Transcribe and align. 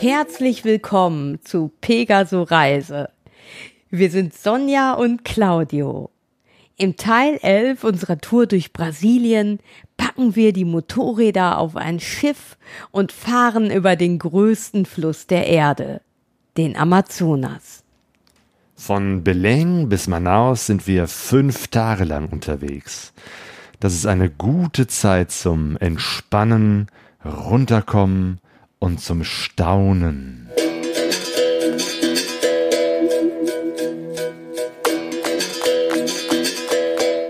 Herzlich 0.00 0.64
willkommen 0.64 1.40
zu 1.42 1.70
Pegaso 1.80 2.42
Reise. 2.42 3.10
Wir 3.90 4.10
sind 4.10 4.34
Sonja 4.34 4.94
und 4.94 5.24
Claudio. 5.24 6.10
Im 6.80 6.96
Teil 6.96 7.40
11 7.42 7.82
unserer 7.82 8.18
Tour 8.18 8.46
durch 8.46 8.72
Brasilien 8.72 9.58
packen 9.96 10.36
wir 10.36 10.52
die 10.52 10.64
Motorräder 10.64 11.58
auf 11.58 11.74
ein 11.74 11.98
Schiff 11.98 12.56
und 12.92 13.10
fahren 13.10 13.72
über 13.72 13.96
den 13.96 14.20
größten 14.20 14.86
Fluss 14.86 15.26
der 15.26 15.48
Erde, 15.48 16.00
den 16.56 16.76
Amazonas. 16.76 17.82
Von 18.76 19.24
Belém 19.24 19.88
bis 19.88 20.06
Manaus 20.06 20.66
sind 20.66 20.86
wir 20.86 21.08
fünf 21.08 21.66
Tage 21.66 22.04
lang 22.04 22.28
unterwegs. 22.28 23.12
Das 23.80 23.92
ist 23.94 24.06
eine 24.06 24.30
gute 24.30 24.86
Zeit 24.86 25.32
zum 25.32 25.76
Entspannen, 25.78 26.86
Runterkommen 27.24 28.38
und 28.78 29.00
zum 29.00 29.24
Staunen. 29.24 30.48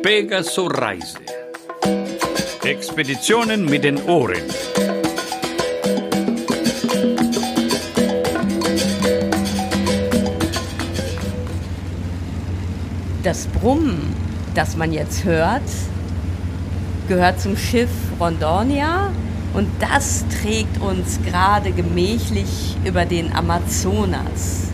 Pegaso 0.09 0.69
Reise. 0.69 1.19
Expeditionen 2.65 3.67
mit 3.67 3.85
den 3.85 4.03
Ohren. 4.05 4.41
Das 13.23 13.47
Brummen, 13.49 14.17
das 14.55 14.79
man 14.79 14.95
jetzt 14.95 15.25
hört, 15.25 15.61
gehört 17.07 17.39
zum 17.39 17.59
Schiff 17.59 17.91
Rondônia 18.19 19.11
und 19.53 19.69
das 19.79 20.25
trägt 20.41 20.81
uns 20.81 21.21
gerade 21.27 21.71
gemächlich 21.73 22.79
über 22.83 23.05
den 23.05 23.31
Amazonas. 23.35 24.68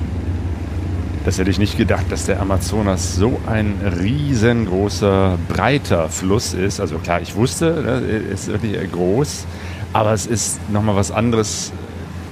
Das 1.24 1.38
hätte 1.38 1.50
ich 1.50 1.58
nicht 1.58 1.78
gedacht, 1.78 2.04
dass 2.10 2.26
der 2.26 2.40
Amazonas 2.40 3.16
so 3.16 3.40
ein 3.46 3.76
riesengroßer, 3.98 5.38
breiter 5.48 6.10
Fluss 6.10 6.52
ist. 6.52 6.80
Also 6.80 6.98
klar, 6.98 7.22
ich 7.22 7.34
wusste, 7.34 7.82
er 7.86 8.00
ne, 8.00 8.06
ist 8.06 8.48
wirklich 8.48 8.92
groß, 8.92 9.46
aber 9.94 10.12
es 10.12 10.26
ist 10.26 10.60
nochmal 10.70 10.96
was 10.96 11.10
anderes 11.10 11.72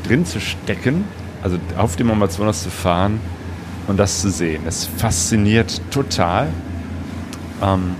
drin 0.07 0.27
zu 0.27 0.41
stecken, 0.41 1.05
also 1.43 1.57
auf 1.79 1.97
dem 1.97 2.11
Amazonas 2.11 2.65
zu 2.65 2.71
fahren 2.71 3.19
und 3.89 3.97
das 3.99 4.21
zu 4.21 4.31
sehen. 4.31 4.63
Es 4.67 4.85
fasziniert 4.85 5.81
total. 5.91 6.49
Ähm, 7.63 7.97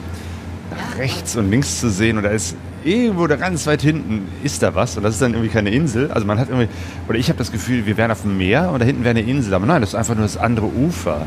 nach 0.71 0.99
rechts 0.99 1.37
und 1.37 1.51
links 1.51 1.81
zu 1.81 1.91
sehen 1.91 2.19
und 2.19 2.25
da 2.25 2.31
ist 2.31 2.55
irgendwo 2.85 3.27
da 3.27 3.37
ganz 3.37 3.67
weit 3.67 3.83
hinten 3.83 4.29
ist 4.43 4.63
da 4.63 4.75
was 4.75 4.97
und 4.97 5.03
das 5.03 5.15
ist 5.15 5.23
dann 5.23 5.33
irgendwie 5.33 5.51
keine 5.51 5.71
Insel. 5.71 6.11
Also 6.11 6.27
man 6.27 6.39
hat 6.39 6.49
irgendwie, 6.49 6.69
oder 7.09 7.19
ich 7.19 7.29
habe 7.29 7.39
das 7.39 7.53
Gefühl, 7.53 7.87
wir 7.87 7.97
wären 7.97 8.11
auf 8.11 8.23
dem 8.23 8.37
Meer 8.37 8.71
und 8.71 8.81
da 8.81 8.87
hinten 8.87 9.05
wäre 9.05 9.17
eine 9.17 9.29
Insel. 9.29 9.55
Aber 9.55 9.67
nein, 9.67 9.81
das 9.81 9.91
ist 9.91 9.95
einfach 9.95 10.15
nur 10.15 10.25
das 10.25 10.37
andere 10.37 10.67
Ufer. 10.67 11.27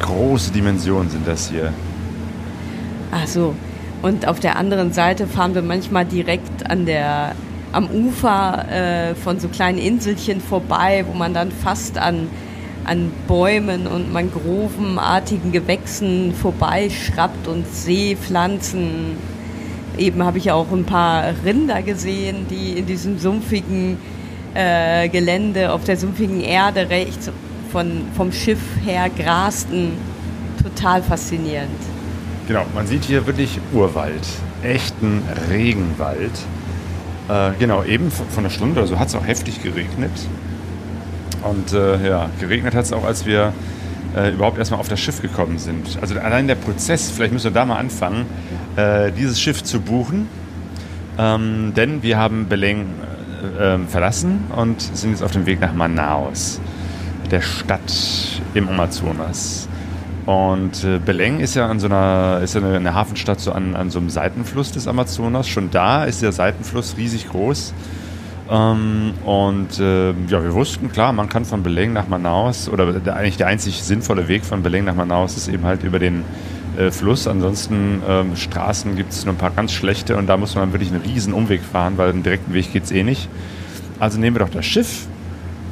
Große 0.00 0.52
Dimensionen 0.52 1.10
sind 1.10 1.26
das 1.26 1.48
hier. 1.48 1.72
Ach 3.12 3.26
so. 3.26 3.54
Und 4.02 4.28
auf 4.28 4.40
der 4.40 4.56
anderen 4.56 4.92
Seite 4.92 5.26
fahren 5.26 5.54
wir 5.54 5.62
manchmal 5.62 6.04
direkt 6.04 6.68
an 6.68 6.84
der, 6.84 7.34
am 7.72 7.88
Ufer 7.88 8.66
äh, 8.70 9.14
von 9.14 9.40
so 9.40 9.48
kleinen 9.48 9.78
Inselchen 9.78 10.40
vorbei, 10.40 11.04
wo 11.08 11.16
man 11.16 11.32
dann 11.32 11.50
fast 11.50 11.96
an, 11.96 12.28
an 12.84 13.10
Bäumen 13.26 13.86
und 13.86 14.12
Mangrovenartigen 14.12 15.52
Gewächsen 15.52 16.34
vorbeischraubt 16.34 17.48
und 17.48 17.66
Seepflanzen 17.72 19.16
eben 19.98 20.22
habe 20.22 20.38
ich 20.38 20.50
auch 20.50 20.70
ein 20.72 20.84
paar 20.84 21.32
Rinder 21.44 21.82
gesehen, 21.82 22.46
die 22.50 22.78
in 22.78 22.86
diesem 22.86 23.18
sumpfigen 23.18 23.98
äh, 24.54 25.08
Gelände, 25.08 25.72
auf 25.72 25.84
der 25.84 25.96
sumpfigen 25.96 26.40
Erde 26.40 26.88
rechts 26.88 27.30
von, 27.70 28.02
vom 28.16 28.32
Schiff 28.32 28.60
her 28.84 29.10
grasten. 29.10 29.92
Total 30.62 31.02
faszinierend. 31.02 31.70
Genau, 32.46 32.64
man 32.74 32.86
sieht 32.86 33.04
hier 33.04 33.26
wirklich 33.26 33.58
Urwald, 33.72 34.26
echten 34.62 35.22
Regenwald. 35.50 36.32
Äh, 37.28 37.50
genau, 37.58 37.82
eben 37.84 38.10
von 38.10 38.26
einer 38.38 38.50
Stunde 38.50 38.80
oder 38.80 38.86
so 38.86 38.98
hat 38.98 39.08
es 39.08 39.14
auch 39.14 39.26
heftig 39.26 39.62
geregnet. 39.62 40.12
Und 41.42 41.72
äh, 41.72 42.08
ja, 42.08 42.30
geregnet 42.40 42.74
hat 42.74 42.84
es 42.84 42.92
auch, 42.92 43.04
als 43.04 43.26
wir 43.26 43.52
äh, 44.16 44.30
überhaupt 44.30 44.58
erstmal 44.58 44.80
auf 44.80 44.88
das 44.88 45.00
Schiff 45.00 45.20
gekommen 45.22 45.58
sind. 45.58 45.98
Also 46.00 46.18
allein 46.18 46.46
der 46.46 46.54
Prozess, 46.54 47.10
vielleicht 47.10 47.32
müssen 47.32 47.44
wir 47.44 47.50
da 47.52 47.64
mal 47.64 47.76
anfangen, 47.76 48.26
äh, 48.76 49.12
dieses 49.12 49.40
Schiff 49.40 49.62
zu 49.62 49.80
buchen. 49.80 50.28
Ähm, 51.18 51.72
denn 51.76 52.02
wir 52.02 52.18
haben 52.18 52.46
Belém 52.48 52.86
äh, 53.58 53.74
ähm, 53.74 53.88
verlassen 53.88 54.44
und 54.56 54.80
sind 54.80 55.10
jetzt 55.10 55.22
auf 55.22 55.32
dem 55.32 55.46
Weg 55.46 55.60
nach 55.60 55.72
Manaus, 55.72 56.60
der 57.30 57.40
Stadt 57.40 58.42
im 58.54 58.68
Amazonas. 58.68 59.68
Und 60.26 60.84
äh, 60.84 60.98
Belém 61.04 61.38
ist 61.38 61.54
ja 61.54 61.68
an 61.68 61.78
so 61.78 61.86
einer, 61.86 62.40
ist 62.42 62.54
ja 62.54 62.62
eine, 62.62 62.76
eine 62.76 62.94
Hafenstadt 62.94 63.40
so 63.40 63.52
an, 63.52 63.76
an 63.76 63.90
so 63.90 63.98
einem 63.98 64.10
Seitenfluss 64.10 64.72
des 64.72 64.88
Amazonas. 64.88 65.46
Schon 65.46 65.70
da 65.70 66.04
ist 66.04 66.22
der 66.22 66.32
Seitenfluss 66.32 66.96
riesig 66.96 67.28
groß. 67.28 67.74
Ähm, 68.50 69.14
und 69.24 69.78
äh, 69.80 70.10
ja, 70.10 70.42
wir 70.42 70.52
wussten, 70.52 70.92
klar, 70.92 71.12
man 71.12 71.28
kann 71.28 71.44
von 71.44 71.62
Belém 71.62 71.92
nach 71.92 72.08
Manaus, 72.08 72.68
oder 72.68 72.92
der, 72.92 73.16
eigentlich 73.16 73.38
der 73.38 73.46
einzig 73.46 73.82
sinnvolle 73.82 74.28
Weg 74.28 74.44
von 74.44 74.62
Belém 74.62 74.82
nach 74.82 74.94
Manaus 74.94 75.36
ist 75.36 75.48
eben 75.48 75.64
halt 75.64 75.82
über 75.82 75.98
den 75.98 76.24
äh, 76.76 76.90
Fluss. 76.90 77.26
Ansonsten 77.26 78.02
ähm, 78.06 78.36
Straßen 78.36 78.96
gibt 78.96 79.12
es 79.12 79.24
nur 79.24 79.34
ein 79.34 79.38
paar 79.38 79.50
ganz 79.50 79.72
schlechte 79.72 80.16
und 80.16 80.26
da 80.26 80.36
muss 80.36 80.54
man 80.54 80.72
wirklich 80.72 80.92
einen 80.92 81.02
riesen 81.02 81.32
Umweg 81.32 81.62
fahren, 81.62 81.96
weil 81.96 82.10
einen 82.10 82.22
direkten 82.22 82.52
Weg 82.52 82.72
geht 82.72 82.84
es 82.84 82.92
eh 82.92 83.02
nicht. 83.02 83.28
Also 83.98 84.18
nehmen 84.18 84.36
wir 84.36 84.40
doch 84.40 84.52
das 84.52 84.66
Schiff. 84.66 85.06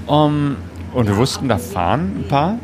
Um, 0.07 0.57
und 0.95 1.07
wir 1.07 1.17
wussten, 1.17 1.49
da 1.49 1.59
fahren 1.59 2.13
ein 2.19 2.29
paar. 2.29 2.59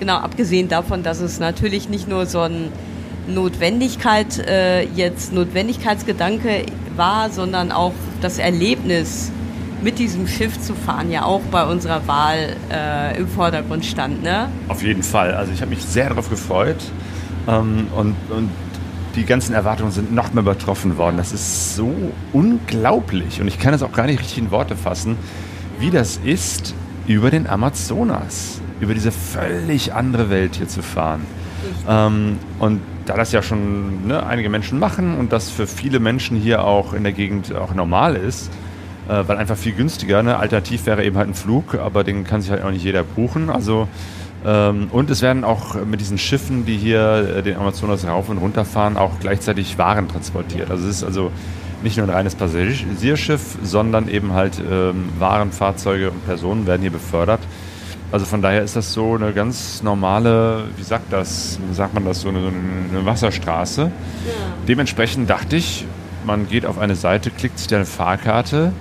Genau, 0.00 0.16
abgesehen 0.16 0.68
davon, 0.68 1.02
dass 1.02 1.20
es 1.20 1.38
natürlich 1.40 1.88
nicht 1.88 2.08
nur 2.08 2.26
so 2.26 2.40
ein 2.40 2.70
Notwendigkeit, 3.26 4.38
äh, 4.38 4.82
jetzt 4.82 5.32
Notwendigkeitsgedanke 5.32 6.66
war, 6.96 7.30
sondern 7.30 7.72
auch 7.72 7.92
das 8.20 8.38
Erlebnis 8.38 9.30
mit 9.84 9.98
diesem 9.98 10.26
Schiff 10.26 10.58
zu 10.60 10.74
fahren 10.74 11.10
ja 11.10 11.24
auch 11.24 11.42
bei 11.50 11.64
unserer 11.64 12.08
Wahl 12.08 12.56
äh, 12.72 13.18
im 13.18 13.28
Vordergrund 13.28 13.84
stand, 13.84 14.22
ne? 14.22 14.48
Auf 14.68 14.82
jeden 14.82 15.02
Fall. 15.02 15.34
Also 15.34 15.52
ich 15.52 15.60
habe 15.60 15.70
mich 15.70 15.84
sehr 15.84 16.08
darauf 16.08 16.30
gefreut 16.30 16.82
ähm, 17.46 17.88
und, 17.94 18.16
und 18.30 18.48
die 19.14 19.24
ganzen 19.24 19.54
Erwartungen 19.54 19.92
sind 19.92 20.12
noch 20.12 20.32
mehr 20.32 20.42
übertroffen 20.42 20.96
worden. 20.96 21.18
Das 21.18 21.32
ist 21.32 21.76
so 21.76 21.94
unglaublich 22.32 23.42
und 23.42 23.46
ich 23.46 23.58
kann 23.58 23.74
es 23.74 23.82
auch 23.82 23.92
gar 23.92 24.06
nicht 24.06 24.20
richtig 24.20 24.38
in 24.38 24.50
Worte 24.50 24.74
fassen, 24.74 25.16
wie 25.78 25.90
das 25.90 26.18
ist, 26.24 26.74
über 27.06 27.30
den 27.30 27.46
Amazonas, 27.46 28.62
über 28.80 28.94
diese 28.94 29.12
völlig 29.12 29.92
andere 29.92 30.30
Welt 30.30 30.56
hier 30.56 30.68
zu 30.68 30.82
fahren. 30.82 31.20
Ähm, 31.86 32.38
und 32.58 32.80
da 33.04 33.16
das 33.16 33.32
ja 33.32 33.42
schon 33.42 34.06
ne, 34.06 34.24
einige 34.24 34.48
Menschen 34.48 34.78
machen 34.78 35.18
und 35.18 35.30
das 35.30 35.50
für 35.50 35.66
viele 35.66 36.00
Menschen 36.00 36.38
hier 36.38 36.64
auch 36.64 36.94
in 36.94 37.02
der 37.02 37.12
Gegend 37.12 37.54
auch 37.54 37.74
normal 37.74 38.16
ist, 38.16 38.50
äh, 39.08 39.22
weil 39.26 39.36
einfach 39.36 39.56
viel 39.56 39.72
günstiger. 39.72 40.22
Ne? 40.22 40.36
Alternativ 40.36 40.86
wäre 40.86 41.04
eben 41.04 41.16
halt 41.16 41.28
ein 41.28 41.34
Flug, 41.34 41.74
aber 41.74 42.04
den 42.04 42.24
kann 42.24 42.40
sich 42.40 42.50
halt 42.50 42.62
auch 42.62 42.70
nicht 42.70 42.84
jeder 42.84 43.02
buchen. 43.02 43.50
Also 43.50 43.88
ähm, 44.44 44.88
und 44.90 45.10
es 45.10 45.22
werden 45.22 45.44
auch 45.44 45.74
mit 45.84 46.00
diesen 46.00 46.18
Schiffen, 46.18 46.66
die 46.66 46.76
hier 46.76 47.36
äh, 47.38 47.42
den 47.42 47.56
Amazonas 47.56 48.06
rauf 48.06 48.28
und 48.28 48.38
runter 48.38 48.64
fahren, 48.64 48.96
auch 48.96 49.20
gleichzeitig 49.20 49.78
Waren 49.78 50.08
transportiert. 50.08 50.70
Also 50.70 50.88
es 50.88 50.96
ist 50.96 51.04
also 51.04 51.30
nicht 51.82 51.96
nur 51.96 52.06
ein 52.06 52.10
reines 52.10 52.34
Passagierschiff, 52.34 53.58
sondern 53.62 54.08
eben 54.08 54.32
halt 54.32 54.60
ähm, 54.70 55.08
Warenfahrzeuge 55.18 56.10
und 56.10 56.24
Personen 56.26 56.66
werden 56.66 56.82
hier 56.82 56.90
befördert. 56.90 57.40
Also 58.12 58.26
von 58.26 58.42
daher 58.42 58.62
ist 58.62 58.76
das 58.76 58.92
so 58.92 59.14
eine 59.14 59.32
ganz 59.32 59.82
normale, 59.82 60.64
wie 60.76 60.82
sagt 60.82 61.12
das, 61.12 61.58
sagt 61.72 61.94
man 61.94 62.04
das, 62.04 62.20
so 62.20 62.28
eine, 62.28 62.38
eine 62.38 63.04
Wasserstraße. 63.04 63.82
Ja. 63.82 63.90
Dementsprechend 64.68 65.28
dachte 65.28 65.56
ich, 65.56 65.84
man 66.24 66.48
geht 66.48 66.64
auf 66.64 66.78
eine 66.78 66.96
Seite, 66.96 67.30
klickt 67.30 67.58
sich 67.58 67.74
eine 67.74 67.84
Fahrkarte 67.84 68.72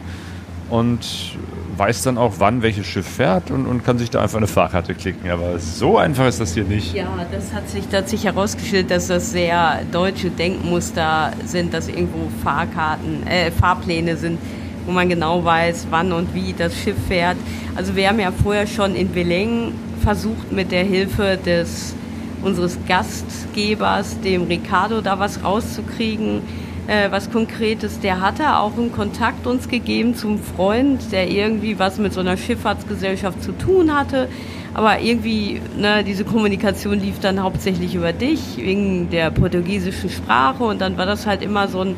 und 0.73 1.37
weiß 1.77 2.01
dann 2.01 2.17
auch, 2.17 2.33
wann 2.39 2.63
welches 2.63 2.87
Schiff 2.87 3.07
fährt 3.07 3.51
und, 3.51 3.67
und 3.67 3.85
kann 3.85 3.99
sich 3.99 4.09
da 4.09 4.21
einfach 4.21 4.37
eine 4.37 4.47
Fahrkarte 4.47 4.95
klicken. 4.95 5.29
Aber 5.29 5.59
so 5.59 5.99
einfach 5.99 6.27
ist 6.27 6.39
das 6.39 6.55
hier 6.55 6.63
nicht. 6.63 6.95
Ja, 6.95 7.07
das 7.31 7.53
hat 7.53 7.69
sich 7.69 7.87
tatsächlich 7.87 8.25
herausgestellt, 8.33 8.89
dass 8.89 9.05
das 9.07 9.29
sehr 9.29 9.81
deutsche 9.91 10.31
Denkmuster 10.31 11.31
sind, 11.45 11.75
dass 11.75 11.89
irgendwo 11.89 12.27
Fahrkarten, 12.43 13.25
äh, 13.27 13.51
Fahrpläne 13.51 14.17
sind, 14.17 14.39
wo 14.87 14.91
man 14.91 15.09
genau 15.09 15.45
weiß, 15.45 15.87
wann 15.91 16.11
und 16.11 16.33
wie 16.33 16.53
das 16.53 16.75
Schiff 16.75 16.97
fährt. 17.07 17.37
Also 17.75 17.95
wir 17.95 18.09
haben 18.09 18.19
ja 18.19 18.31
vorher 18.31 18.65
schon 18.65 18.95
in 18.95 19.13
Belém 19.13 19.73
versucht, 20.01 20.51
mit 20.51 20.71
der 20.71 20.85
Hilfe 20.85 21.37
des 21.37 21.93
unseres 22.41 22.79
Gastgebers, 22.87 24.19
dem 24.21 24.43
Ricardo, 24.43 25.01
da 25.01 25.19
was 25.19 25.43
rauszukriegen 25.43 26.41
äh, 26.87 27.11
was 27.11 27.31
Konkretes. 27.31 27.99
Der 27.99 28.21
hatte 28.21 28.57
auch 28.57 28.77
einen 28.77 28.91
Kontakt 28.91 29.47
uns 29.47 29.67
gegeben 29.67 30.15
zum 30.15 30.39
Freund, 30.39 31.11
der 31.11 31.29
irgendwie 31.29 31.79
was 31.79 31.97
mit 31.97 32.13
so 32.13 32.19
einer 32.19 32.37
Schifffahrtsgesellschaft 32.37 33.41
zu 33.41 33.51
tun 33.53 33.93
hatte. 33.93 34.27
Aber 34.73 34.99
irgendwie, 34.99 35.61
ne, 35.77 36.03
diese 36.03 36.25
Kommunikation 36.25 36.99
lief 36.99 37.19
dann 37.19 37.41
hauptsächlich 37.41 37.95
über 37.95 38.11
dich, 38.11 38.57
wegen 38.57 39.09
der 39.09 39.29
portugiesischen 39.29 40.09
Sprache. 40.09 40.63
Und 40.63 40.81
dann 40.81 40.97
war 40.97 41.05
das 41.05 41.27
halt 41.27 41.43
immer 41.43 41.67
so 41.67 41.81
ein, 41.81 41.95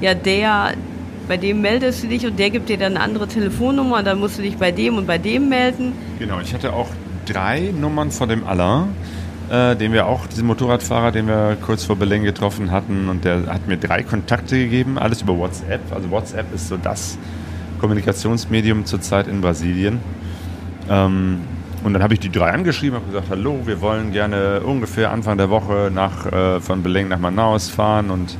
ja, 0.00 0.14
der, 0.14 0.74
bei 1.28 1.36
dem 1.36 1.60
meldest 1.62 2.02
du 2.02 2.08
dich 2.08 2.26
und 2.26 2.38
der 2.38 2.50
gibt 2.50 2.68
dir 2.68 2.76
dann 2.76 2.96
eine 2.96 3.04
andere 3.04 3.26
Telefonnummer 3.26 3.98
und 3.98 4.06
dann 4.06 4.18
musst 4.18 4.38
du 4.38 4.42
dich 4.42 4.56
bei 4.56 4.70
dem 4.70 4.98
und 4.98 5.06
bei 5.06 5.16
dem 5.16 5.48
melden. 5.48 5.92
Genau, 6.18 6.40
ich 6.40 6.52
hatte 6.52 6.72
auch 6.72 6.88
drei 7.24 7.72
Nummern 7.78 8.10
von 8.10 8.28
dem 8.28 8.46
Alain, 8.46 8.88
äh, 9.50 9.74
den 9.74 9.92
wir 9.92 10.06
auch, 10.06 10.26
diesen 10.26 10.46
Motorradfahrer, 10.46 11.12
den 11.12 11.26
wir 11.26 11.56
kurz 11.60 11.84
vor 11.84 11.96
Berlin 11.96 12.22
getroffen 12.22 12.70
hatten 12.70 13.08
und 13.08 13.24
der 13.24 13.46
hat 13.46 13.66
mir 13.66 13.76
drei 13.76 14.02
Kontakte 14.02 14.56
gegeben, 14.56 14.98
alles 14.98 15.22
über 15.22 15.36
WhatsApp. 15.36 15.80
Also 15.92 16.10
WhatsApp 16.10 16.54
ist 16.54 16.68
so 16.68 16.76
das 16.76 17.18
Kommunikationsmedium 17.80 18.84
zurzeit 18.84 19.26
in 19.26 19.40
Brasilien. 19.40 19.98
Ähm, 20.88 21.40
und 21.82 21.94
dann 21.94 22.02
habe 22.02 22.14
ich 22.14 22.20
die 22.20 22.30
drei 22.30 22.50
angeschrieben, 22.50 22.96
habe 22.96 23.06
gesagt, 23.06 23.28
hallo, 23.30 23.60
wir 23.64 23.80
wollen 23.80 24.12
gerne 24.12 24.60
ungefähr 24.60 25.10
Anfang 25.10 25.38
der 25.38 25.50
Woche 25.50 25.90
nach, 25.92 26.26
äh, 26.26 26.60
von 26.60 26.82
Beleng 26.82 27.08
nach 27.08 27.18
Manaus 27.18 27.68
fahren 27.68 28.10
und 28.10 28.36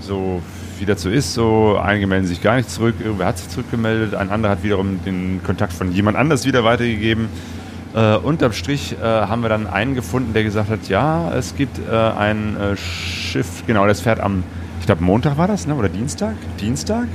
so 0.00 0.40
wie 0.78 0.92
so 0.94 1.08
ist, 1.08 1.34
so 1.34 1.78
einige 1.82 2.06
melden 2.06 2.26
sich 2.26 2.42
gar 2.42 2.56
nicht 2.56 2.70
zurück, 2.70 2.94
irgendwer 3.02 3.26
hat 3.26 3.38
sich 3.38 3.48
zurückgemeldet, 3.48 4.14
ein 4.14 4.30
anderer 4.30 4.52
hat 4.52 4.62
wiederum 4.62 5.02
den 5.04 5.40
Kontakt 5.44 5.72
von 5.72 5.92
jemand 5.92 6.16
anders 6.16 6.46
wieder 6.46 6.64
weitergegeben. 6.64 7.28
Äh, 7.94 8.16
unterm 8.16 8.52
Strich 8.52 8.96
äh, 9.00 9.04
haben 9.04 9.42
wir 9.42 9.48
dann 9.48 9.68
einen 9.68 9.94
gefunden, 9.94 10.32
der 10.32 10.42
gesagt 10.42 10.68
hat, 10.68 10.88
ja, 10.88 11.32
es 11.32 11.54
gibt 11.54 11.78
äh, 11.78 11.94
ein 11.94 12.56
äh, 12.56 12.76
Schiff, 12.76 13.62
genau, 13.68 13.86
das 13.86 14.00
fährt 14.00 14.18
am, 14.18 14.42
ich 14.80 14.86
glaube 14.86 15.04
Montag 15.04 15.38
war 15.38 15.46
das, 15.46 15.68
ne? 15.68 15.76
oder 15.76 15.88
Dienstag? 15.88 16.34
Dienstag? 16.60 17.06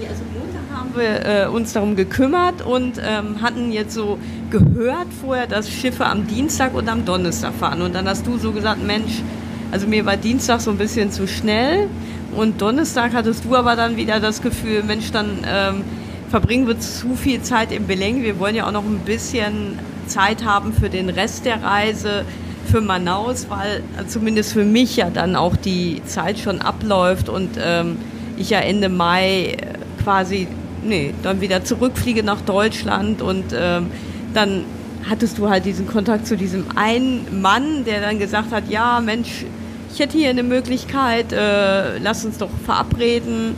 Ja, 0.00 0.08
also 0.08 0.22
Montag 0.32 0.62
haben 0.74 0.94
wir 0.96 1.44
äh, 1.44 1.48
uns 1.48 1.74
darum 1.74 1.96
gekümmert 1.96 2.62
und 2.62 2.98
ähm, 3.04 3.42
hatten 3.42 3.70
jetzt 3.70 3.92
so 3.92 4.18
gehört 4.50 5.08
vorher, 5.20 5.46
dass 5.46 5.70
Schiffe 5.70 6.06
am 6.06 6.26
Dienstag 6.26 6.72
und 6.72 6.88
am 6.88 7.04
Donnerstag 7.04 7.52
fahren. 7.52 7.82
Und 7.82 7.94
dann 7.94 8.08
hast 8.08 8.26
du 8.26 8.38
so 8.38 8.52
gesagt, 8.52 8.82
Mensch, 8.82 9.22
also 9.70 9.86
mir 9.86 10.06
war 10.06 10.16
Dienstag 10.16 10.62
so 10.62 10.70
ein 10.70 10.78
bisschen 10.78 11.10
zu 11.10 11.28
schnell 11.28 11.88
und 12.34 12.62
Donnerstag 12.62 13.12
hattest 13.12 13.44
du 13.44 13.54
aber 13.54 13.76
dann 13.76 13.98
wieder 13.98 14.18
das 14.18 14.40
Gefühl, 14.40 14.82
Mensch, 14.82 15.10
dann 15.10 15.44
ähm, 15.46 15.84
verbringen 16.28 16.66
wir 16.66 16.78
zu 16.78 17.14
viel 17.14 17.42
Zeit 17.42 17.72
im 17.72 17.86
Beleng. 17.86 18.22
Wir 18.22 18.38
wollen 18.38 18.54
ja 18.54 18.66
auch 18.66 18.72
noch 18.72 18.84
ein 18.84 19.00
bisschen 19.00 19.78
Zeit 20.06 20.44
haben 20.44 20.72
für 20.72 20.90
den 20.90 21.08
Rest 21.08 21.44
der 21.44 21.62
Reise, 21.62 22.24
für 22.66 22.80
Manaus, 22.80 23.46
weil 23.48 23.82
zumindest 24.08 24.52
für 24.52 24.64
mich 24.64 24.96
ja 24.96 25.10
dann 25.10 25.36
auch 25.36 25.56
die 25.56 26.02
Zeit 26.04 26.38
schon 26.38 26.60
abläuft 26.60 27.28
und 27.28 27.50
ähm, 27.62 27.96
ich 28.36 28.50
ja 28.50 28.58
Ende 28.58 28.88
Mai 28.88 29.56
quasi, 30.02 30.48
nee, 30.84 31.14
dann 31.22 31.40
wieder 31.40 31.64
zurückfliege 31.64 32.22
nach 32.22 32.40
Deutschland 32.40 33.22
und 33.22 33.44
ähm, 33.56 33.86
dann 34.34 34.64
hattest 35.08 35.38
du 35.38 35.48
halt 35.48 35.64
diesen 35.64 35.86
Kontakt 35.86 36.26
zu 36.26 36.36
diesem 36.36 36.64
einen 36.74 37.40
Mann, 37.40 37.84
der 37.84 38.00
dann 38.00 38.18
gesagt 38.18 38.52
hat, 38.52 38.68
ja 38.68 39.00
Mensch, 39.00 39.44
ich 39.92 40.00
hätte 40.00 40.18
hier 40.18 40.30
eine 40.30 40.42
Möglichkeit, 40.42 41.32
äh, 41.32 41.98
lass 41.98 42.24
uns 42.24 42.38
doch 42.38 42.50
verabreden 42.64 43.54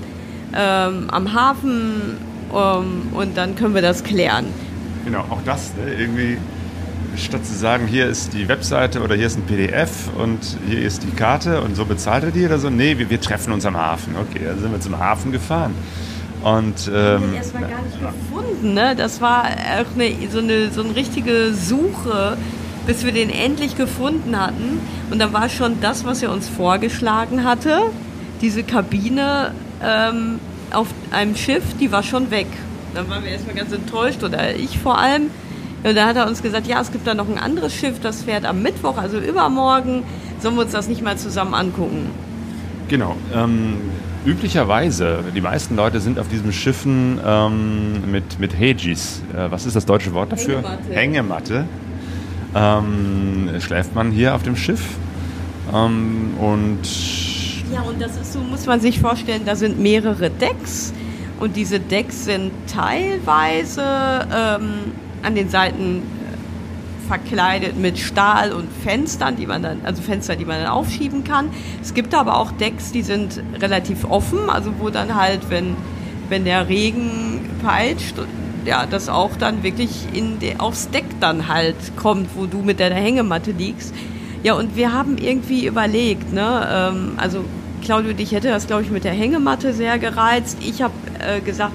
ähm, 0.54 1.08
am 1.10 1.32
Hafen 1.32 2.18
ähm, 2.54 3.08
und 3.14 3.36
dann 3.36 3.56
können 3.56 3.74
wir 3.74 3.82
das 3.82 4.04
klären. 4.04 4.46
Genau, 5.04 5.20
auch 5.30 5.42
das 5.44 5.72
ne, 5.74 5.94
irgendwie, 5.98 6.38
statt 7.16 7.44
zu 7.44 7.54
sagen, 7.54 7.86
hier 7.86 8.06
ist 8.06 8.32
die 8.32 8.48
Webseite 8.48 9.00
oder 9.02 9.14
hier 9.14 9.26
ist 9.26 9.38
ein 9.38 9.44
PDF 9.44 10.10
und 10.16 10.38
hier 10.68 10.82
ist 10.82 11.02
die 11.02 11.10
Karte 11.10 11.62
und 11.62 11.76
so 11.76 11.84
bezahlt 11.84 12.24
er 12.24 12.30
die 12.30 12.46
oder 12.46 12.58
so, 12.58 12.70
nee, 12.70 12.98
wir, 12.98 13.10
wir 13.10 13.20
treffen 13.20 13.52
uns 13.52 13.64
am 13.66 13.76
Hafen. 13.76 14.14
Okay, 14.16 14.44
dann 14.46 14.58
sind 14.60 14.72
wir 14.72 14.80
zum 14.80 14.98
Hafen 14.98 15.32
gefahren. 15.32 15.74
Und, 16.42 16.90
ähm, 16.94 17.34
erstmal 17.34 17.62
gar 17.62 17.82
nicht 17.82 17.98
gefunden, 18.00 18.74
ne? 18.74 18.94
Das 18.96 19.20
war 19.20 19.44
auch 19.44 19.94
eine, 19.94 20.12
so, 20.30 20.38
eine, 20.38 20.70
so 20.70 20.82
eine 20.82 20.94
richtige 20.94 21.52
Suche, 21.52 22.36
bis 22.86 23.04
wir 23.04 23.12
den 23.12 23.28
endlich 23.30 23.76
gefunden 23.76 24.38
hatten. 24.38 24.80
Und 25.10 25.18
dann 25.18 25.32
war 25.32 25.48
schon 25.48 25.80
das, 25.80 26.04
was 26.04 26.22
er 26.22 26.30
uns 26.30 26.48
vorgeschlagen 26.48 27.44
hatte, 27.44 27.80
diese 28.40 28.62
Kabine 28.62 29.52
ähm, 29.82 30.38
auf 30.72 30.88
einem 31.10 31.36
Schiff, 31.36 31.62
die 31.80 31.90
war 31.92 32.02
schon 32.02 32.30
weg. 32.30 32.46
Dann 32.94 33.08
waren 33.08 33.22
wir 33.22 33.30
erstmal 33.30 33.54
ganz 33.54 33.72
enttäuscht, 33.72 34.22
oder 34.22 34.54
ich 34.54 34.78
vor 34.78 34.98
allem. 34.98 35.30
Und 35.84 35.96
dann 35.96 36.06
hat 36.06 36.16
er 36.16 36.26
uns 36.26 36.42
gesagt, 36.42 36.66
ja, 36.66 36.80
es 36.80 36.90
gibt 36.90 37.06
da 37.06 37.14
noch 37.14 37.28
ein 37.28 37.38
anderes 37.38 37.74
Schiff, 37.74 38.00
das 38.00 38.22
fährt 38.22 38.44
am 38.44 38.62
Mittwoch, 38.62 38.96
also 38.96 39.18
übermorgen. 39.18 40.02
Sollen 40.40 40.56
wir 40.56 40.62
uns 40.62 40.72
das 40.72 40.88
nicht 40.88 41.02
mal 41.02 41.16
zusammen 41.16 41.54
angucken? 41.54 42.10
Genau. 42.88 43.16
Ähm, 43.34 43.76
üblicherweise, 44.24 45.24
die 45.34 45.40
meisten 45.40 45.76
Leute 45.76 46.00
sind 46.00 46.18
auf 46.18 46.28
diesen 46.28 46.52
Schiffen 46.52 47.20
ähm, 47.24 48.10
mit, 48.10 48.40
mit 48.40 48.58
Hegis. 48.58 49.22
Äh, 49.32 49.50
was 49.50 49.66
ist 49.66 49.76
das 49.76 49.86
deutsche 49.86 50.12
Wort 50.14 50.32
dafür? 50.32 50.62
Hängematte. 50.90 50.94
Hängematte. 50.94 51.64
Ähm, 52.54 53.60
schläft 53.60 53.94
man 53.94 54.10
hier 54.10 54.34
auf 54.34 54.42
dem 54.42 54.56
Schiff. 54.56 54.82
Ähm, 55.72 56.34
und 56.40 56.80
Ja, 57.72 57.82
und 57.82 58.00
das 58.00 58.16
ist 58.16 58.32
so, 58.32 58.40
muss 58.40 58.66
man 58.66 58.80
sich 58.80 58.98
vorstellen, 58.98 59.42
da 59.44 59.54
sind 59.54 59.78
mehrere 59.78 60.30
Decks. 60.30 60.92
Und 61.38 61.54
diese 61.54 61.78
Decks 61.78 62.24
sind 62.24 62.50
teilweise 62.66 63.82
ähm, 63.82 64.92
an 65.22 65.34
den 65.34 65.50
Seiten 65.50 65.98
äh, 65.98 67.08
verkleidet 67.08 67.78
mit 67.78 67.98
Stahl 67.98 68.52
und 68.52 68.68
Fenstern, 68.82 69.36
die 69.36 69.46
man 69.46 69.62
dann, 69.62 69.80
also 69.84 70.02
Fenster, 70.02 70.34
die 70.34 70.44
man 70.44 70.62
dann 70.62 70.70
aufschieben 70.70 71.24
kann. 71.24 71.50
Es 71.82 71.94
gibt 71.94 72.14
aber 72.14 72.38
auch 72.38 72.52
Decks, 72.52 72.90
die 72.90 73.02
sind 73.02 73.42
relativ 73.60 74.04
offen, 74.04 74.48
also 74.48 74.72
wo 74.78 74.88
dann 74.88 75.14
halt, 75.14 75.50
wenn, 75.50 75.76
wenn 76.28 76.44
der 76.44 76.68
Regen 76.68 77.48
peitscht, 77.62 78.14
ja, 78.64 78.86
das 78.86 79.08
auch 79.08 79.36
dann 79.38 79.62
wirklich 79.62 79.90
in 80.12 80.38
de, 80.40 80.56
aufs 80.58 80.90
Deck 80.90 81.04
dann 81.20 81.48
halt 81.48 81.76
kommt, 81.96 82.30
wo 82.34 82.46
du 82.46 82.62
mit 82.62 82.80
deiner 82.80 82.96
Hängematte 82.96 83.52
liegst. 83.52 83.94
Ja, 84.42 84.54
und 84.54 84.76
wir 84.76 84.92
haben 84.92 85.18
irgendwie 85.18 85.66
überlegt, 85.66 86.32
ne, 86.32 86.68
ähm, 86.70 87.12
also 87.16 87.44
Claudio, 87.80 88.12
dich 88.12 88.32
hätte 88.32 88.48
das, 88.48 88.66
glaube 88.66 88.82
ich, 88.82 88.90
mit 88.90 89.04
der 89.04 89.12
Hängematte 89.12 89.72
sehr 89.72 89.98
gereizt. 89.98 90.58
Ich 90.60 90.82
habe 90.82 90.94
äh, 91.18 91.40
gesagt, 91.40 91.72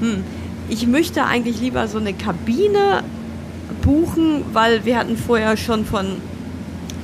hm, 0.00 0.24
ich 0.68 0.86
möchte 0.86 1.24
eigentlich 1.24 1.60
lieber 1.60 1.88
so 1.88 1.98
eine 1.98 2.12
Kabine 2.12 3.02
buchen, 3.82 4.44
weil 4.52 4.84
wir 4.84 4.98
hatten 4.98 5.16
vorher 5.16 5.56
schon 5.56 5.84
von, 5.84 6.16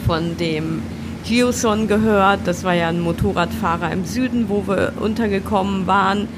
von 0.07 0.37
dem 0.37 0.83
Gioson 1.25 1.89
gehört. 1.89 2.41
Das 2.45 2.65
war 2.65 2.75
ja 2.75 2.89
ein 2.89 3.01
Motorradfahrer 3.01 3.93
im 3.93 4.05
Süden, 4.05 4.49
wo 4.49 4.67
wir 4.67 4.93
untergekommen 5.01 5.87
waren. 5.87 6.29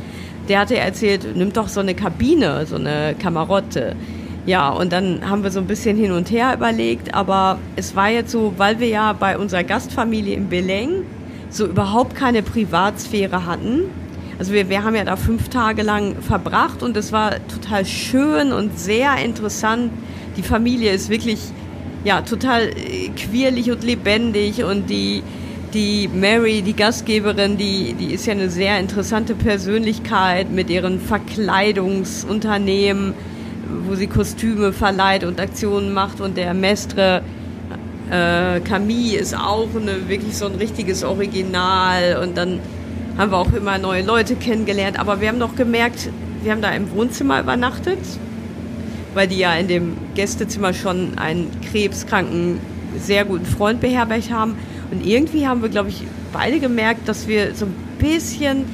Der 0.48 0.60
hatte 0.60 0.78
erzählt, 0.78 1.36
nimm 1.36 1.52
doch 1.52 1.68
so 1.68 1.80
eine 1.80 1.94
Kabine, 1.94 2.64
so 2.66 2.76
eine 2.76 3.14
Kamarotte. 3.18 3.94
Ja, 4.46 4.70
und 4.70 4.92
dann 4.92 5.28
haben 5.28 5.42
wir 5.42 5.50
so 5.50 5.60
ein 5.60 5.66
bisschen 5.66 5.98
hin 5.98 6.10
und 6.10 6.30
her 6.30 6.54
überlegt, 6.54 7.14
aber 7.14 7.58
es 7.76 7.94
war 7.94 8.08
jetzt 8.08 8.30
so, 8.30 8.54
weil 8.56 8.80
wir 8.80 8.88
ja 8.88 9.12
bei 9.12 9.36
unserer 9.36 9.62
Gastfamilie 9.62 10.34
in 10.34 10.48
Beleng 10.48 11.04
so 11.50 11.66
überhaupt 11.66 12.14
keine 12.14 12.42
Privatsphäre 12.42 13.46
hatten. 13.46 13.84
Also 14.38 14.52
wir, 14.52 14.68
wir 14.68 14.84
haben 14.84 14.94
ja 14.94 15.04
da 15.04 15.16
fünf 15.16 15.48
Tage 15.48 15.82
lang 15.82 16.22
verbracht 16.22 16.82
und 16.82 16.96
es 16.96 17.10
war 17.10 17.36
total 17.48 17.84
schön 17.84 18.52
und 18.52 18.78
sehr 18.78 19.16
interessant. 19.24 19.90
Die 20.36 20.42
Familie 20.42 20.92
ist 20.92 21.08
wirklich 21.08 21.40
ja 22.04 22.22
total 22.22 22.68
äh, 22.68 23.08
quirlig 23.16 23.70
und 23.70 23.82
lebendig 23.82 24.62
und 24.62 24.88
die 24.88 25.22
die 25.74 26.08
Mary, 26.08 26.62
die 26.62 26.74
Gastgeberin, 26.74 27.58
die, 27.58 27.94
die 27.94 28.12
ist 28.14 28.26
ja 28.26 28.32
eine 28.32 28.50
sehr 28.50 28.80
interessante 28.80 29.34
Persönlichkeit 29.34 30.50
mit 30.50 30.70
ihren 30.70 30.98
Verkleidungsunternehmen, 31.00 33.12
wo 33.86 33.94
sie 33.94 34.06
Kostüme 34.06 34.72
verleiht 34.72 35.24
und 35.24 35.38
Aktionen 35.40 35.92
macht. 35.92 36.22
Und 36.22 36.38
der 36.38 36.54
Mestre 36.54 37.22
äh, 38.10 38.60
Camille 38.60 39.18
ist 39.18 39.36
auch 39.36 39.68
eine, 39.74 40.08
wirklich 40.08 40.36
so 40.36 40.46
ein 40.46 40.54
richtiges 40.54 41.04
Original. 41.04 42.20
Und 42.22 42.36
dann 42.36 42.60
haben 43.16 43.30
wir 43.32 43.38
auch 43.38 43.52
immer 43.52 43.78
neue 43.78 44.02
Leute 44.02 44.36
kennengelernt. 44.36 44.98
Aber 44.98 45.20
wir 45.20 45.28
haben 45.28 45.40
doch 45.40 45.54
gemerkt, 45.56 46.10
wir 46.42 46.52
haben 46.52 46.62
da 46.62 46.70
im 46.70 46.90
Wohnzimmer 46.92 47.40
übernachtet, 47.40 47.98
weil 49.14 49.26
die 49.26 49.38
ja 49.38 49.54
in 49.54 49.68
dem 49.68 49.96
Gästezimmer 50.14 50.72
schon 50.72 51.18
einen 51.18 51.50
krebskranken, 51.70 52.60
sehr 52.98 53.24
guten 53.24 53.46
Freund 53.46 53.80
beherbergt 53.80 54.30
haben. 54.30 54.56
Und 54.90 55.06
irgendwie 55.06 55.46
haben 55.46 55.62
wir, 55.62 55.68
glaube 55.68 55.90
ich, 55.90 56.04
beide 56.32 56.60
gemerkt, 56.60 57.08
dass 57.08 57.28
wir 57.28 57.54
so 57.54 57.66
ein 57.66 57.74
bisschen 57.98 58.64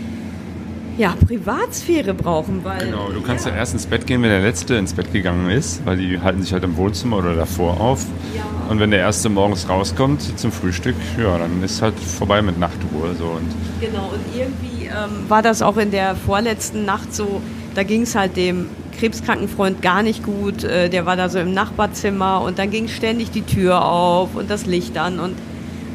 ja, 0.97 1.15
Privatsphäre 1.27 2.15
brauchen. 2.15 2.65
Weil, 2.65 2.87
Genau, 2.87 3.11
du 3.11 3.21
kannst 3.21 3.47
ja. 3.47 3.55
erst 3.55 3.75
ins 3.75 3.87
Bett 3.87 4.07
gehen, 4.07 4.23
wenn 4.23 4.31
der 4.31 4.41
Letzte 4.41 4.75
ins 4.75 4.93
Bett 4.93 5.13
gegangen 5.13 5.51
ist, 5.51 5.85
weil 5.85 5.97
die 5.97 6.21
halten 6.21 6.43
sich 6.43 6.53
halt 6.53 6.65
im 6.65 6.77
Wohnzimmer 6.77 7.19
oder 7.19 7.35
davor 7.35 7.81
auf. 7.81 8.05
Ja. 8.35 8.43
Und 8.69 8.81
wenn 8.81 8.91
der 8.91 9.01
Erste 9.01 9.29
morgens 9.29 9.69
rauskommt 9.69 10.39
zum 10.39 10.53
Frühstück, 10.53 10.97
ja, 11.19 11.39
dann 11.39 11.63
ist 11.63 11.83
halt 11.83 11.99
vorbei 11.99 12.43
mit 12.43 12.59
Nachtruhe. 12.59 13.15
So. 13.19 13.25
Und 13.25 13.51
Genau, 13.81 14.11
und 14.13 14.21
irgendwie 14.35 14.87
ähm, 14.87 15.29
war 15.29 15.43
das 15.43 15.63
auch 15.63 15.77
in 15.77 15.91
der 15.91 16.17
vorletzten 16.17 16.85
Nacht 16.85 17.15
so, 17.15 17.43
da 17.75 17.83
ging 17.83 18.03
es 18.03 18.15
halt 18.15 18.37
dem 18.37 18.67
krebskranken 18.99 19.49
Freund 19.49 19.83
gar 19.83 20.03
nicht 20.03 20.23
gut. 20.23 20.65
Äh, 20.65 20.89
der 20.89 21.07
war 21.07 21.17
da 21.17 21.29
so 21.29 21.39
im 21.39 21.53
Nachbarzimmer 21.53 22.41
und 22.43 22.59
dann 22.59 22.71
ging 22.71 22.89
ständig 22.89 23.31
die 23.31 23.43
Tür 23.43 23.85
auf 23.85 24.35
und 24.35 24.49
das 24.49 24.67
Licht 24.67 24.97
an. 24.97 25.19
Und 25.19 25.35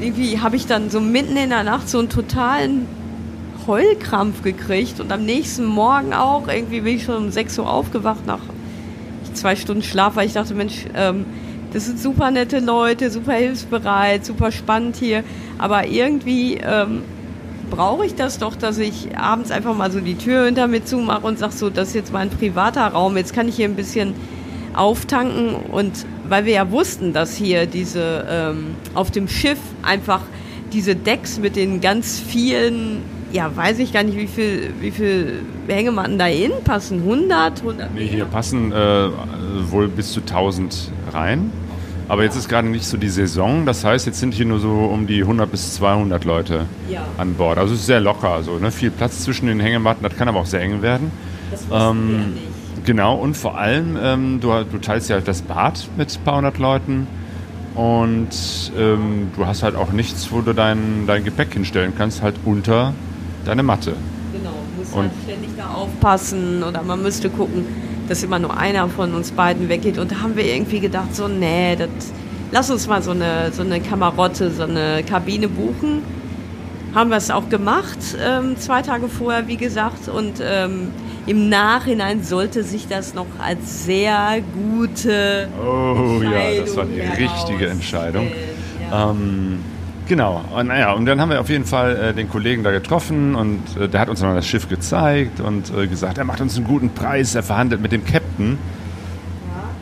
irgendwie 0.01 0.39
habe 0.39 0.55
ich 0.55 0.67
dann 0.67 0.89
so 0.89 0.99
mitten 0.99 1.37
in 1.37 1.49
der 1.49 1.63
Nacht 1.63 1.89
so 1.89 1.99
einen 1.99 2.09
totalen 2.09 2.85
Heulkrampf 3.69 4.41
gekriegt 4.41 4.99
und 4.99 5.11
am 5.11 5.23
nächsten 5.23 5.63
Morgen 5.63 6.13
auch. 6.13 6.47
Irgendwie 6.47 6.81
bin 6.81 6.95
ich 6.95 7.03
schon 7.03 7.15
um 7.15 7.31
6 7.31 7.59
Uhr 7.59 7.71
aufgewacht 7.71 8.25
nach 8.25 8.41
zwei 9.35 9.55
Stunden 9.55 9.83
Schlaf, 9.83 10.15
weil 10.15 10.25
ich 10.25 10.33
dachte, 10.33 10.55
Mensch, 10.55 10.85
ähm, 10.95 11.25
das 11.71 11.85
sind 11.85 11.99
super 11.99 12.31
nette 12.31 12.59
Leute, 12.59 13.11
super 13.11 13.33
hilfsbereit, 13.33 14.25
super 14.25 14.51
spannend 14.51 14.95
hier. 14.95 15.23
Aber 15.59 15.87
irgendwie 15.87 16.55
ähm, 16.55 17.03
brauche 17.69 18.07
ich 18.07 18.15
das 18.15 18.39
doch, 18.39 18.55
dass 18.55 18.79
ich 18.79 19.15
abends 19.15 19.51
einfach 19.51 19.75
mal 19.75 19.91
so 19.91 19.99
die 19.99 20.15
Tür 20.15 20.45
hinter 20.45 20.67
mir 20.67 20.83
zumache 20.83 21.27
und 21.27 21.37
sage 21.37 21.53
so, 21.53 21.69
das 21.69 21.89
ist 21.89 21.93
jetzt 21.93 22.11
mein 22.11 22.31
privater 22.31 22.87
Raum, 22.87 23.17
jetzt 23.17 23.33
kann 23.33 23.47
ich 23.47 23.55
hier 23.55 23.67
ein 23.67 23.75
bisschen 23.75 24.15
auftanken. 24.73 25.53
Und 25.71 26.07
weil 26.27 26.45
wir 26.45 26.53
ja 26.53 26.71
wussten, 26.71 27.13
dass 27.13 27.35
hier 27.35 27.67
diese 27.67 28.25
ähm, 28.27 28.75
auf 28.95 29.11
dem 29.11 29.27
Schiff 29.27 29.59
einfach 29.83 30.21
diese 30.73 30.95
Decks 30.95 31.37
mit 31.39 31.55
den 31.55 31.81
ganz 31.81 32.19
vielen, 32.19 33.03
ja, 33.31 33.55
weiß 33.55 33.79
ich 33.79 33.93
gar 33.93 34.03
nicht, 34.03 34.17
wie 34.17 34.27
viel, 34.27 34.73
wie 34.81 34.91
viel 34.91 35.39
Hängematten 35.67 36.17
da 36.17 36.25
hin 36.25 36.51
passen. 36.63 36.99
100, 36.99 37.59
100 37.59 37.93
Nee, 37.93 38.07
hier 38.07 38.25
passen 38.25 38.71
äh, 38.71 39.09
wohl 39.69 39.87
bis 39.87 40.11
zu 40.13 40.21
1000 40.21 40.91
rein. 41.13 41.51
Aber 42.07 42.23
jetzt 42.23 42.35
ist 42.35 42.49
gerade 42.49 42.67
nicht 42.67 42.85
so 42.87 42.97
die 42.97 43.09
Saison. 43.09 43.67
Das 43.67 43.83
heißt, 43.85 44.07
jetzt 44.07 44.19
sind 44.19 44.33
hier 44.33 44.47
nur 44.47 44.59
so 44.59 44.71
um 44.71 45.05
die 45.05 45.21
100 45.21 45.51
bis 45.51 45.75
200 45.75 46.25
Leute 46.25 46.65
Ja. 46.89 47.05
an 47.17 47.35
Bord. 47.35 47.59
Also 47.59 47.75
es 47.75 47.81
ist 47.81 47.85
sehr 47.85 47.99
locker. 47.99 48.29
Also, 48.29 48.57
ne? 48.57 48.71
Viel 48.71 48.89
Platz 48.89 49.19
zwischen 49.23 49.45
den 49.45 49.59
Hängematten. 49.59 50.01
Das 50.01 50.15
kann 50.17 50.27
aber 50.27 50.39
auch 50.39 50.47
sehr 50.47 50.61
eng 50.61 50.81
werden. 50.81 51.11
Das 51.51 51.69
wir 51.69 51.77
ja 51.77 51.91
Ähm, 51.91 52.33
nicht. 52.33 52.85
genau, 52.85 53.15
und 53.15 53.37
vor 53.37 53.59
allem, 53.59 53.95
ähm, 54.01 54.39
du, 54.41 54.51
du 54.71 54.79
teilst 54.79 55.07
ja 55.09 55.19
das 55.21 55.43
Bad 55.43 55.87
mit 55.97 56.11
ein 56.17 56.23
paar 56.23 56.37
hundert 56.37 56.57
Leuten. 56.57 57.05
Und 57.75 58.71
ähm, 58.77 59.29
du 59.35 59.45
hast 59.45 59.61
halt 59.63 59.75
auch 59.75 59.91
nichts, 59.91 60.31
wo 60.31 60.41
du 60.41 60.53
dein, 60.53 61.03
dein 61.05 61.23
Gepäck 61.23 61.53
hinstellen 61.53 61.93
kannst, 61.95 62.21
halt 62.23 62.35
unter 62.43 62.93
deine 63.49 63.63
Matte. 63.63 63.93
Genau, 64.31 64.51
muss 64.77 64.95
halt 64.95 65.11
ständig 65.23 65.49
da 65.57 65.69
aufpassen 65.69 66.63
oder 66.63 66.83
man 66.83 67.01
müsste 67.01 67.29
gucken, 67.29 67.65
dass 68.07 68.23
immer 68.23 68.39
nur 68.39 68.55
einer 68.55 68.87
von 68.89 69.13
uns 69.13 69.31
beiden 69.31 69.69
weggeht. 69.69 69.97
Und 69.97 70.11
da 70.11 70.21
haben 70.21 70.35
wir 70.35 70.45
irgendwie 70.45 70.79
gedacht, 70.79 71.15
so, 71.15 71.27
nee, 71.27 71.75
das, 71.75 71.89
lass 72.51 72.69
uns 72.69 72.87
mal 72.87 73.01
so 73.01 73.11
eine, 73.11 73.51
so 73.51 73.63
eine 73.63 73.79
Kamarotte, 73.81 74.51
so 74.51 74.63
eine 74.63 75.03
Kabine 75.03 75.47
buchen. 75.47 76.03
Haben 76.93 77.09
wir 77.09 77.17
es 77.17 77.29
auch 77.29 77.49
gemacht, 77.49 77.99
ähm, 78.23 78.57
zwei 78.57 78.81
Tage 78.81 79.07
vorher, 79.09 79.47
wie 79.47 79.57
gesagt. 79.57 80.07
Und 80.09 80.41
ähm, 80.41 80.87
im 81.27 81.49
Nachhinein 81.49 82.23
sollte 82.23 82.63
sich 82.63 82.87
das 82.87 83.13
noch 83.13 83.27
als 83.39 83.85
sehr 83.85 84.41
gute 84.53 85.47
Oh 85.63 86.19
ja, 86.23 86.61
das 86.61 86.75
war 86.75 86.85
die 86.85 87.01
richtige 87.01 87.67
Entscheidung. 87.67 88.27
Ja. 88.89 89.11
Ähm, 89.11 89.59
genau, 90.09 90.43
und, 90.53 90.67
naja, 90.67 90.91
und 90.91 91.05
dann 91.05 91.21
haben 91.21 91.29
wir 91.29 91.39
auf 91.39 91.47
jeden 91.47 91.63
Fall 91.63 91.95
äh, 91.95 92.13
den 92.13 92.27
Kollegen 92.27 92.63
da 92.63 92.71
getroffen 92.71 93.35
und 93.35 93.61
äh, 93.79 93.87
der 93.87 94.01
hat 94.01 94.09
uns 94.09 94.19
dann 94.19 94.35
das 94.35 94.45
Schiff 94.45 94.67
gezeigt 94.67 95.39
und 95.39 95.71
äh, 95.73 95.87
gesagt, 95.87 96.17
er 96.17 96.25
macht 96.25 96.41
uns 96.41 96.57
einen 96.57 96.65
guten 96.65 96.89
Preis, 96.89 97.35
er 97.35 97.43
verhandelt 97.43 97.81
mit 97.81 97.93
dem 97.93 98.03
Captain. 98.03 98.57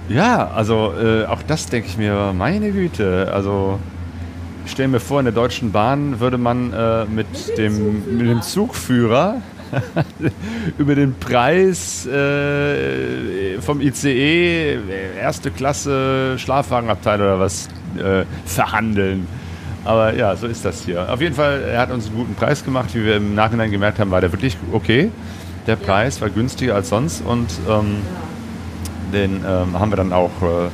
Ja, 0.10 0.52
also 0.54 0.94
äh, 0.94 1.26
auch 1.26 1.42
das 1.42 1.66
denke 1.66 1.88
ich 1.88 1.98
mir, 1.98 2.34
meine 2.38 2.72
Güte, 2.72 3.32
also 3.34 3.80
ich 4.66 4.72
stelle 4.72 4.90
mir 4.90 5.00
vor, 5.00 5.20
in 5.20 5.26
der 5.26 5.34
Deutschen 5.34 5.72
Bahn 5.72 6.20
würde 6.20 6.38
man 6.38 6.72
äh, 6.74 7.06
mit, 7.06 7.58
dem, 7.58 8.18
mit 8.18 8.28
dem 8.28 8.42
Zugführer 8.42 9.42
über 10.78 10.96
den 10.96 11.16
Preis 11.16 12.06
äh, 12.06 13.60
vom 13.62 13.82
ICE, 13.82 14.76
äh, 14.76 15.20
erste 15.20 15.52
Klasse, 15.52 16.38
Schlafwagenabteil 16.38 17.22
oder 17.22 17.40
was, 17.40 17.68
äh, 17.98 18.24
verhandeln. 18.46 19.28
Aber 19.88 20.14
ja, 20.14 20.36
so 20.36 20.48
ist 20.48 20.66
das 20.66 20.84
hier. 20.84 21.10
Auf 21.10 21.22
jeden 21.22 21.34
Fall, 21.34 21.62
er 21.62 21.80
hat 21.80 21.92
uns 21.92 22.08
einen 22.08 22.18
guten 22.18 22.36
Preis 22.36 22.66
gemacht. 22.66 22.94
Wie 22.94 23.06
wir 23.06 23.16
im 23.16 23.36
Nachhinein 23.36 23.72
gemerkt 23.72 24.00
haben, 24.00 24.12
war 24.12 24.20
der 24.20 24.34
wirklich 24.34 24.58
okay. 24.74 25.12
Der 25.66 25.78
Preis 25.78 26.20
war 26.20 26.30
günstiger 26.30 26.76
als 26.76 26.90
sonst 26.90 27.26
und 27.26 27.48
ähm, 27.70 27.96
den 29.14 29.46
ähm, 29.48 29.80
haben 29.80 29.90
wir 29.90 29.96
dann 29.96 30.12
auch 30.12 30.42
äh, 30.42 30.70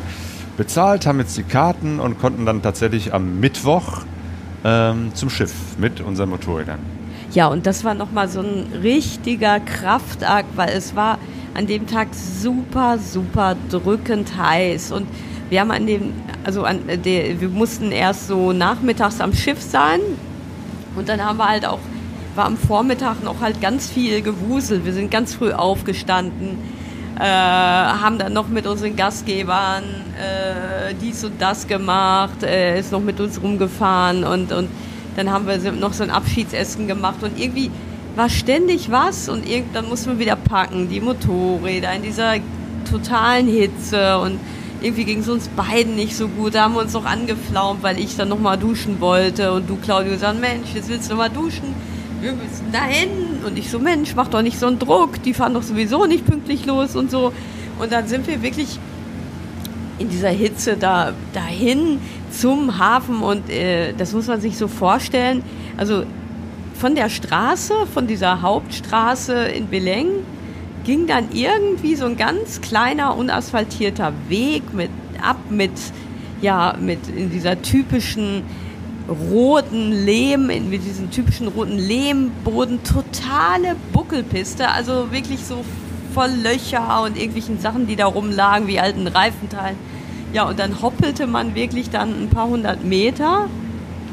bezahlt, 0.58 1.06
haben 1.06 1.20
jetzt 1.20 1.38
die 1.38 1.44
Karten 1.44 2.00
und 2.00 2.20
konnten 2.20 2.48
dann 2.48 2.64
tatsächlich 2.64 3.14
am 3.14 3.40
Mittwoch 3.40 4.02
ähm, 4.66 5.12
zum 5.14 5.30
Schiff 5.30 5.54
mit 5.78 6.02
unseren 6.02 6.30
Motorrädern. 6.30 6.80
Ja, 7.34 7.48
und 7.48 7.68
das 7.68 7.84
war 7.84 7.94
nochmal 7.94 8.28
so 8.30 8.40
ein 8.40 8.66
richtiger 8.82 9.60
Kraftakt, 9.60 10.58
weil 10.58 10.70
es 10.70 10.96
war 10.96 11.20
an 11.54 11.68
dem 11.68 11.86
Tag 11.86 12.08
super, 12.14 12.98
super 12.98 13.56
drückend 13.70 14.36
heiß. 14.36 14.92
Und 14.92 15.06
wir 15.50 15.60
haben 15.60 15.72
an 15.72 15.86
dem, 15.86 16.14
also 16.44 16.64
an 16.64 16.80
der, 16.88 17.40
wir 17.40 17.50
mussten 17.50 17.92
erst 17.92 18.28
so 18.28 18.54
nachmittags 18.54 19.22
am 19.22 19.34
Schiff 19.34 19.62
sein. 19.62 20.00
Und 20.96 21.10
dann 21.10 21.24
haben 21.24 21.38
wir 21.38 21.48
halt 21.48 21.66
auch, 21.66 21.80
war 22.36 22.46
am 22.46 22.58
Vormittag 22.58 23.24
noch 23.24 23.42
halt 23.42 23.62
ganz 23.62 23.90
viel 23.90 24.22
gewuselt. 24.22 24.86
Wir 24.86 24.94
sind 24.94 25.12
ganz 25.12 25.36
früh 25.36 25.52
aufgestanden, 25.52 26.58
äh, 27.20 27.24
haben 27.24 28.18
dann 28.18 28.34
noch 28.34 28.48
mit 28.48 28.66
unseren 28.66 28.96
Gastgebern 28.96 29.84
äh, 30.18 30.94
dies 31.02 31.24
und 31.24 31.42
das 31.42 31.68
gemacht, 31.68 32.44
äh, 32.44 32.80
ist 32.80 32.92
noch 32.92 33.02
mit 33.02 33.20
uns 33.20 33.42
rumgefahren 33.42 34.24
und, 34.24 34.52
und 34.52 34.70
dann 35.16 35.32
haben 35.32 35.46
wir 35.46 35.72
noch 35.72 35.94
so 35.94 36.04
ein 36.04 36.10
Abschiedsessen 36.10 36.88
gemacht 36.88 37.22
und 37.22 37.40
irgendwie 37.40 37.70
war 38.16 38.30
ständig 38.30 38.92
was 38.92 39.30
und 39.30 39.48
irgend, 39.48 39.76
dann 39.76 39.88
mussten 39.90 40.12
wir 40.12 40.20
wieder 40.20 40.36
packen, 40.36 40.90
die 40.90 41.02
Motorräder 41.02 41.94
in 41.94 42.04
dieser 42.04 42.36
totalen 42.90 43.48
Hitze 43.48 44.20
und 44.20 44.40
irgendwie 44.84 45.06
ging 45.06 45.20
es 45.20 45.30
uns 45.30 45.48
beiden 45.48 45.96
nicht 45.96 46.16
so 46.16 46.28
gut. 46.28 46.56
Da 46.56 46.64
haben 46.64 46.76
wir 46.76 46.82
uns 46.82 46.94
noch 46.94 47.06
angeflaumt, 47.06 47.82
weil 47.84 48.00
ich 48.00 48.18
dann 48.18 48.30
noch 48.30 48.40
mal 48.40 48.58
duschen 48.58 49.00
wollte 49.00 49.54
und 49.54 49.70
du, 49.70 49.78
Claudio, 49.78 50.12
gesagt, 50.12 50.40
Mensch, 50.40 50.74
jetzt 50.76 50.90
willst 50.90 51.10
du 51.10 51.14
noch 51.14 51.20
mal 51.20 51.30
duschen. 51.30 51.74
Wir 52.22 52.34
müssen 52.34 52.72
dahin. 52.72 53.10
Und 53.46 53.58
ich 53.58 53.70
so, 53.70 53.80
Mensch, 53.80 54.14
mach 54.16 54.28
doch 54.28 54.42
nicht 54.42 54.60
so 54.60 54.68
einen 54.68 54.80
Druck. 54.80 55.24
Die 55.24 55.34
fahren 55.34 55.54
doch 55.54 55.64
sowieso 55.64 56.06
nicht 56.06 56.26
pünktlich 56.26 56.66
los 56.66 56.96
und 56.96 57.10
so. 57.10 57.32
Und 57.80 57.92
dann 57.92 58.08
sind 58.08 58.28
wir 58.28 58.42
wirklich 58.42 58.78
in 60.00 60.10
dieser 60.10 60.30
Hitze 60.30 60.76
da 60.76 61.14
dahin 61.34 62.00
zum 62.32 62.78
Hafen 62.78 63.22
und 63.22 63.50
äh, 63.50 63.94
das 63.94 64.12
muss 64.14 64.28
man 64.28 64.42
sich 64.42 64.58
so 64.58 64.68
vorstellen. 64.68 65.44
Also 65.78 66.04
von 66.76 66.96
der 66.96 67.10
Straße, 67.10 67.74
von 67.94 68.08
dieser 68.08 68.42
Hauptstraße 68.42 69.34
in 69.34 69.70
Beleng, 69.70 70.08
ging 70.84 71.08
dann 71.08 71.32
irgendwie 71.32 71.96
so 71.96 72.06
ein 72.06 72.18
ganz 72.18 72.62
kleiner 72.62 73.16
unasphaltierter 73.18 74.14
Weg 74.28 74.74
mit 74.74 74.90
ab 75.22 75.38
mit 75.50 75.72
ja 76.42 76.76
mit 76.80 77.08
in 77.08 77.30
dieser 77.30 77.62
typischen 77.62 78.44
roten 79.08 79.92
Lehm, 79.92 80.48
mit 80.48 80.86
diesem 80.86 81.12
typischen 81.12 81.48
roten 81.48 81.78
Lehmboden, 81.78 82.84
totale 82.84 83.76
Buckelpiste, 83.92 84.70
also 84.70 85.12
wirklich 85.12 85.44
so 85.44 85.64
voll 86.14 86.32
Löcher 86.42 87.04
und 87.04 87.18
irgendwelchen 87.18 87.60
Sachen, 87.60 87.88
die 87.88 87.96
da 87.96 88.06
rumlagen, 88.06 88.68
wie 88.68 88.80
alten 88.80 89.08
Reifenteilen. 89.08 89.78
Ja, 90.32 90.48
und 90.48 90.58
dann 90.58 90.82
hoppelte 90.82 91.28
man 91.28 91.54
wirklich 91.54 91.90
dann 91.90 92.24
ein 92.24 92.30
paar 92.30 92.48
hundert 92.48 92.84
Meter 92.84 93.50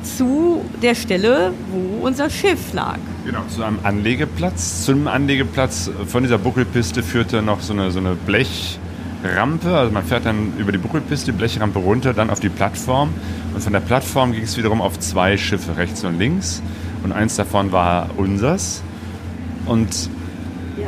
zu 0.02 0.64
der 0.82 0.94
Stelle, 0.94 1.52
wo 1.70 2.06
unser 2.06 2.30
Schiff 2.30 2.72
lag. 2.72 2.98
Genau, 3.24 3.40
zu 3.48 3.62
einem 3.62 3.78
Anlegeplatz. 3.82 4.84
Zum 4.84 5.06
Anlegeplatz 5.06 5.90
von 6.06 6.22
dieser 6.22 6.38
Buckelpiste 6.38 7.02
führte 7.02 7.42
noch 7.42 7.60
so 7.60 7.72
eine, 7.72 7.90
so 7.90 7.98
eine 7.98 8.14
Blechrampe. 8.14 9.76
Also 9.76 9.92
man 9.92 10.04
fährt 10.04 10.26
dann 10.26 10.52
über 10.58 10.72
die 10.72 10.78
Buckelpiste, 10.78 11.32
die 11.32 11.38
Blechrampe 11.38 11.78
runter, 11.78 12.14
dann 12.14 12.30
auf 12.30 12.40
die 12.40 12.48
Plattform. 12.48 13.12
Und 13.54 13.62
von 13.62 13.72
der 13.72 13.80
Plattform 13.80 14.32
ging 14.32 14.42
es 14.42 14.56
wiederum 14.56 14.80
auf 14.80 14.98
zwei 14.98 15.36
Schiffe, 15.36 15.76
rechts 15.76 16.04
und 16.04 16.18
links. 16.18 16.62
Und 17.02 17.12
eins 17.12 17.36
davon 17.36 17.72
war 17.72 18.10
unsers. 18.16 18.82
Und 19.66 20.10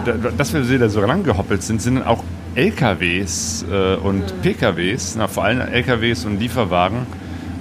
da, 0.04 0.12
dass 0.12 0.52
wir 0.52 0.78
da 0.78 0.88
so 0.88 1.00
lang 1.00 1.22
gehoppelt 1.22 1.62
sind, 1.62 1.82
sind 1.82 1.96
dann 1.96 2.04
auch 2.04 2.24
LKWs 2.54 3.64
äh, 3.70 3.94
und 3.96 4.42
PKWs, 4.42 5.14
na, 5.16 5.28
vor 5.28 5.44
allem 5.44 5.60
LKWs 5.60 6.24
und 6.24 6.38
Lieferwagen, 6.38 7.06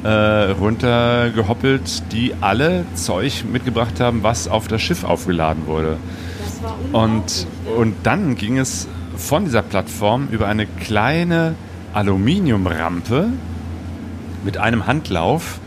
äh, 0.04 0.52
runtergehoppelt, 0.52 2.12
die 2.12 2.34
alle 2.42 2.86
Zeug 2.96 3.44
mitgebracht 3.52 4.00
haben, 4.00 4.24
was 4.24 4.48
auf 4.48 4.68
das 4.68 4.82
Schiff 4.82 5.04
aufgeladen 5.04 5.68
wurde. 5.68 5.98
Und, 6.92 7.48
und 7.78 7.96
dann 8.04 8.36
ging 8.36 8.58
es 8.58 8.88
von 9.16 9.46
dieser 9.46 9.62
Plattform 9.62 10.28
über 10.32 10.48
eine 10.48 10.66
kleine 10.66 11.56
Aluminiumrampe 11.94 13.30
mit 14.44 14.58
einem 14.58 14.88
Handlauf 14.88 15.60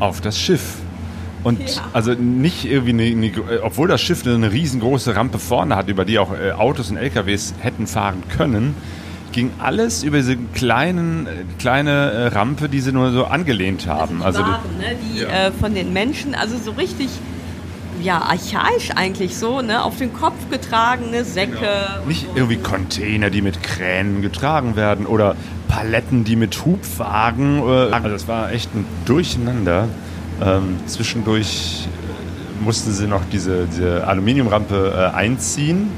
auf 0.00 0.20
das 0.20 0.38
Schiff. 0.38 0.76
Und 1.44 1.60
Ja. 1.60 1.82
also 1.92 2.12
nicht 2.12 2.64
irgendwie, 2.64 2.90
eine, 2.90 3.30
eine, 3.30 3.62
obwohl 3.62 3.86
das 3.86 4.00
Schiff 4.00 4.26
eine 4.26 4.50
riesengroße 4.50 5.14
Rampe 5.14 5.38
vorne 5.38 5.76
hat, 5.76 5.88
über 5.88 6.04
die 6.04 6.18
auch 6.18 6.32
äh, 6.32 6.52
Autos 6.52 6.90
und 6.90 6.96
LKWs 6.96 7.54
hätten 7.60 7.86
fahren 7.86 8.22
können, 8.36 8.74
ging 9.36 9.50
alles 9.58 10.02
über 10.02 10.16
diese 10.16 10.36
kleinen, 10.54 11.26
äh, 11.26 11.30
kleine 11.58 11.90
äh, 12.10 12.26
Rampe, 12.28 12.68
die 12.70 12.80
sie 12.80 12.90
nur 12.90 13.12
so 13.12 13.26
angelehnt 13.26 13.86
haben. 13.86 14.22
Also 14.22 14.42
Also 14.42 14.42
die, 14.42 14.50
das- 14.50 14.58
waren, 14.64 14.78
ne, 14.78 14.96
die 15.14 15.20
Ja. 15.20 15.28
äh, 15.48 15.52
von 15.52 15.74
den 15.74 15.92
Menschen, 15.92 16.34
also 16.34 16.56
so 16.56 16.70
richtig, 16.72 17.08
ja, 18.02 18.16
archaisch 18.22 18.90
eigentlich 18.94 19.36
so, 19.36 19.60
ne, 19.60 19.82
auf 19.84 19.98
den 19.98 20.12
Kopf 20.14 20.34
getragene 20.50 21.22
Säcke. 21.24 21.68
und 22.00 22.08
Nicht 22.08 22.22
so. 22.26 22.32
irgendwie 22.34 22.56
Container, 22.56 23.28
die 23.30 23.42
mit 23.42 23.62
Kränen 23.62 24.22
getragen 24.22 24.74
werden 24.74 25.04
oder 25.06 25.36
Paletten, 25.68 26.24
die 26.24 26.36
mit 26.36 26.64
Hubwagen. 26.64 27.58
Äh, 27.58 27.92
also 27.92 28.08
es 28.08 28.26
war 28.28 28.50
echt 28.52 28.74
ein 28.74 28.86
Durcheinander. 29.04 29.88
Ähm, 30.42 30.76
zwischendurch 30.86 31.88
mussten 32.64 32.90
sie 32.92 33.06
noch 33.06 33.22
diese, 33.30 33.66
diese 33.66 34.06
Aluminiumrampe 34.06 35.10
äh, 35.12 35.16
einziehen, 35.16 35.88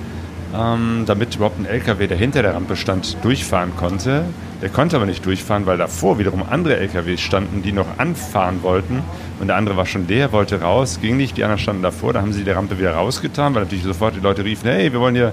ähm, 0.57 1.05
damit 1.07 1.37
überhaupt 1.37 1.59
ein 1.59 1.67
LKW, 1.67 2.07
der 2.07 2.17
hinter 2.17 2.43
der 2.43 2.55
Rampe 2.55 2.77
stand, 2.77 3.17
durchfahren 3.23 3.77
konnte. 3.77 4.25
Der 4.63 4.69
konnte 4.69 4.97
aber 4.97 5.07
nicht 5.07 5.25
durchfahren, 5.25 5.67
weil 5.67 5.79
davor 5.79 6.19
wiederum 6.19 6.43
andere 6.49 6.77
LKWs 6.79 7.21
standen, 7.21 7.63
die 7.63 7.73
noch 7.73 7.99
anfahren 7.99 8.63
wollten. 8.63 9.03
Und 9.41 9.49
der 9.49 9.57
andere 9.57 9.77
war 9.77 9.87
schon 9.87 10.09
leer, 10.09 10.33
wollte 10.33 10.61
raus, 10.61 10.99
ging 11.01 11.17
nicht. 11.17 11.37
Die 11.37 11.45
anderen 11.45 11.61
standen 11.61 11.83
davor. 11.83 12.13
Da 12.13 12.21
haben 12.21 12.33
sie 12.33 12.45
die 12.45 12.51
Rampe 12.51 12.79
wieder 12.79 12.95
rausgetan, 12.95 13.55
weil 13.55 13.63
natürlich 13.63 13.85
sofort 13.85 14.17
die 14.17 14.21
Leute 14.21 14.45
riefen: 14.45 14.71
Hey, 14.71 14.93
wir 14.93 15.01
wollen 15.01 15.15
hier 15.15 15.33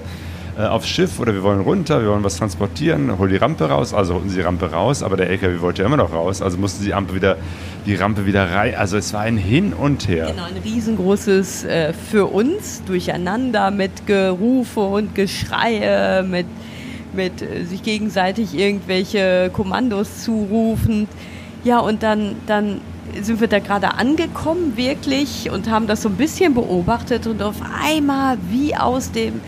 äh, 0.58 0.62
aufs 0.62 0.88
Schiff 0.88 1.20
oder 1.20 1.34
wir 1.34 1.42
wollen 1.42 1.60
runter, 1.60 2.00
wir 2.00 2.08
wollen 2.08 2.24
was 2.24 2.36
transportieren, 2.36 3.18
hol 3.18 3.28
die 3.28 3.36
Rampe 3.36 3.68
raus. 3.68 3.92
Also 3.92 4.14
holten 4.14 4.30
sie 4.30 4.36
die 4.36 4.42
Rampe 4.42 4.70
raus, 4.70 5.02
aber 5.02 5.16
der 5.16 5.28
LKW 5.30 5.60
wollte 5.60 5.82
ja 5.82 5.86
immer 5.86 5.96
noch 5.96 6.12
raus. 6.12 6.42
Also 6.42 6.58
mussten 6.58 6.80
sie 6.80 6.86
die 6.86 6.92
Rampe 6.92 7.14
wieder, 7.14 7.36
die 7.84 7.94
Rampe 7.94 8.26
wieder 8.26 8.50
rein. 8.50 8.74
Also 8.74 8.96
es 8.96 9.12
war 9.12 9.20
ein 9.20 9.36
Hin 9.36 9.72
und 9.72 10.08
Her. 10.08 10.26
Genau, 10.30 10.44
ein 10.44 10.56
riesengroßes 10.62 11.64
äh, 11.64 11.92
für 11.92 12.26
uns 12.26 12.82
Durcheinander 12.84 13.70
mit 13.70 14.06
Gerufe 14.06 14.80
und 14.80 15.14
Geschreie, 15.14 16.22
mit 16.22 16.46
mit 17.16 17.42
äh, 17.42 17.64
sich 17.64 17.82
gegenseitig 17.82 18.54
irgendwelche 18.54 19.50
Kommandos 19.52 20.22
zurufen. 20.22 21.08
Ja, 21.64 21.80
und 21.80 22.02
dann, 22.02 22.36
dann 22.46 22.80
sind 23.20 23.40
wir 23.40 23.48
da 23.48 23.58
gerade 23.58 23.94
angekommen, 23.94 24.76
wirklich, 24.76 25.50
und 25.50 25.70
haben 25.70 25.86
das 25.86 26.02
so 26.02 26.08
ein 26.08 26.16
bisschen 26.16 26.54
beobachtet 26.54 27.26
und 27.26 27.42
auf 27.42 27.56
einmal 27.82 28.36
wie 28.50 28.76
aus 28.76 29.10
dem, 29.10 29.40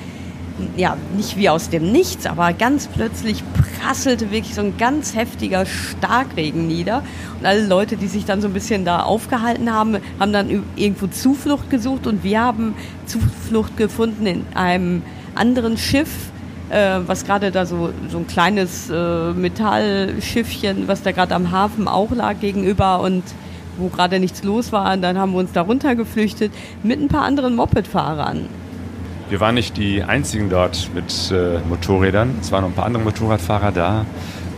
ja, 0.76 0.96
nicht 1.16 1.36
wie 1.36 1.48
aus 1.48 1.70
dem 1.70 1.92
Nichts, 1.92 2.26
aber 2.26 2.52
ganz 2.52 2.86
plötzlich 2.86 3.42
prasselte 3.80 4.30
wirklich 4.30 4.54
so 4.54 4.60
ein 4.60 4.76
ganz 4.76 5.14
heftiger 5.14 5.66
Starkregen 5.66 6.66
nieder. 6.66 7.02
Und 7.38 7.46
alle 7.46 7.66
Leute, 7.66 7.96
die 7.96 8.06
sich 8.06 8.24
dann 8.24 8.40
so 8.40 8.48
ein 8.48 8.52
bisschen 8.52 8.84
da 8.84 9.02
aufgehalten 9.02 9.72
haben, 9.72 9.98
haben 10.18 10.32
dann 10.32 10.64
irgendwo 10.76 11.06
Zuflucht 11.06 11.70
gesucht 11.70 12.06
und 12.06 12.24
wir 12.24 12.40
haben 12.40 12.74
Zuflucht 13.06 13.76
gefunden 13.76 14.26
in 14.26 14.44
einem 14.54 15.02
anderen 15.34 15.78
Schiff, 15.78 16.10
äh, 16.70 17.00
was 17.06 17.24
gerade 17.24 17.50
da 17.50 17.64
so, 17.64 17.90
so 18.08 18.18
ein 18.18 18.26
kleines 18.26 18.90
äh, 18.90 19.32
Metallschiffchen, 19.32 20.88
was 20.88 21.02
da 21.02 21.12
gerade 21.12 21.34
am 21.34 21.50
Hafen 21.50 21.88
auch 21.88 22.10
lag 22.10 22.40
gegenüber 22.40 23.00
und 23.00 23.22
wo 23.78 23.88
gerade 23.88 24.18
nichts 24.18 24.42
los 24.42 24.72
war. 24.72 24.92
Und 24.92 25.02
dann 25.02 25.16
haben 25.18 25.32
wir 25.32 25.38
uns 25.38 25.52
da 25.52 25.62
runtergeflüchtet 25.62 26.52
mit 26.82 27.00
ein 27.00 27.08
paar 27.08 27.22
anderen 27.22 27.54
Mopedfahrern. 27.54 28.67
Wir 29.28 29.40
waren 29.40 29.54
nicht 29.54 29.76
die 29.76 30.02
einzigen 30.02 30.48
dort 30.48 30.90
mit 30.94 31.30
äh, 31.30 31.58
Motorrädern. 31.68 32.36
Es 32.40 32.50
waren 32.50 32.62
noch 32.62 32.70
ein 32.70 32.74
paar 32.74 32.86
andere 32.86 33.02
Motorradfahrer 33.02 33.72
da. 33.72 34.06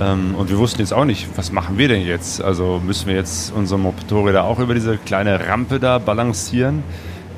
Ähm, 0.00 0.36
und 0.36 0.48
wir 0.48 0.58
wussten 0.58 0.80
jetzt 0.80 0.92
auch 0.92 1.04
nicht, 1.04 1.26
was 1.36 1.50
machen 1.50 1.76
wir 1.76 1.88
denn 1.88 2.06
jetzt? 2.06 2.40
Also 2.40 2.80
müssen 2.84 3.08
wir 3.08 3.16
jetzt 3.16 3.52
unsere 3.52 3.80
Motorräder 3.80 4.44
auch 4.44 4.60
über 4.60 4.74
diese 4.74 4.96
kleine 4.96 5.48
Rampe 5.48 5.80
da 5.80 5.98
balancieren? 5.98 6.84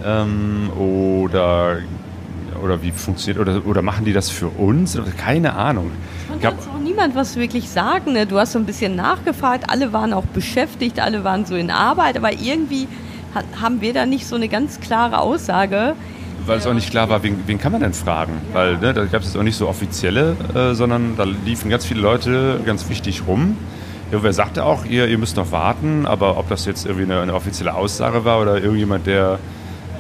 Ähm, 0.05 0.71
oder 0.77 1.79
oder 2.63 2.83
wie 2.83 2.93
funktioniert 2.93 3.41
oder, 3.41 3.67
oder 3.67 3.83
machen 3.83 4.05
die 4.05 4.13
das 4.13 4.31
für 4.31 4.49
uns? 4.49 4.99
Keine 5.17 5.55
Ahnung. 5.55 5.91
Von 6.29 6.41
kann 6.41 6.55
auch 6.55 6.79
niemand 6.79 7.17
was 7.17 7.37
wirklich 7.37 7.69
sagen. 7.69 8.13
Ne? 8.13 8.27
Du 8.27 8.39
hast 8.39 8.53
so 8.53 8.59
ein 8.59 8.67
bisschen 8.67 8.95
nachgefragt, 8.95 9.65
alle 9.69 9.93
waren 9.93 10.13
auch 10.13 10.27
beschäftigt, 10.27 11.01
alle 11.01 11.25
waren 11.25 11.45
so 11.45 11.57
in 11.57 11.71
Arbeit, 11.71 12.17
aber 12.17 12.33
irgendwie 12.33 12.87
hat, 13.35 13.47
haben 13.61 13.81
wir 13.81 13.93
da 13.95 14.07
nicht 14.07 14.27
so 14.27 14.37
eine 14.37 14.49
ganz 14.49 14.81
klare 14.81 15.19
Aussage. 15.19 15.95
Weil 16.47 16.59
es 16.59 16.67
auch 16.67 16.75
nicht 16.75 16.91
klar 16.91 17.09
war, 17.09 17.23
wen, 17.23 17.43
wen 17.47 17.59
kann 17.59 17.73
man 17.73 17.81
denn 17.81 17.93
fragen? 17.93 18.33
Weil 18.53 18.79
ne, 18.79 18.93
da 18.93 19.05
gab 19.05 19.23
es 19.23 19.37
auch 19.37 19.43
nicht 19.43 19.57
so 19.57 19.69
offizielle, 19.69 20.37
äh, 20.55 20.75
sondern 20.75 21.17
da 21.17 21.25
liefen 21.25 21.71
ganz 21.71 21.87
viele 21.87 22.01
Leute 22.01 22.61
ganz 22.65 22.89
wichtig 22.89 23.23
rum. 23.27 23.57
Ja, 24.11 24.23
wer 24.23 24.33
sagte 24.33 24.65
auch, 24.65 24.85
ihr, 24.85 25.07
ihr 25.07 25.19
müsst 25.19 25.37
noch 25.37 25.53
warten, 25.53 26.05
aber 26.05 26.37
ob 26.37 26.49
das 26.49 26.67
jetzt 26.67 26.85
irgendwie 26.85 27.05
eine, 27.05 27.21
eine 27.21 27.35
offizielle 27.35 27.75
Aussage 27.75 28.25
war 28.25 28.43
oder 28.43 28.61
irgendjemand, 28.61 29.07
der 29.07 29.39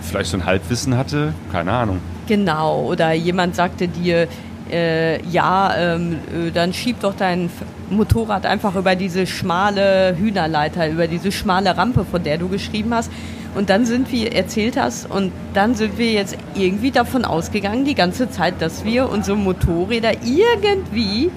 vielleicht 0.03 0.31
so 0.31 0.37
ein 0.37 0.45
Halbwissen 0.45 0.97
hatte, 0.97 1.33
keine 1.51 1.73
Ahnung. 1.73 2.01
Genau, 2.27 2.83
oder 2.83 3.13
jemand 3.13 3.57
sagte 3.57 3.89
dir, 3.89 4.29
äh, 4.71 5.23
ja, 5.27 5.75
ähm, 5.77 6.19
äh, 6.35 6.51
dann 6.51 6.73
schieb 6.73 7.01
doch 7.01 7.15
dein 7.15 7.51
Motorrad 7.91 8.47
einfach 8.47 8.75
über 8.75 8.97
diese 8.97 9.27
schmale 9.27 10.17
Hühnerleiter, 10.19 10.89
über 10.89 11.07
diese 11.07 11.31
schmale 11.31 11.77
Rampe, 11.77 12.05
von 12.05 12.23
der 12.23 12.39
du 12.39 12.49
geschrieben 12.49 12.95
hast. 12.95 13.11
Und 13.55 13.69
dann 13.69 13.85
sind 13.85 14.11
wir, 14.11 14.33
erzählt 14.35 14.77
hast, 14.77 15.11
und 15.11 15.31
dann 15.53 15.75
sind 15.75 15.99
wir 15.99 16.13
jetzt 16.13 16.37
irgendwie 16.55 16.91
davon 16.91 17.25
ausgegangen, 17.25 17.85
die 17.85 17.95
ganze 17.95 18.31
Zeit, 18.31 18.61
dass 18.61 18.85
wir 18.85 19.11
unsere 19.11 19.37
Motorräder 19.37 20.13
irgendwie 20.25 21.31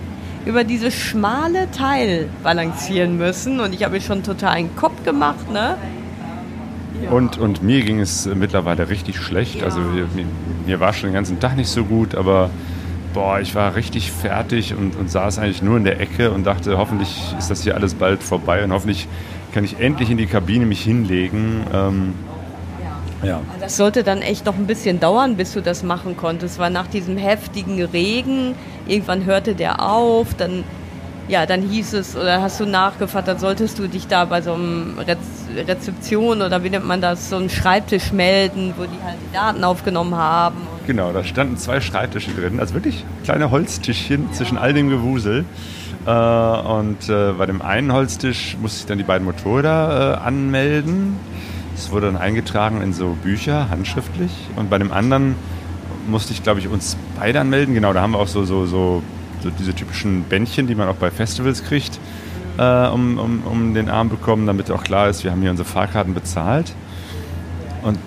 über 0.46 0.64
dieses 0.64 0.94
schmale 0.94 1.70
Teil 1.72 2.30
balancieren 2.44 3.18
müssen. 3.18 3.60
Und 3.60 3.74
ich 3.74 3.84
habe 3.84 3.96
mir 3.96 4.02
schon 4.02 4.24
total 4.24 4.52
einen 4.52 4.76
Kopf 4.76 5.04
gemacht, 5.04 5.52
ne? 5.52 5.78
Und, 7.12 7.38
und 7.38 7.62
mir 7.62 7.82
ging 7.82 8.00
es 8.00 8.26
mittlerweile 8.26 8.90
richtig 8.90 9.18
schlecht. 9.18 9.60
Ja. 9.60 9.66
Also 9.66 9.80
mir, 9.80 10.08
mir, 10.66 10.80
war 10.80 10.94
schon 10.94 11.10
den 11.10 11.14
ganzen 11.14 11.40
Tag 11.40 11.58
nicht 11.58 11.70
so 11.70 11.84
gut, 11.84 12.16
aber 12.16 12.50
boah, 13.14 13.40
ich 13.40 13.56
war 13.56 13.76
richtig 13.76 14.12
fertig 14.12 14.74
und, 14.74 14.96
und 14.96 15.12
saß 15.12 15.40
eigentlich 15.40 15.62
nur 15.62 15.78
in 15.78 15.84
der 15.84 16.00
Ecke 16.00 16.32
und 16.32 16.46
dachte, 16.46 16.78
hoffentlich 16.78 17.36
ist 17.38 17.50
das 17.50 17.64
hier 17.64 17.76
alles 17.76 17.94
bald 17.94 18.24
vorbei 18.24 18.64
und 18.64 18.72
hoffentlich 18.72 19.08
kann 19.56 19.64
ich 19.64 19.80
endlich 19.80 20.10
in 20.12 20.18
die 20.18 20.26
Kabine 20.26 20.66
mich 20.66 20.84
hinlegen. 20.84 21.66
Ähm, 21.74 22.14
ja. 23.24 23.40
Das 23.62 23.78
sollte 23.78 24.04
dann 24.04 24.22
echt 24.22 24.46
noch 24.46 24.56
ein 24.56 24.68
bisschen 24.68 25.00
dauern, 25.00 25.38
bis 25.38 25.54
du 25.54 25.62
das 25.62 25.82
machen 25.82 26.18
konntest, 26.18 26.60
weil 26.60 26.72
nach 26.72 26.88
diesem 26.88 27.16
heftigen 27.16 27.82
Regen, 27.82 28.54
irgendwann 28.86 29.24
hörte 29.24 29.56
der 29.56 29.82
auf, 29.82 30.34
dann 30.34 30.66
ja, 31.28 31.46
dann 31.46 31.62
hieß 31.62 31.94
es, 31.94 32.16
oder 32.16 32.42
hast 32.42 32.60
du 32.60 32.66
nachgefragt, 32.66 33.28
dann 33.28 33.40
solltest 33.40 33.80
du 33.80 33.88
dich 33.88 34.08
da 34.08 34.26
bei 34.26 34.42
so 34.42 34.54
einem 34.54 34.96
Rezeption 35.56 36.42
oder 36.42 36.64
wie 36.64 36.70
nennt 36.70 36.86
man 36.86 37.02
das, 37.02 37.30
so 37.30 37.38
einem 37.38 37.50
Schreibtisch 37.50 38.12
melden, 38.12 38.74
wo 38.78 38.84
die 38.84 39.04
halt 39.04 39.16
die 39.28 39.34
Daten 39.34 39.64
aufgenommen 39.64 40.16
haben. 40.16 40.58
Genau, 40.86 41.14
da 41.14 41.24
standen 41.24 41.58
zwei 41.58 41.82
Schreibtische 41.82 42.30
drin, 42.32 42.60
also 42.60 42.76
wirklich 42.76 43.04
kleine 43.24 43.50
Holztischchen 43.50 44.26
ja. 44.28 44.34
zwischen 44.34 44.58
all 44.58 44.74
dem 44.74 44.90
Gewusel. 44.90 45.46
Äh, 46.06 46.10
und 46.10 47.10
äh, 47.10 47.34
bei 47.34 47.46
dem 47.46 47.62
einen 47.62 47.92
Holztisch 47.92 48.58
musste 48.62 48.80
ich 48.82 48.86
dann 48.86 48.98
die 48.98 49.04
beiden 49.04 49.26
Motorräder 49.26 50.20
äh, 50.22 50.26
anmelden. 50.26 51.18
Das 51.76 51.92
wurde 51.92 52.08
dann 52.08 52.18
eingetragen 52.18 52.82
in 52.82 52.94
so 52.94 53.18
Bücher, 53.24 53.70
handschriftlich. 53.70 54.32
Und 54.56 54.70
bei 54.70 54.78
dem 54.78 54.92
anderen 54.92 55.36
musste 56.08 56.34
ich, 56.34 56.44
glaube 56.44 56.60
ich, 56.60 56.68
uns 56.68 56.96
beide 57.20 57.42
anmelden. 57.42 57.74
Genau, 57.74 57.92
da 57.94 58.02
haben 58.02 58.12
wir 58.12 58.20
auch 58.20 58.28
so, 58.28 58.46
so, 58.46 58.66
so 58.66 59.02
so 59.46 59.52
diese 59.52 59.74
typischen 59.74 60.24
Bändchen, 60.24 60.68
die 60.68 60.76
man 60.76 60.90
auch 60.90 60.96
bei 60.96 61.12
Festivals 61.12 61.64
kriegt, 61.64 62.00
äh, 62.58 62.88
um, 62.88 63.18
um, 63.20 63.44
um 63.46 63.74
den 63.74 63.90
Arm 63.90 64.10
bekommen, 64.10 64.48
damit 64.48 64.72
auch 64.72 64.84
klar 64.84 65.10
ist, 65.10 65.24
wir 65.24 65.32
haben 65.32 65.42
hier 65.42 65.52
unsere 65.52 65.68
Fahrkarten 65.68 66.14
bezahlt. 66.14 66.74
Und 67.84 68.00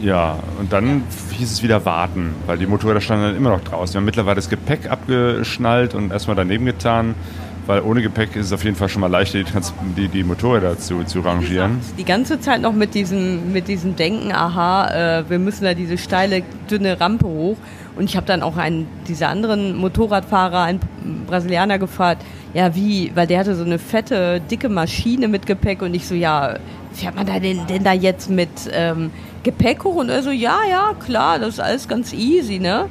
ja, 0.00 0.38
und 0.58 0.72
dann 0.72 1.02
hieß 1.32 1.52
es 1.52 1.62
wieder 1.62 1.84
warten, 1.84 2.34
weil 2.46 2.58
die 2.58 2.66
Motorräder 2.66 3.00
standen 3.00 3.24
dann 3.24 3.36
immer 3.36 3.50
noch 3.50 3.62
draußen. 3.62 3.94
Wir 3.94 3.98
haben 3.98 4.04
mittlerweile 4.04 4.36
das 4.36 4.48
Gepäck 4.48 4.90
abgeschnallt 4.90 5.94
und 5.94 6.12
erstmal 6.12 6.36
daneben 6.36 6.64
getan, 6.64 7.14
weil 7.66 7.82
ohne 7.82 8.00
Gepäck 8.00 8.34
ist 8.36 8.46
es 8.46 8.52
auf 8.52 8.64
jeden 8.64 8.76
Fall 8.76 8.88
schon 8.88 9.00
mal 9.00 9.10
leichter, 9.10 9.42
die, 9.42 9.44
die, 9.96 10.08
die 10.08 10.24
Motorräder 10.24 10.78
zu, 10.78 11.04
zu 11.04 11.20
rangieren. 11.20 11.80
Die 11.98 12.04
ganze 12.04 12.40
Zeit 12.40 12.62
noch 12.62 12.72
mit 12.72 12.94
diesem, 12.94 13.52
mit 13.52 13.68
diesem 13.68 13.94
Denken, 13.96 14.32
aha, 14.32 15.18
äh, 15.18 15.30
wir 15.30 15.38
müssen 15.38 15.64
da 15.64 15.74
diese 15.74 15.98
steile, 15.98 16.42
dünne 16.70 17.00
Rampe 17.00 17.26
hoch. 17.26 17.56
Und 17.96 18.04
ich 18.04 18.16
habe 18.16 18.26
dann 18.26 18.42
auch 18.42 18.56
einen 18.56 18.86
dieser 19.08 19.28
anderen 19.28 19.76
Motorradfahrer, 19.76 20.62
einen 20.62 20.80
Brasilianer 21.26 21.78
gefragt, 21.78 22.24
ja 22.54 22.74
wie, 22.74 23.10
weil 23.14 23.26
der 23.26 23.40
hatte 23.40 23.54
so 23.54 23.64
eine 23.64 23.78
fette, 23.78 24.40
dicke 24.40 24.68
Maschine 24.68 25.28
mit 25.28 25.46
Gepäck 25.46 25.82
und 25.82 25.94
ich 25.94 26.06
so, 26.06 26.14
ja, 26.14 26.58
fährt 26.92 27.14
man 27.14 27.26
da 27.26 27.38
denn, 27.38 27.66
denn 27.66 27.84
da 27.84 27.92
jetzt 27.92 28.30
mit 28.30 28.48
ähm, 28.72 29.10
Gepäck 29.42 29.84
hoch? 29.84 29.96
Und 29.96 30.08
er 30.08 30.22
so, 30.22 30.30
ja, 30.30 30.58
ja, 30.68 30.94
klar, 30.98 31.38
das 31.38 31.54
ist 31.54 31.60
alles 31.60 31.88
ganz 31.88 32.12
easy, 32.12 32.58
ne? 32.58 32.86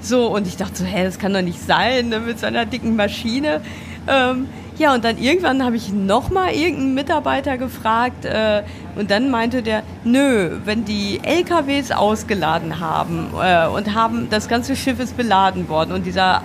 So, 0.00 0.26
und 0.34 0.46
ich 0.46 0.56
dachte 0.56 0.76
so, 0.76 0.84
hä, 0.84 1.04
das 1.04 1.18
kann 1.18 1.32
doch 1.32 1.42
nicht 1.42 1.60
sein, 1.60 2.08
ne, 2.08 2.18
mit 2.18 2.40
so 2.40 2.46
einer 2.46 2.66
dicken 2.66 2.96
Maschine. 2.96 3.60
Ähm, 4.08 4.48
ja, 4.78 4.94
und 4.94 5.04
dann 5.04 5.18
irgendwann 5.18 5.64
habe 5.64 5.76
ich 5.76 5.92
nochmal 5.92 6.54
irgendeinen 6.54 6.94
Mitarbeiter 6.94 7.56
gefragt 7.58 8.24
äh, 8.24 8.62
und 8.96 9.10
dann 9.10 9.30
meinte 9.30 9.62
der, 9.62 9.82
nö, 10.02 10.58
wenn 10.64 10.84
die 10.84 11.20
LKWs 11.22 11.92
ausgeladen 11.92 12.80
haben 12.80 13.28
äh, 13.40 13.68
und 13.68 13.94
haben, 13.94 14.28
das 14.30 14.48
ganze 14.48 14.74
Schiff 14.74 14.98
ist 14.98 15.16
beladen 15.16 15.68
worden 15.68 15.92
und 15.92 16.04
dieser 16.04 16.42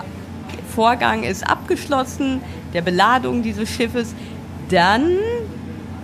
Vorgang 0.74 1.24
ist 1.24 1.48
abgeschlossen, 1.48 2.40
der 2.74 2.82
Beladung 2.82 3.42
dieses 3.42 3.68
Schiffes, 3.68 4.14
dann 4.68 5.16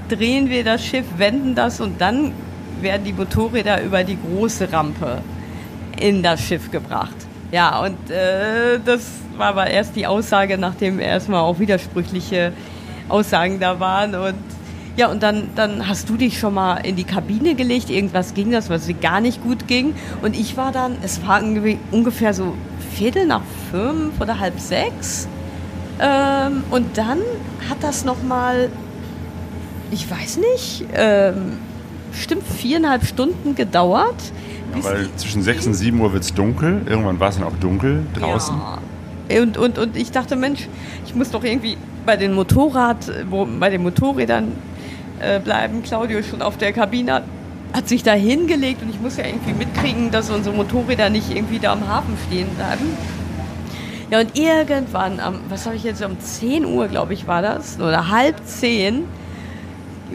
drehen 0.09 0.49
wir 0.51 0.65
das 0.65 0.85
Schiff, 0.85 1.05
wenden 1.17 1.55
das 1.55 1.81
und 1.81 2.01
dann 2.01 2.33
werden 2.81 3.05
die 3.05 3.13
Motorräder 3.13 3.83
über 3.83 4.05
die 4.05 4.19
große 4.19 4.73
Rampe 4.73 5.23
in 5.99 6.23
das 6.23 6.41
Schiff 6.41 6.71
gebracht. 6.71 7.15
Ja, 7.53 7.81
und 7.81 8.11
äh, 8.11 8.81
das 8.85 9.03
war 9.37 9.49
aber 9.49 9.69
erst 9.69 9.97
die 9.97 10.07
Aussage, 10.07 10.59
nachdem 10.59 10.99
erstmal 10.99 11.41
auch 11.41 11.59
widersprüchliche 11.59 12.53
Aussagen 13.09 13.61
da 13.61 13.79
waren. 13.79 14.15
Und 14.15 14.35
ja, 14.97 15.09
und 15.09 15.23
dann, 15.23 15.51
dann 15.57 15.89
hast 15.89 16.09
du 16.09 16.17
dich 16.17 16.39
schon 16.39 16.55
mal 16.55 16.77
in 16.79 16.97
die 16.97 17.05
Kabine 17.05 17.55
gelegt. 17.55 17.91
Irgendwas 17.91 18.35
ging 18.35 18.53
das, 18.53 18.71
was 18.71 18.89
gar 19.01 19.21
nicht 19.21 19.43
gut 19.43 19.67
ging. 19.67 19.95
Und 20.23 20.37
ich 20.37 20.57
war 20.57 20.73
dann, 20.73 20.97
es 21.03 21.25
war 21.27 21.43
ungefähr 21.91 22.33
so 22.33 22.55
Viertel 22.93 23.27
nach 23.27 23.43
fünf 23.71 24.21
oder 24.21 24.39
halb 24.39 24.59
sechs. 24.61 25.29
Ähm, 26.01 26.65
und 26.71 26.97
dann 26.97 27.19
hat 27.69 27.79
das 27.83 28.05
nochmal, 28.05 28.71
ich 29.95 30.11
weiß 30.11 30.39
nicht, 30.39 30.85
ähm, 30.95 31.59
bestimmt 32.11 32.43
viereinhalb 32.47 33.05
Stunden 33.05 33.55
gedauert. 33.55 34.33
Ja, 34.77 34.85
weil 34.85 35.09
zwischen 35.17 35.43
6 35.43 35.69
und 35.69 35.75
7 35.75 36.01
Uhr 36.01 36.13
wird 36.13 36.25
es 36.25 36.35
dunkel. 36.35 36.83
Irgendwann 36.87 37.21
war 37.21 37.29
es 37.29 37.37
dann 37.37 37.45
auch 37.45 37.57
dunkel 37.61 38.05
draußen. 38.15 38.57
Ja. 39.31 39.41
Und, 39.41 39.57
und, 39.57 39.79
und 39.79 39.97
ich 39.97 40.11
dachte, 40.11 40.37
Mensch, 40.37 40.69
ich 41.07 41.15
muss 41.15 41.31
doch 41.31 41.45
irgendwie 41.45 41.77
bei 42.05 42.17
den 42.17 42.35
Motorrad, 42.35 43.11
wo, 43.31 43.47
bei 43.47 43.71
den 43.71 43.83
Motorrädern 43.83 44.53
äh, 45.21 45.41
bleiben. 45.41 45.83
Claudio 45.83 46.19
ist 46.19 46.29
schon 46.29 46.43
auf 46.43 46.59
der 46.59 46.73
Kabine, 46.73 47.23
hat 47.73 47.89
sich 47.89 48.03
da 48.03 48.13
hingelegt 48.13 48.83
und 48.83 48.91
ich 48.91 49.01
muss 49.01 49.17
ja 49.17 49.25
irgendwie 49.27 49.53
mitkriegen, 49.53 50.11
dass 50.11 50.29
unsere 50.29 50.55
Motorräder 50.55 51.09
nicht 51.09 51.35
irgendwie 51.35 51.59
da 51.59 51.73
am 51.73 51.89
Hafen 51.89 52.17
stehen 52.27 52.49
bleiben. 52.57 52.97
Ja, 54.11 54.21
und 54.21 54.39
irgendwann, 54.39 55.19
am, 55.19 55.41
was 55.49 55.65
habe 55.67 55.77
ich 55.77 55.85
jetzt, 55.85 56.05
um 56.05 56.19
10 56.21 56.67
Uhr, 56.67 56.89
glaube 56.89 57.15
ich, 57.15 57.27
war 57.27 57.43
das, 57.43 57.81
oder 57.81 58.11
halb 58.11 58.37
10, 58.45 59.05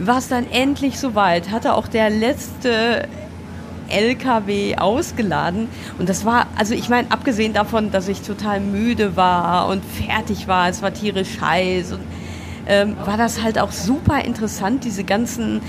war 0.01 0.17
es 0.17 0.27
dann 0.27 0.49
endlich 0.51 0.99
soweit. 0.99 1.51
Hatte 1.51 1.73
auch 1.73 1.87
der 1.87 2.09
letzte 2.09 3.07
LKW 3.89 4.75
ausgeladen. 4.77 5.67
Und 5.97 6.09
das 6.09 6.25
war, 6.25 6.47
also 6.57 6.73
ich 6.73 6.89
meine, 6.89 7.11
abgesehen 7.11 7.53
davon, 7.53 7.91
dass 7.91 8.07
ich 8.07 8.21
total 8.21 8.59
müde 8.59 9.15
war 9.15 9.67
und 9.67 9.83
fertig 9.83 10.47
war, 10.47 10.69
es 10.69 10.81
war 10.81 10.93
tierisch 10.93 11.41
heiß, 11.41 11.93
und, 11.93 12.01
ähm, 12.67 12.95
war 13.03 13.17
das 13.17 13.41
halt 13.41 13.59
auch 13.59 13.71
super 13.71 14.23
interessant, 14.23 14.83
diese 14.83 15.03
ganzen 15.03 15.61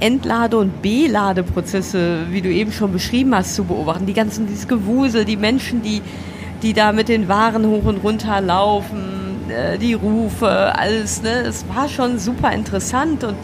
Entlade- 0.00 0.58
und 0.58 0.82
Beladeprozesse, 0.82 2.26
wie 2.30 2.42
du 2.42 2.50
eben 2.50 2.72
schon 2.72 2.92
beschrieben 2.92 3.34
hast, 3.34 3.54
zu 3.54 3.64
beobachten. 3.64 4.06
Die 4.06 4.14
ganzen, 4.14 4.46
dieses 4.46 4.68
Gewusel, 4.68 5.24
die 5.24 5.36
Menschen, 5.36 5.82
die, 5.82 6.02
die 6.62 6.72
da 6.72 6.92
mit 6.92 7.08
den 7.08 7.28
Waren 7.28 7.66
hoch 7.66 7.84
und 7.84 7.98
runter 7.98 8.40
laufen, 8.40 9.50
äh, 9.50 9.78
die 9.78 9.94
Rufe, 9.94 10.48
alles, 10.48 11.22
ne? 11.22 11.42
Es 11.42 11.64
war 11.74 11.88
schon 11.88 12.18
super 12.18 12.52
interessant 12.52 13.24
und 13.24 13.36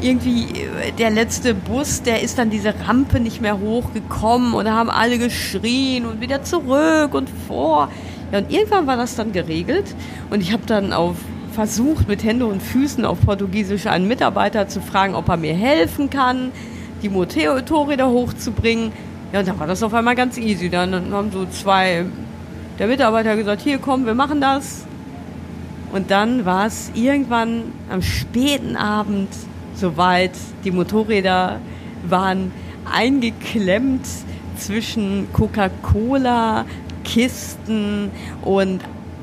irgendwie 0.00 0.44
äh, 0.60 0.92
der 0.98 1.10
letzte 1.10 1.54
Bus, 1.54 2.02
der 2.02 2.22
ist 2.22 2.38
dann 2.38 2.50
diese 2.50 2.74
Rampe 2.86 3.20
nicht 3.20 3.40
mehr 3.40 3.58
hochgekommen 3.58 4.54
und 4.54 4.64
da 4.64 4.72
haben 4.72 4.90
alle 4.90 5.18
geschrien 5.18 6.06
und 6.06 6.20
wieder 6.20 6.42
zurück 6.42 7.14
und 7.14 7.28
vor. 7.46 7.90
Ja, 8.32 8.38
und 8.38 8.50
irgendwann 8.50 8.86
war 8.86 8.96
das 8.96 9.16
dann 9.16 9.32
geregelt 9.32 9.94
und 10.30 10.40
ich 10.40 10.52
habe 10.52 10.64
dann 10.66 10.92
auf 10.92 11.16
versucht, 11.58 12.06
mit 12.06 12.22
Händen 12.22 12.44
und 12.44 12.62
Füßen 12.62 13.04
auf 13.04 13.20
Portugiesisch 13.20 13.86
einen 13.86 14.06
Mitarbeiter 14.06 14.68
zu 14.68 14.80
fragen, 14.80 15.16
ob 15.16 15.28
er 15.28 15.36
mir 15.36 15.54
helfen 15.54 16.08
kann, 16.08 16.52
die 17.02 17.08
Motorräder 17.08 18.08
hochzubringen. 18.08 18.92
Ja, 19.32 19.40
und 19.40 19.48
dann 19.48 19.58
war 19.58 19.66
das 19.66 19.82
auf 19.82 19.92
einmal 19.92 20.14
ganz 20.14 20.38
easy. 20.38 20.70
Dann 20.70 21.12
haben 21.12 21.32
so 21.32 21.46
zwei 21.46 22.06
der 22.78 22.86
Mitarbeiter 22.86 23.34
gesagt, 23.34 23.62
hier 23.62 23.78
komm, 23.78 24.06
wir 24.06 24.14
machen 24.14 24.40
das. 24.40 24.84
Und 25.90 26.12
dann 26.12 26.44
war 26.44 26.66
es 26.66 26.92
irgendwann 26.94 27.72
am 27.90 28.02
späten 28.02 28.76
Abend 28.76 29.28
soweit. 29.78 30.32
Die 30.64 30.70
Motorräder 30.70 31.60
waren 32.08 32.52
eingeklemmt 32.90 34.06
zwischen 34.56 35.28
Coca-Cola, 35.32 36.64
Kisten 37.04 38.10
und 38.42 38.80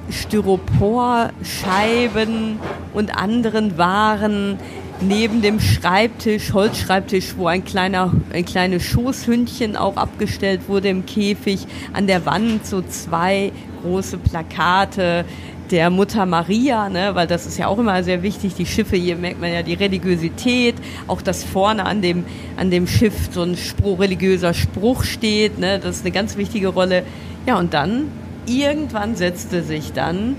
Styroporscheiben 0.09 2.59
und 2.93 3.17
anderen 3.17 3.77
Waren 3.77 4.57
neben 5.01 5.41
dem 5.41 5.59
Schreibtisch, 5.59 6.53
Holzschreibtisch, 6.53 7.35
wo 7.37 7.47
ein 7.47 7.65
kleiner, 7.65 8.13
ein 8.31 8.45
kleines 8.45 8.83
Schoßhündchen 8.83 9.75
auch 9.75 9.97
abgestellt 9.97 10.69
wurde 10.69 10.87
im 10.89 11.05
Käfig. 11.05 11.67
An 11.93 12.07
der 12.07 12.25
Wand 12.25 12.65
so 12.65 12.81
zwei 12.81 13.51
große 13.81 14.17
Plakate 14.17 15.25
der 15.71 15.89
Mutter 15.89 16.25
Maria, 16.25 16.89
ne, 16.89 17.11
weil 17.13 17.27
das 17.27 17.45
ist 17.45 17.57
ja 17.57 17.67
auch 17.67 17.77
immer 17.77 18.03
sehr 18.03 18.23
wichtig. 18.23 18.55
Die 18.55 18.65
Schiffe, 18.65 18.95
hier 18.95 19.15
merkt 19.15 19.41
man 19.41 19.51
ja 19.51 19.63
die 19.63 19.73
Religiosität, 19.73 20.75
auch 21.07 21.21
dass 21.21 21.43
vorne 21.43 21.85
an 21.85 22.01
dem, 22.01 22.25
an 22.57 22.71
dem 22.71 22.87
Schiff 22.87 23.29
so 23.31 23.43
ein 23.43 23.57
Spruch, 23.57 23.99
religiöser 23.99 24.53
Spruch 24.53 25.03
steht, 25.03 25.59
ne, 25.59 25.79
das 25.79 25.97
ist 25.97 26.05
eine 26.05 26.11
ganz 26.11 26.37
wichtige 26.37 26.67
Rolle. 26.69 27.03
Ja, 27.45 27.57
und 27.57 27.73
dann 27.73 28.11
irgendwann 28.45 29.15
setzte 29.15 29.63
sich 29.63 29.93
dann 29.93 30.35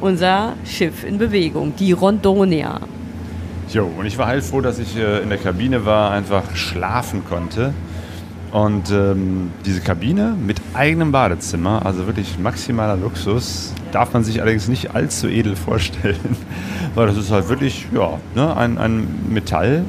unser 0.00 0.54
Schiff 0.64 1.04
in 1.04 1.18
Bewegung, 1.18 1.74
die 1.78 1.92
Rondonia. 1.92 2.80
Jo, 3.70 3.90
und 3.98 4.06
ich 4.06 4.16
war 4.16 4.26
heilfroh, 4.26 4.60
dass 4.60 4.78
ich 4.78 4.96
äh, 4.96 5.22
in 5.22 5.28
der 5.28 5.38
Kabine 5.38 5.84
war, 5.84 6.10
einfach 6.10 6.56
schlafen 6.56 7.24
konnte. 7.28 7.74
Und 8.50 8.90
ähm, 8.90 9.50
diese 9.66 9.82
Kabine 9.82 10.34
mit 10.40 10.56
eigenem 10.72 11.12
Badezimmer, 11.12 11.84
also 11.84 12.06
wirklich 12.06 12.38
maximaler 12.38 12.96
Luxus, 12.96 13.74
darf 13.92 14.12
man 14.12 14.24
sich 14.24 14.40
allerdings 14.40 14.68
nicht 14.68 14.94
allzu 14.94 15.28
edel 15.28 15.56
vorstellen, 15.56 16.36
weil 16.94 17.06
das 17.06 17.16
ist 17.16 17.30
halt 17.30 17.48
wirklich 17.48 17.86
ja, 17.94 18.18
ne, 18.34 18.56
ein, 18.56 18.78
ein 18.78 19.06
Metallraum, 19.28 19.86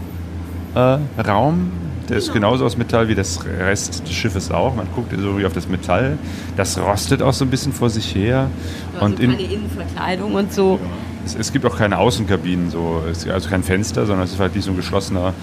äh, 0.76 2.10
der 2.10 2.18
ist 2.18 2.34
genauso 2.34 2.66
aus 2.66 2.76
Metall 2.76 3.08
wie 3.08 3.14
das 3.14 3.46
Rest 3.46 4.02
des 4.08 4.14
Schiffes 4.14 4.50
auch. 4.50 4.76
Man 4.76 4.88
guckt 4.96 5.14
so 5.16 5.38
wie 5.38 5.46
auf 5.46 5.54
das 5.54 5.70
Metall. 5.70 6.18
Das 6.58 6.80
rostet 6.80 7.22
auch 7.22 7.34
so 7.34 7.46
ein 7.46 7.52
bisschen 7.52 7.72
vor 7.72 7.92
sich 7.92 8.16
her. 8.16 8.50
Also 8.96 9.06
und 9.06 9.20
keine 9.20 9.34
in, 9.34 9.52
Innenverkleidung 9.52 10.34
und 10.34 10.52
so. 10.52 10.80
Ja. 10.82 10.90
Es, 11.24 11.36
es, 11.36 11.54
gibt 11.54 11.66
auch 11.68 11.78
keine 11.78 12.00
Außenkabinen, 12.00 12.72
so. 12.72 13.04
also 13.32 13.50
kein 13.50 13.62
Fenster, 13.62 14.08
sondern 14.08 14.26
es 14.26 14.34
ist 14.34 14.40
halt 14.40 14.56
nicht 14.56 14.66
so 14.66 14.72
ein 14.72 14.78
geschlossener 14.78 15.34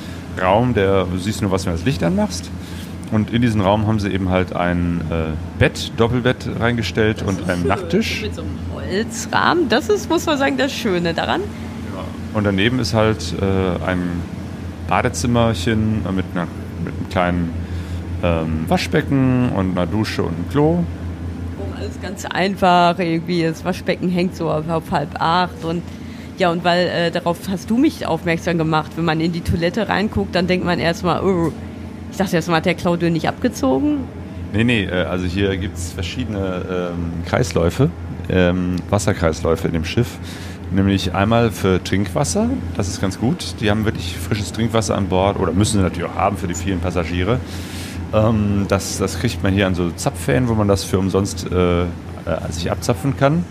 Raum, 0.43 0.75
der 0.75 1.05
du 1.05 1.19
siehst 1.19 1.41
nur, 1.41 1.53
was 1.53 1.67
wenn 1.67 1.73
du 1.73 1.79
das 1.79 1.87
Licht 1.87 2.03
anmachst. 2.03 2.51
Und 3.13 3.33
in 3.33 3.41
diesen 3.41 3.61
Raum 3.61 3.87
haben 3.87 4.01
sie 4.01 4.11
eben 4.11 4.31
halt 4.31 4.55
ein 4.55 5.01
äh, 5.11 5.59
Bett, 5.59 5.93
Doppelbett 5.97 6.49
reingestellt 6.59 7.21
das 7.21 7.29
und 7.29 7.49
einen 7.49 7.61
schön. 7.61 7.69
Nachttisch. 7.69 8.23
Mit 8.23 8.35
so 8.35 8.43
einem 8.43 8.51
Holzrahmen. 8.75 9.69
Das 9.69 9.89
ist, 9.89 10.09
muss 10.09 10.27
man 10.27 10.39
sagen, 10.39 10.57
das 10.57 10.73
Schöne 10.73 11.15
daran. 11.15 11.41
Ja. 11.43 12.05
Und 12.35 12.45
daneben 12.45 12.81
ist 12.81 12.95
halt 12.95 13.35
äh, 13.41 13.85
ein 13.87 14.23
Badezimmerchen 14.89 16.03
mit, 16.15 16.25
einer, 16.35 16.47
mit 16.85 16.95
einem 16.95 17.09
kleinen 17.11 17.51
ähm, 18.23 18.65
Waschbecken 18.69 19.51
und 19.51 19.73
einer 19.73 19.87
Dusche 19.87 20.23
und 20.23 20.35
einem 20.35 20.49
Klo. 20.51 20.85
Oh, 21.59 21.77
alles 21.77 22.01
ganz 22.03 22.25
einfach. 22.25 22.99
Irgendwie 22.99 23.43
das 23.43 23.65
Waschbecken 23.65 24.09
hängt 24.09 24.35
so 24.35 24.51
auf, 24.51 24.69
auf 24.69 24.91
halb 24.91 25.21
acht 25.21 25.65
und 25.65 25.83
ja, 26.39 26.51
und 26.51 26.65
weil 26.65 26.87
äh, 26.89 27.11
darauf 27.11 27.39
hast 27.49 27.71
du 27.71 27.79
mich 27.79 28.05
aufmerksam 28.07 28.59
gemacht, 28.59 28.93
wenn 28.97 29.07
man 29.07 29.21
in 29.21 29.33
die 29.33 29.41
Toilette 29.41 29.89
reinguckt, 29.89 30.35
dann 30.35 30.47
denkt 30.47 30.67
man 30.67 30.79
erstmal, 30.79 31.25
oh, 31.25 31.51
ich 32.11 32.17
dachte 32.17 32.37
erstmal, 32.37 32.59
hat 32.59 32.67
der 32.67 32.75
Claudio 32.75 33.11
nicht 33.11 33.29
abgezogen? 33.29 34.01
Nee, 34.53 34.65
nee, 34.65 34.85
äh, 34.85 35.05
also 35.05 35.27
hier 35.27 35.57
gibt 35.57 35.77
es 35.77 35.93
verschiedene 35.93 36.63
ähm, 36.71 37.25
Kreisläufe, 37.27 37.91
ähm, 38.29 38.77
Wasserkreisläufe 38.91 39.67
in 39.69 39.75
dem 39.75 39.85
Schiff. 39.85 40.19
Nämlich 40.71 41.15
einmal 41.15 41.53
für 41.53 41.83
Trinkwasser, 41.83 42.51
das 42.77 42.89
ist 42.89 43.01
ganz 43.01 43.21
gut. 43.21 43.55
Die 43.61 43.71
haben 43.71 43.85
wirklich 43.85 44.17
frisches 44.17 44.53
Trinkwasser 44.53 44.97
an 44.97 45.09
Bord 45.09 45.39
oder 45.39 45.53
müssen 45.53 45.79
sie 45.79 45.83
natürlich 45.83 46.11
auch 46.11 46.17
haben 46.17 46.37
für 46.37 46.49
die 46.49 46.55
vielen 46.55 46.81
Passagiere. 46.81 47.39
Ähm, 48.13 48.67
das, 48.69 48.99
das 48.99 49.19
kriegt 49.21 49.43
man 49.43 49.53
hier 49.53 49.67
an 49.67 49.75
so 49.75 49.91
Zapfhähnen, 49.91 50.49
wo 50.49 50.55
man 50.55 50.69
das 50.69 50.85
für 50.85 50.99
umsonst 50.99 51.51
äh, 51.51 51.83
äh, 51.83 51.87
sich 52.51 52.71
abzapfen 52.71 53.17
kann. 53.17 53.45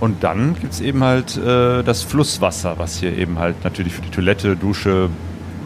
Und 0.00 0.24
dann 0.24 0.54
gibt 0.60 0.72
es 0.72 0.80
eben 0.80 1.02
halt 1.02 1.36
äh, 1.36 1.82
das 1.82 2.02
Flusswasser, 2.02 2.74
was 2.78 2.98
hier 2.98 3.16
eben 3.16 3.38
halt 3.38 3.64
natürlich 3.64 3.94
für 3.94 4.02
die 4.02 4.10
Toilette, 4.10 4.56
Dusche 4.56 5.08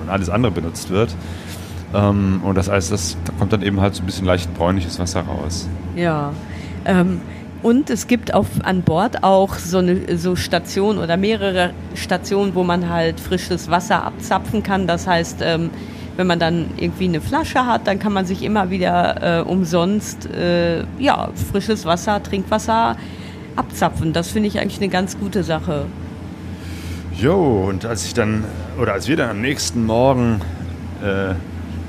und 0.03 0.09
alles 0.09 0.29
andere 0.29 0.53
benutzt 0.53 0.91
wird. 0.91 1.15
Ähm, 1.95 2.41
und 2.45 2.57
das 2.57 2.69
heißt, 2.69 2.93
das, 2.93 3.17
da 3.25 3.33
kommt 3.39 3.53
dann 3.53 3.63
eben 3.63 3.81
halt 3.81 3.95
so 3.95 4.03
ein 4.03 4.07
bisschen 4.07 4.27
leicht 4.27 4.53
bräunliches 4.55 4.99
Wasser 4.99 5.23
raus. 5.23 5.69
Ja. 5.97 6.33
Ähm, 6.85 7.21
und 7.63 7.91
es 7.91 8.07
gibt 8.07 8.33
auf, 8.33 8.47
an 8.63 8.83
Bord 8.83 9.23
auch 9.23 9.55
so 9.55 9.79
eine 9.79 10.17
so 10.17 10.35
Station 10.35 10.99
oder 10.99 11.17
mehrere 11.17 11.73
Stationen, 11.95 12.55
wo 12.55 12.65
man 12.65 12.89
halt 12.89 13.21
frisches 13.21 13.71
Wasser 13.71 14.05
abzapfen 14.05 14.63
kann. 14.63 14.87
Das 14.87 15.07
heißt, 15.07 15.41
ähm, 15.43 15.71
wenn 16.17 16.27
man 16.27 16.39
dann 16.39 16.67
irgendwie 16.77 17.05
eine 17.05 17.21
Flasche 17.21 17.67
hat, 17.67 17.87
dann 17.87 17.99
kann 17.99 18.13
man 18.13 18.25
sich 18.25 18.43
immer 18.43 18.71
wieder 18.71 19.41
äh, 19.41 19.43
umsonst 19.43 20.27
äh, 20.31 20.85
ja, 20.99 21.29
frisches 21.51 21.85
Wasser, 21.85 22.23
Trinkwasser 22.23 22.97
abzapfen. 23.57 24.13
Das 24.13 24.31
finde 24.31 24.49
ich 24.49 24.59
eigentlich 24.59 24.81
eine 24.81 24.89
ganz 24.89 25.19
gute 25.19 25.43
Sache. 25.45 25.87
Jo, 27.19 27.67
und 27.69 27.85
als 27.85 28.07
ich 28.07 28.15
dann, 28.15 28.45
oder 28.81 28.95
als 28.95 29.07
wir 29.07 29.17
dann 29.17 29.31
am 29.31 29.41
nächsten 29.43 29.85
Morgen 29.85 30.41
äh, 31.03 31.35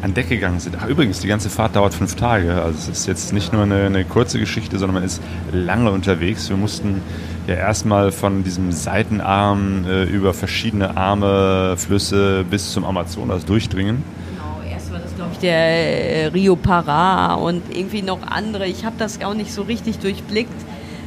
an 0.02 0.14
Deck 0.14 0.30
gegangen 0.30 0.60
sind. 0.60 0.78
Ach, 0.80 0.88
übrigens, 0.88 1.20
die 1.20 1.28
ganze 1.28 1.50
Fahrt 1.50 1.76
dauert 1.76 1.94
fünf 1.94 2.16
Tage. 2.16 2.62
Also 2.62 2.78
es 2.78 2.88
ist 2.88 3.08
jetzt 3.08 3.34
nicht 3.34 3.54
nur 3.54 3.64
eine, 3.64 3.86
eine 3.86 4.04
kurze 4.04 4.40
Geschichte, 4.40 4.80
sondern 4.80 4.96
man 4.96 5.04
ist 5.04 5.22
lange 5.52 5.92
unterwegs. 5.92 6.50
Wir 6.50 6.58
mussten 6.58 7.02
ja 7.48 7.56
erstmal 7.56 8.12
von 8.12 8.44
diesem 8.44 8.72
Seitenarm 8.72 9.86
äh, 9.88 10.04
über 10.04 10.34
verschiedene 10.34 10.98
Arme, 10.98 11.76
Flüsse 11.78 12.44
bis 12.50 12.72
zum 12.72 12.84
Amazonas 12.86 13.46
durchdringen. 13.46 14.04
Genau, 14.32 14.72
erst 14.72 14.92
das, 14.92 15.16
glaube 15.16 15.32
ich, 15.34 15.40
der 15.40 15.56
äh, 15.56 16.26
Rio 16.28 16.56
Pará 16.56 17.36
und 17.36 17.64
irgendwie 17.70 18.02
noch 18.02 18.24
andere. 18.24 18.66
Ich 18.68 18.86
habe 18.86 18.96
das 18.98 19.22
auch 19.22 19.36
nicht 19.36 19.54
so 19.54 19.62
richtig 19.64 20.00
durchblickt. 20.00 20.50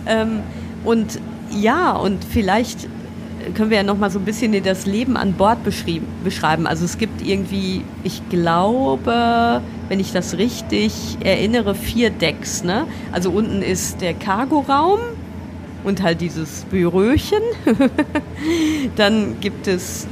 Ähm, 0.06 0.40
und 0.84 1.18
ja, 1.50 1.92
und 1.92 2.24
vielleicht 2.24 2.88
können 3.54 3.70
wir 3.70 3.76
ja 3.78 3.82
noch 3.82 3.98
mal 3.98 4.10
so 4.10 4.18
ein 4.18 4.24
bisschen 4.24 4.60
das 4.62 4.86
Leben 4.86 5.16
an 5.16 5.34
Bord 5.34 5.58
beschreiben. 5.64 6.66
Also 6.66 6.84
es 6.84 6.98
gibt 6.98 7.26
irgendwie, 7.26 7.82
ich 8.02 8.26
glaube, 8.28 9.60
wenn 9.88 10.00
ich 10.00 10.12
das 10.12 10.38
richtig 10.38 11.18
erinnere, 11.22 11.74
vier 11.74 12.10
Decks. 12.10 12.64
Ne? 12.64 12.86
Also 13.12 13.30
unten 13.30 13.62
ist 13.62 14.00
der 14.00 14.14
Cargoraum 14.14 15.00
und 15.84 16.02
halt 16.02 16.20
dieses 16.20 16.64
Büröchen. 16.70 17.42
Dann 18.96 19.40
gibt 19.40 19.66
es 19.66 20.06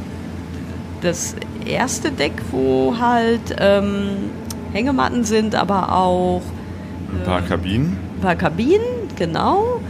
das 1.01 1.35
erste 1.66 2.11
Deck, 2.11 2.33
wo 2.51 2.95
halt 2.99 3.57
ähm, 3.59 4.11
Hängematten 4.73 5.25
sind, 5.25 5.55
aber 5.55 5.92
auch 5.92 6.42
Ein 7.12 7.25
paar 7.25 7.42
Kabinen. 7.42 7.97
ein 8.16 8.21
paar 8.21 8.37
Kabinen, 8.37 8.81
genau. 9.16 9.81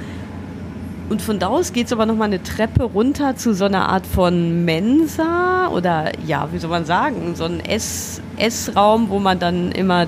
Und 1.13 1.21
von 1.21 1.39
da 1.39 1.49
aus 1.49 1.75
geht 1.75 1.89
es 1.89 1.93
aber 1.93 2.07
nochmal 2.07 2.29
eine 2.29 2.43
Treppe 2.43 2.85
runter 2.85 3.37
zu 3.37 3.53
so 3.53 3.67
einer 3.67 3.91
Art 3.91 4.07
von 4.07 4.65
Mensa 4.65 5.69
oder 5.69 6.11
ja, 6.27 6.49
wie 6.53 6.59
soll 6.59 6.71
man 6.71 6.87
sagen, 6.87 7.35
so 7.35 7.45
ein 7.45 7.61
Ess 7.61 8.23
Essraum, 8.39 9.11
wo 9.11 9.19
man 9.19 9.39
dann 9.39 9.73
immer 9.73 10.07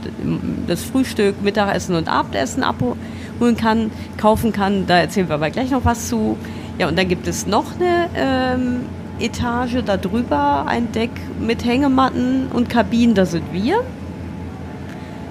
das 0.67 0.83
Frühstück, 0.83 1.43
Mittagessen 1.43 1.95
und 1.95 2.09
Abendessen 2.09 2.63
abholen 2.63 3.55
kann, 3.61 3.91
kaufen 4.17 4.51
kann. 4.51 4.87
Da 4.87 4.97
erzählen 4.97 5.29
wir 5.29 5.35
aber 5.35 5.51
gleich 5.51 5.71
noch 5.73 5.85
was 5.85 6.09
zu. 6.09 6.39
Ja, 6.79 6.89
und 6.89 6.99
dann 6.99 7.07
gibt 7.07 7.27
es 7.29 7.47
noch 7.47 7.79
eine 7.79 8.09
ähm, 8.17 8.81
Etage 9.21 9.83
darüber, 9.85 10.65
ein 10.67 10.91
Deck 10.93 11.11
mit 11.39 11.67
Hängematten 11.67 12.47
und 12.51 12.71
Kabinen, 12.71 13.15
da 13.15 13.27
sind 13.27 13.53
wir. 13.53 13.85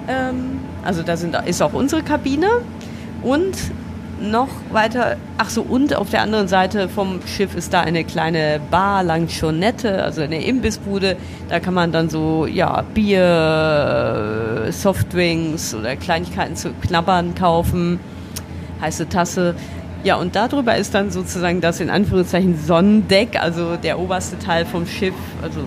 Ähm, 0.06 0.60
also 0.84 1.02
da 1.02 1.16
sind, 1.16 1.34
ist 1.46 1.60
auch 1.60 1.72
unsere 1.72 2.04
Kabine. 2.04 2.46
Und 3.24 3.56
noch 4.20 4.48
weiter, 4.70 5.16
ach 5.38 5.50
so, 5.50 5.62
und 5.62 5.94
auf 5.94 6.10
der 6.10 6.22
anderen 6.22 6.48
Seite 6.48 6.88
vom 6.88 7.20
Schiff 7.26 7.54
ist 7.54 7.72
da 7.72 7.80
eine 7.80 8.04
kleine 8.04 8.60
Bar, 8.70 9.02
Langchonette, 9.02 10.02
also 10.02 10.22
eine 10.22 10.44
Imbissbude. 10.44 11.16
Da 11.48 11.60
kann 11.60 11.74
man 11.74 11.92
dann 11.92 12.08
so, 12.08 12.46
ja, 12.46 12.82
Bier, 12.94 14.66
äh, 14.66 14.72
Softdrinks 14.72 15.74
oder 15.74 15.96
Kleinigkeiten 15.96 16.56
zu 16.56 16.72
knabbern 16.72 17.34
kaufen. 17.34 18.00
Heiße 18.80 19.08
Tasse. 19.08 19.54
Ja, 20.02 20.16
und 20.16 20.36
darüber 20.36 20.76
ist 20.76 20.94
dann 20.94 21.10
sozusagen 21.10 21.60
das 21.60 21.80
in 21.80 21.88
Anführungszeichen 21.88 22.58
Sonnendeck, 22.62 23.40
also 23.40 23.76
der 23.76 23.98
oberste 23.98 24.38
Teil 24.38 24.66
vom 24.66 24.86
Schiff, 24.86 25.14
also 25.42 25.60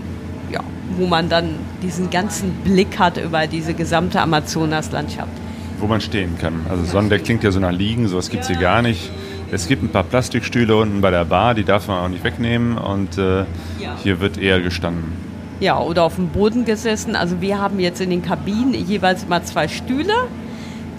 ja, 0.52 0.60
wo 0.98 1.08
man 1.08 1.28
dann 1.28 1.56
diesen 1.82 2.10
ganzen 2.10 2.52
Blick 2.64 3.00
hat 3.00 3.18
über 3.18 3.48
diese 3.48 3.74
gesamte 3.74 4.22
Amazonaslandschaft. 4.22 5.47
Wo 5.80 5.88
man 5.88 6.02
stehen 6.02 6.38
kann. 6.40 6.66
Also 6.70 6.84
Sonnendeck 6.86 7.24
klingt 7.24 7.44
ja 7.44 7.52
so 7.52 7.60
nach 7.60 7.72
Liegen, 7.72 8.08
sowas 8.08 8.30
gibt 8.30 8.44
es 8.44 8.50
hier 8.50 8.58
gar 8.58 8.82
nicht. 8.82 9.12
Es 9.52 9.68
gibt 9.68 9.84
ein 9.84 9.90
paar 9.90 10.04
Plastikstühle 10.04 10.76
unten 10.76 11.00
bei 11.02 11.12
der 11.12 11.26
Bar, 11.26 11.54
die 11.54 11.64
darf 11.64 11.88
man 11.88 12.04
auch 12.04 12.10
nicht 12.10 12.24
wegnehmen 12.24 12.78
und 12.78 13.18
äh, 13.18 13.46
hier 14.04 14.20
wird 14.20 14.38
eher 14.38 14.60
gestanden. 14.60 15.14
Ja, 15.60 15.80
oder 15.80 16.04
auf 16.04 16.16
dem 16.16 16.28
Boden 16.28 16.66
gesessen. 16.66 17.16
Also 17.16 17.42
wir 17.42 17.60
haben 17.60 17.80
jetzt 17.80 18.02
in 18.02 18.10
den 18.10 18.22
Kabinen 18.22 18.74
jeweils 18.74 19.24
immer 19.24 19.44
zwei 19.44 19.68
Stühle. 19.68 20.14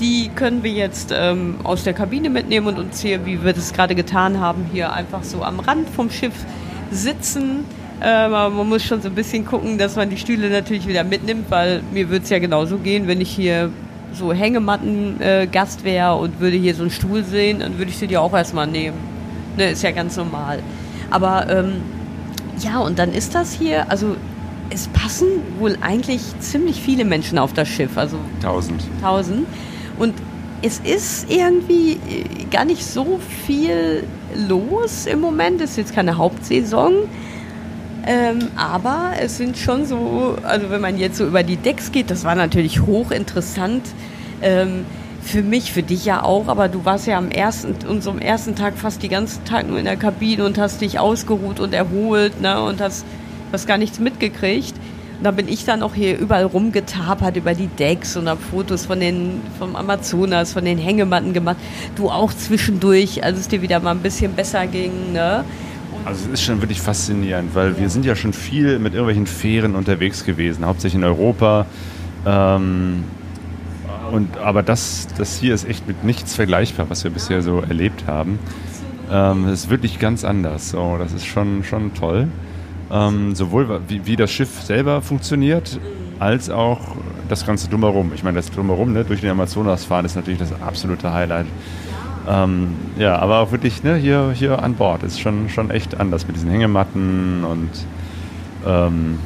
Die 0.00 0.30
können 0.34 0.62
wir 0.62 0.72
jetzt 0.72 1.12
ähm, 1.14 1.56
aus 1.62 1.84
der 1.84 1.92
Kabine 1.92 2.30
mitnehmen 2.30 2.66
und 2.68 2.78
uns 2.78 3.00
hier, 3.00 3.26
wie 3.26 3.44
wir 3.44 3.52
das 3.52 3.72
gerade 3.72 3.94
getan 3.94 4.40
haben, 4.40 4.66
hier 4.72 4.92
einfach 4.92 5.22
so 5.22 5.42
am 5.42 5.60
Rand 5.60 5.88
vom 5.90 6.10
Schiff 6.10 6.34
sitzen. 6.90 7.64
Aber 8.00 8.50
man 8.50 8.68
muss 8.68 8.84
schon 8.84 9.02
so 9.02 9.08
ein 9.08 9.14
bisschen 9.14 9.44
gucken, 9.44 9.76
dass 9.76 9.96
man 9.96 10.08
die 10.08 10.16
Stühle 10.16 10.50
natürlich 10.50 10.86
wieder 10.86 11.02
mitnimmt, 11.02 11.50
weil 11.50 11.82
mir 11.92 12.08
würde 12.08 12.24
es 12.24 12.30
ja 12.30 12.38
genauso 12.38 12.78
gehen, 12.78 13.08
wenn 13.08 13.20
ich 13.20 13.30
hier 13.30 13.70
so 14.12 14.32
Hängematten 14.32 15.20
äh, 15.20 15.46
Gast 15.50 15.84
wäre 15.84 16.16
und 16.16 16.40
würde 16.40 16.56
hier 16.56 16.74
so 16.74 16.82
einen 16.82 16.90
Stuhl 16.90 17.24
sehen, 17.24 17.60
dann 17.60 17.78
würde 17.78 17.90
ich 17.90 17.98
sie 17.98 18.06
dir 18.06 18.22
auch 18.22 18.32
erstmal 18.32 18.66
nehmen. 18.66 18.96
Ne, 19.56 19.70
ist 19.70 19.82
ja 19.82 19.90
ganz 19.90 20.16
normal. 20.16 20.62
Aber 21.10 21.48
ähm, 21.48 21.82
ja, 22.60 22.78
und 22.78 22.98
dann 22.98 23.12
ist 23.12 23.34
das 23.34 23.52
hier, 23.52 23.90
also 23.90 24.16
es 24.70 24.88
passen 24.88 25.26
wohl 25.58 25.76
eigentlich 25.80 26.20
ziemlich 26.40 26.80
viele 26.80 27.04
Menschen 27.04 27.38
auf 27.38 27.52
das 27.52 27.68
Schiff, 27.68 27.96
also 27.96 28.18
1000. 28.42 28.82
1000. 29.02 29.46
Und 29.98 30.14
es 30.62 30.80
ist 30.80 31.30
irgendwie 31.30 31.92
äh, 31.92 32.44
gar 32.50 32.64
nicht 32.64 32.84
so 32.84 33.20
viel 33.46 34.04
los 34.48 35.06
im 35.06 35.20
Moment. 35.20 35.60
Es 35.60 35.70
ist 35.72 35.76
jetzt 35.76 35.94
keine 35.94 36.16
Hauptsaison. 36.16 36.92
Ähm, 38.08 38.48
aber 38.56 39.12
es 39.20 39.36
sind 39.36 39.58
schon 39.58 39.84
so, 39.84 40.38
also 40.42 40.70
wenn 40.70 40.80
man 40.80 40.96
jetzt 40.96 41.18
so 41.18 41.26
über 41.26 41.42
die 41.42 41.58
Decks 41.58 41.92
geht, 41.92 42.10
das 42.10 42.24
war 42.24 42.34
natürlich 42.34 42.80
hochinteressant. 42.80 43.82
Ähm, 44.40 44.86
für 45.20 45.42
mich, 45.42 45.72
für 45.72 45.82
dich 45.82 46.06
ja 46.06 46.22
auch, 46.22 46.48
aber 46.48 46.68
du 46.68 46.86
warst 46.86 47.06
ja 47.06 47.18
am 47.18 47.30
ersten, 47.30 47.74
unserem 47.86 48.18
ersten 48.18 48.54
Tag 48.54 48.78
fast 48.78 49.02
die 49.02 49.10
ganzen 49.10 49.44
Tag 49.44 49.68
nur 49.68 49.78
in 49.78 49.84
der 49.84 49.98
Kabine 49.98 50.46
und 50.46 50.56
hast 50.56 50.80
dich 50.80 50.98
ausgeruht 50.98 51.60
und 51.60 51.74
erholt, 51.74 52.40
ne, 52.40 52.62
und 52.62 52.80
hast, 52.80 53.04
hast 53.52 53.66
gar 53.66 53.76
nichts 53.76 53.98
mitgekriegt. 53.98 54.72
Und 55.18 55.24
da 55.24 55.30
bin 55.30 55.46
ich 55.46 55.66
dann 55.66 55.82
auch 55.82 55.94
hier 55.94 56.16
überall 56.16 56.44
rumgetapert 56.44 57.36
über 57.36 57.52
die 57.52 57.66
Decks 57.66 58.16
und 58.16 58.26
habe 58.26 58.40
Fotos 58.40 58.86
von 58.86 59.00
den, 59.00 59.42
vom 59.58 59.76
Amazonas, 59.76 60.54
von 60.54 60.64
den 60.64 60.78
Hängematten 60.78 61.34
gemacht. 61.34 61.58
Du 61.94 62.08
auch 62.08 62.32
zwischendurch, 62.32 63.22
als 63.22 63.38
es 63.38 63.48
dir 63.48 63.60
wieder 63.60 63.80
mal 63.80 63.90
ein 63.90 64.00
bisschen 64.00 64.32
besser 64.32 64.66
ging, 64.66 65.12
ne. 65.12 65.44
Also 66.08 66.24
es 66.28 66.40
ist 66.40 66.42
schon 66.46 66.62
wirklich 66.62 66.80
faszinierend, 66.80 67.54
weil 67.54 67.78
wir 67.78 67.90
sind 67.90 68.06
ja 68.06 68.16
schon 68.16 68.32
viel 68.32 68.78
mit 68.78 68.94
irgendwelchen 68.94 69.26
Fähren 69.26 69.74
unterwegs 69.74 70.24
gewesen, 70.24 70.64
hauptsächlich 70.64 70.98
in 70.98 71.04
Europa. 71.04 71.66
Ähm, 72.24 73.04
und, 74.10 74.38
aber 74.38 74.62
das, 74.62 75.08
das 75.18 75.38
hier 75.38 75.52
ist 75.52 75.68
echt 75.68 75.86
mit 75.86 76.04
nichts 76.04 76.34
vergleichbar, 76.34 76.88
was 76.88 77.04
wir 77.04 77.10
bisher 77.10 77.42
so 77.42 77.60
erlebt 77.60 78.06
haben. 78.06 78.38
Ähm, 79.12 79.44
das 79.48 79.64
ist 79.64 79.70
wirklich 79.70 79.98
ganz 79.98 80.24
anders. 80.24 80.70
So, 80.70 80.96
das 80.98 81.12
ist 81.12 81.26
schon, 81.26 81.62
schon 81.62 81.92
toll. 81.92 82.28
Ähm, 82.90 83.34
sowohl 83.34 83.82
wie, 83.88 84.06
wie 84.06 84.16
das 84.16 84.30
Schiff 84.30 84.62
selber 84.62 85.02
funktioniert, 85.02 85.78
als 86.20 86.48
auch 86.48 86.96
das 87.28 87.44
Ganze 87.44 87.68
drumherum. 87.68 88.12
Ich 88.14 88.22
meine, 88.22 88.36
das 88.36 88.50
drumherum, 88.50 88.94
ne, 88.94 89.04
durch 89.04 89.20
den 89.20 89.28
Amazonas 89.28 89.84
fahren, 89.84 90.06
ist 90.06 90.16
natürlich 90.16 90.40
das 90.40 90.54
absolute 90.62 91.12
Highlight. 91.12 91.48
Ähm, 92.28 92.76
ja, 92.98 93.16
aber 93.16 93.38
auch 93.38 93.52
wirklich 93.52 93.82
ne, 93.82 93.96
hier, 93.96 94.32
hier 94.34 94.62
an 94.62 94.74
Bord 94.74 95.02
ist 95.02 95.18
schon, 95.20 95.48
schon 95.48 95.70
echt 95.70 95.98
anders 95.98 96.26
mit 96.26 96.36
diesen 96.36 96.50
Hängematten 96.50 97.44
und 97.44 97.70
ähm, 98.66 99.18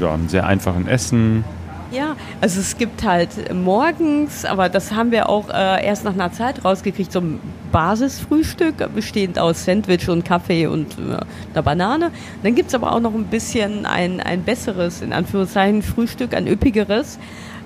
ja, 0.00 0.12
einem 0.12 0.28
sehr 0.28 0.46
einfachen 0.46 0.88
Essen. 0.88 1.44
Ja, 1.92 2.14
also 2.40 2.60
es 2.60 2.78
gibt 2.78 3.02
halt 3.04 3.52
morgens, 3.52 4.44
aber 4.44 4.68
das 4.68 4.92
haben 4.92 5.10
wir 5.10 5.28
auch 5.28 5.48
äh, 5.48 5.84
erst 5.84 6.04
nach 6.04 6.12
einer 6.12 6.32
Zeit 6.32 6.64
rausgekriegt, 6.64 7.10
so 7.10 7.20
ein 7.20 7.40
Basisfrühstück, 7.72 8.94
bestehend 8.94 9.40
aus 9.40 9.64
Sandwich 9.64 10.08
und 10.08 10.24
Kaffee 10.24 10.66
und 10.66 10.92
äh, 10.98 11.18
einer 11.52 11.62
Banane. 11.62 12.12
Dann 12.44 12.54
gibt's 12.54 12.74
aber 12.74 12.92
auch 12.92 13.00
noch 13.00 13.14
ein 13.14 13.24
bisschen 13.24 13.86
ein, 13.86 14.20
ein 14.20 14.44
besseres, 14.44 15.02
in 15.02 15.12
Anführungszeichen, 15.12 15.82
Frühstück, 15.82 16.32
ein 16.34 16.46
üppigeres. 16.46 17.18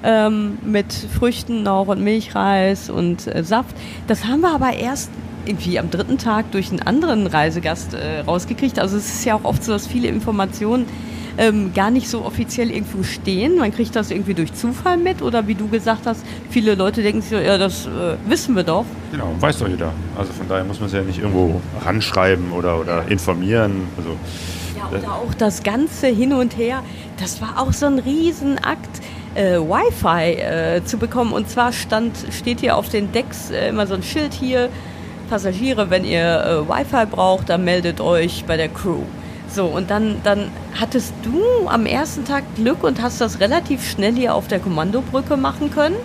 Ähm, 0.06 0.58
mit 0.62 0.92
Früchten 0.92 1.62
noch 1.62 1.86
und 1.86 2.02
Milchreis 2.02 2.90
und 2.90 3.26
äh, 3.26 3.42
Saft. 3.42 3.74
Das 4.06 4.26
haben 4.26 4.42
wir 4.42 4.54
aber 4.54 4.74
erst 4.74 5.10
irgendwie 5.46 5.78
am 5.78 5.90
dritten 5.90 6.18
Tag 6.18 6.50
durch 6.52 6.70
einen 6.70 6.80
anderen 6.80 7.26
Reisegast 7.26 7.94
äh, 7.94 8.20
rausgekriegt. 8.20 8.78
Also 8.78 8.96
es 8.98 9.06
ist 9.06 9.24
ja 9.24 9.34
auch 9.34 9.44
oft 9.44 9.64
so, 9.64 9.72
dass 9.72 9.86
viele 9.86 10.08
Informationen 10.08 10.86
ähm, 11.38 11.72
gar 11.74 11.90
nicht 11.90 12.08
so 12.08 12.24
offiziell 12.24 12.70
irgendwo 12.70 13.02
stehen. 13.02 13.56
Man 13.58 13.72
kriegt 13.72 13.96
das 13.96 14.10
irgendwie 14.10 14.34
durch 14.34 14.52
Zufall 14.54 14.96
mit 14.96 15.22
oder 15.22 15.46
wie 15.46 15.54
du 15.54 15.68
gesagt 15.68 16.06
hast, 16.06 16.24
viele 16.50 16.74
Leute 16.74 17.02
denken 17.02 17.22
sich, 17.22 17.30
so, 17.30 17.36
ja, 17.36 17.58
das 17.58 17.86
äh, 17.86 18.16
wissen 18.26 18.54
wir 18.54 18.62
doch. 18.62 18.84
Genau, 19.10 19.34
weiß 19.40 19.58
doch 19.58 19.68
jeder. 19.68 19.92
Also 20.16 20.32
von 20.32 20.48
daher 20.48 20.64
muss 20.64 20.80
man 20.80 20.86
es 20.86 20.92
ja 20.94 21.02
nicht 21.02 21.18
irgendwo 21.18 21.60
ranschreiben 21.84 22.52
oder, 22.52 22.78
oder 22.78 23.08
informieren. 23.08 23.88
Also, 23.96 24.10
Ja, 24.76 24.96
oder 24.96 25.14
auch 25.14 25.34
das 25.34 25.62
ganze 25.62 26.06
Hin 26.08 26.32
und 26.32 26.56
Her, 26.56 26.82
das 27.18 27.40
war 27.40 27.60
auch 27.60 27.72
so 27.72 27.86
ein 27.86 27.98
Riesenakt. 27.98 28.83
Äh, 29.34 29.58
Wi-Fi 29.58 30.40
äh, 30.40 30.84
zu 30.84 30.96
bekommen. 30.96 31.32
Und 31.32 31.48
zwar 31.48 31.72
stand, 31.72 32.16
steht 32.30 32.60
hier 32.60 32.76
auf 32.76 32.88
den 32.88 33.10
Decks 33.12 33.50
äh, 33.50 33.68
immer 33.68 33.86
so 33.86 33.94
ein 33.94 34.02
Schild 34.02 34.32
hier, 34.32 34.68
Passagiere, 35.28 35.90
wenn 35.90 36.04
ihr 36.04 36.66
äh, 36.66 36.68
Wi-Fi 36.68 37.06
braucht, 37.06 37.48
dann 37.48 37.64
meldet 37.64 38.00
euch 38.00 38.44
bei 38.46 38.56
der 38.56 38.68
Crew. 38.68 39.02
So, 39.48 39.66
und 39.66 39.90
dann, 39.90 40.16
dann 40.24 40.50
hattest 40.78 41.14
du 41.22 41.68
am 41.68 41.86
ersten 41.86 42.24
Tag 42.24 42.42
Glück 42.56 42.82
und 42.84 43.00
hast 43.00 43.20
das 43.20 43.40
relativ 43.40 43.88
schnell 43.88 44.14
hier 44.14 44.34
auf 44.34 44.48
der 44.48 44.60
Kommandobrücke 44.60 45.36
machen 45.36 45.70
können. 45.70 45.96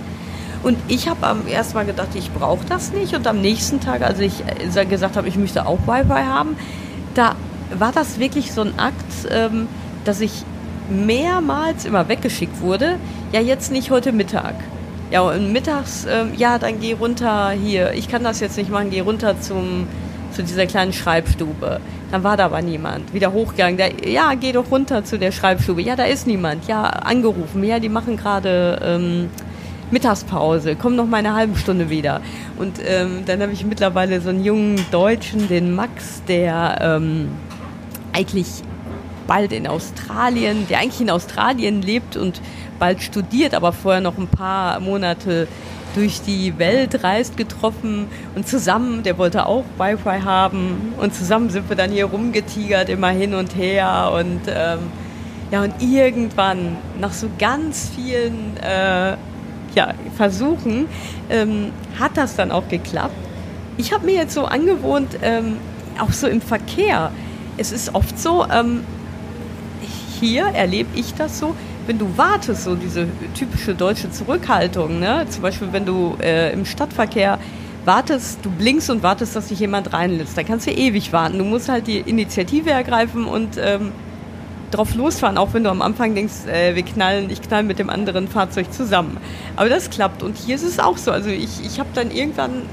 Und 0.61 0.77
ich 0.87 1.07
habe 1.07 1.25
am 1.25 1.47
ersten 1.47 1.75
Mal 1.75 1.85
gedacht, 1.85 2.09
ich 2.15 2.31
brauche 2.31 2.65
das 2.65 2.91
nicht. 2.91 3.15
Und 3.15 3.25
am 3.27 3.41
nächsten 3.41 3.79
Tag, 3.79 4.01
als 4.01 4.19
ich 4.19 4.43
äh, 4.75 4.85
gesagt 4.85 5.17
habe, 5.17 5.27
ich 5.27 5.37
möchte 5.37 5.65
auch 5.65 5.79
Wi-Fi 5.85 6.23
haben, 6.25 6.57
da 7.13 7.35
war 7.77 7.91
das 7.91 8.19
wirklich 8.19 8.51
so 8.51 8.61
ein 8.61 8.77
Akt, 8.77 8.93
ähm, 9.29 9.67
dass 10.05 10.21
ich 10.21 10.43
mehrmals 10.89 11.85
immer 11.85 12.07
weggeschickt 12.07 12.61
wurde. 12.61 12.97
Ja, 13.31 13.41
jetzt 13.41 13.71
nicht 13.71 13.91
heute 13.91 14.11
Mittag. 14.11 14.55
Ja, 15.11 15.21
und 15.21 15.51
mittags, 15.51 16.05
ähm, 16.09 16.33
ja, 16.37 16.59
dann 16.59 16.79
geh 16.79 16.93
runter 16.93 17.51
hier. 17.51 17.93
Ich 17.93 18.09
kann 18.09 18.23
das 18.23 18.39
jetzt 18.39 18.57
nicht 18.57 18.69
machen, 18.69 18.91
geh 18.91 18.99
runter 18.99 19.41
zum, 19.41 19.87
zu 20.31 20.43
dieser 20.43 20.67
kleinen 20.67 20.93
Schreibstube. 20.93 21.79
Dann 22.11 22.23
war 22.23 22.37
da 22.37 22.45
aber 22.45 22.61
niemand. 22.61 23.11
Wieder 23.13 23.33
hochgegangen. 23.33 23.77
Der, 23.77 24.07
ja, 24.07 24.33
geh 24.35 24.51
doch 24.51 24.69
runter 24.69 25.03
zu 25.03 25.17
der 25.17 25.31
Schreibstube. 25.31 25.81
Ja, 25.81 25.95
da 25.95 26.03
ist 26.03 26.27
niemand. 26.27 26.67
Ja, 26.67 26.83
angerufen. 26.83 27.63
Ja, 27.63 27.79
die 27.79 27.89
machen 27.89 28.17
gerade 28.17 28.79
ähm, 28.83 29.29
Mittagspause. 29.91 30.75
Komm 30.75 30.95
noch 30.95 31.07
mal 31.07 31.17
eine 31.17 31.33
halbe 31.33 31.57
Stunde 31.57 31.89
wieder. 31.89 32.21
Und 32.57 32.79
ähm, 32.85 33.23
dann 33.25 33.41
habe 33.41 33.51
ich 33.51 33.65
mittlerweile 33.65 34.21
so 34.21 34.29
einen 34.29 34.43
jungen 34.43 34.79
Deutschen, 34.91 35.47
den 35.47 35.73
Max, 35.73 36.21
der 36.27 36.79
ähm, 36.81 37.29
eigentlich 38.13 38.63
bald 39.29 39.53
in 39.53 39.67
Australien, 39.67 40.65
der 40.67 40.79
eigentlich 40.79 41.01
in 41.01 41.11
Australien 41.11 41.83
lebt 41.83 42.17
und 42.17 42.41
bald 42.79 43.01
studiert, 43.01 43.53
aber 43.53 43.71
vorher 43.71 44.01
noch 44.01 44.17
ein 44.17 44.27
paar 44.27 44.79
Monate 44.79 45.47
durch 45.93 46.21
die 46.21 46.57
Welt 46.57 47.03
reist, 47.03 47.37
getroffen 47.37 48.07
und 48.35 48.47
zusammen, 48.47 49.03
der 49.03 49.17
wollte 49.17 49.45
auch 49.45 49.65
Wi-Fi 49.77 50.21
haben 50.23 50.93
und 50.99 51.13
zusammen 51.13 51.49
sind 51.49 51.69
wir 51.69 51.75
dann 51.75 51.91
hier 51.91 52.05
rumgetigert, 52.05 52.89
immer 52.89 53.09
hin 53.09 53.33
und 53.35 53.55
her 53.55 54.11
und 54.13 54.41
ähm, 54.47 54.79
Ja, 55.51 55.63
und 55.63 55.73
irgendwann, 55.81 56.77
nach 56.99 57.11
so 57.11 57.27
ganz 57.39 57.89
vielen 57.95 58.55
äh, 58.57 59.17
ja, 59.73 59.93
Versuchen, 60.15 60.87
ähm, 61.29 61.71
hat 61.99 62.17
das 62.17 62.35
dann 62.35 62.51
auch 62.51 62.67
geklappt. 62.69 63.15
Ich 63.77 63.91
habe 63.91 64.05
mir 64.05 64.15
jetzt 64.15 64.35
so 64.35 64.45
angewohnt, 64.45 65.17
ähm, 65.23 65.57
auch 65.99 66.11
so 66.11 66.27
im 66.27 66.41
Verkehr. 66.41 67.11
Es 67.57 67.71
ist 67.71 67.95
oft 67.95 68.19
so, 68.19 68.45
ähm, 68.45 68.83
hier 70.19 70.45
erlebe 70.45 70.89
ich 70.95 71.13
das 71.13 71.39
so, 71.39 71.55
wenn 71.87 71.97
du 71.97 72.17
wartest, 72.17 72.63
so 72.63 72.75
diese 72.75 73.07
typische 73.33 73.73
deutsche 73.73 74.11
Zurückhaltung, 74.11 74.99
ne? 74.99 75.25
zum 75.29 75.41
Beispiel 75.41 75.69
wenn 75.71 75.85
du 75.85 76.15
äh, 76.21 76.53
im 76.53 76.65
Stadtverkehr 76.65 77.39
wartest, 77.85 78.39
du 78.43 78.51
blinkst 78.51 78.89
und 78.89 79.01
wartest, 79.03 79.35
dass 79.35 79.49
sich 79.49 79.59
jemand 79.59 79.93
reinlässt, 79.93 80.37
dann 80.37 80.45
kannst 80.45 80.67
du 80.67 80.71
ewig 80.71 81.11
warten. 81.13 81.37
Du 81.37 81.43
musst 81.43 81.69
halt 81.69 81.87
die 81.87 81.97
Initiative 81.97 82.69
ergreifen 82.69 83.25
und 83.25 83.57
ähm, 83.57 83.91
drauf 84.71 84.93
losfahren, 84.95 85.37
auch 85.37 85.53
wenn 85.53 85.63
du 85.63 85.69
am 85.69 85.81
Anfang 85.81 86.13
denkst, 86.13 86.45
äh, 86.47 86.75
wir 86.75 86.83
knallen, 86.83 87.29
ich 87.29 87.41
knall 87.41 87.63
mit 87.63 87.79
dem 87.79 87.89
anderen 87.89 88.27
Fahrzeug 88.27 88.71
zusammen. 88.71 89.17
Aber 89.55 89.69
das 89.69 89.89
klappt. 89.89 90.23
Und 90.23 90.37
hier 90.37 90.55
ist 90.55 90.63
es 90.63 90.79
auch 90.79 90.97
so. 90.97 91.11
Also 91.11 91.29
ich, 91.29 91.65
ich 91.65 91.79
habe 91.79 91.89
dann 91.93 92.11
irgendwann 92.11 92.63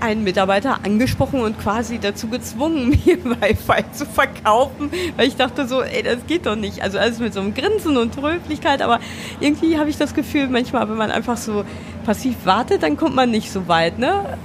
einen 0.00 0.24
Mitarbeiter 0.24 0.80
angesprochen 0.84 1.40
und 1.40 1.58
quasi 1.58 1.98
dazu 1.98 2.28
gezwungen, 2.28 2.90
mir 3.04 3.24
Wi-Fi 3.24 3.84
zu 3.92 4.06
verkaufen, 4.06 4.90
weil 5.16 5.28
ich 5.28 5.36
dachte 5.36 5.66
so, 5.66 5.82
ey, 5.82 6.02
das 6.02 6.26
geht 6.26 6.46
doch 6.46 6.56
nicht. 6.56 6.82
Also 6.82 6.98
alles 6.98 7.18
mit 7.18 7.34
so 7.34 7.40
einem 7.40 7.54
Grinsen 7.54 7.96
und 7.96 8.16
Höflichkeit, 8.20 8.82
aber 8.82 9.00
irgendwie 9.40 9.78
habe 9.78 9.90
ich 9.90 9.96
das 9.96 10.14
Gefühl, 10.14 10.48
manchmal, 10.48 10.88
wenn 10.88 10.96
man 10.96 11.10
einfach 11.10 11.36
so 11.36 11.64
passiv 12.04 12.36
wartet, 12.44 12.82
dann 12.82 12.96
kommt 12.96 13.14
man 13.14 13.30
nicht 13.30 13.50
so 13.50 13.68
weit, 13.68 13.98
ne? 13.98 14.38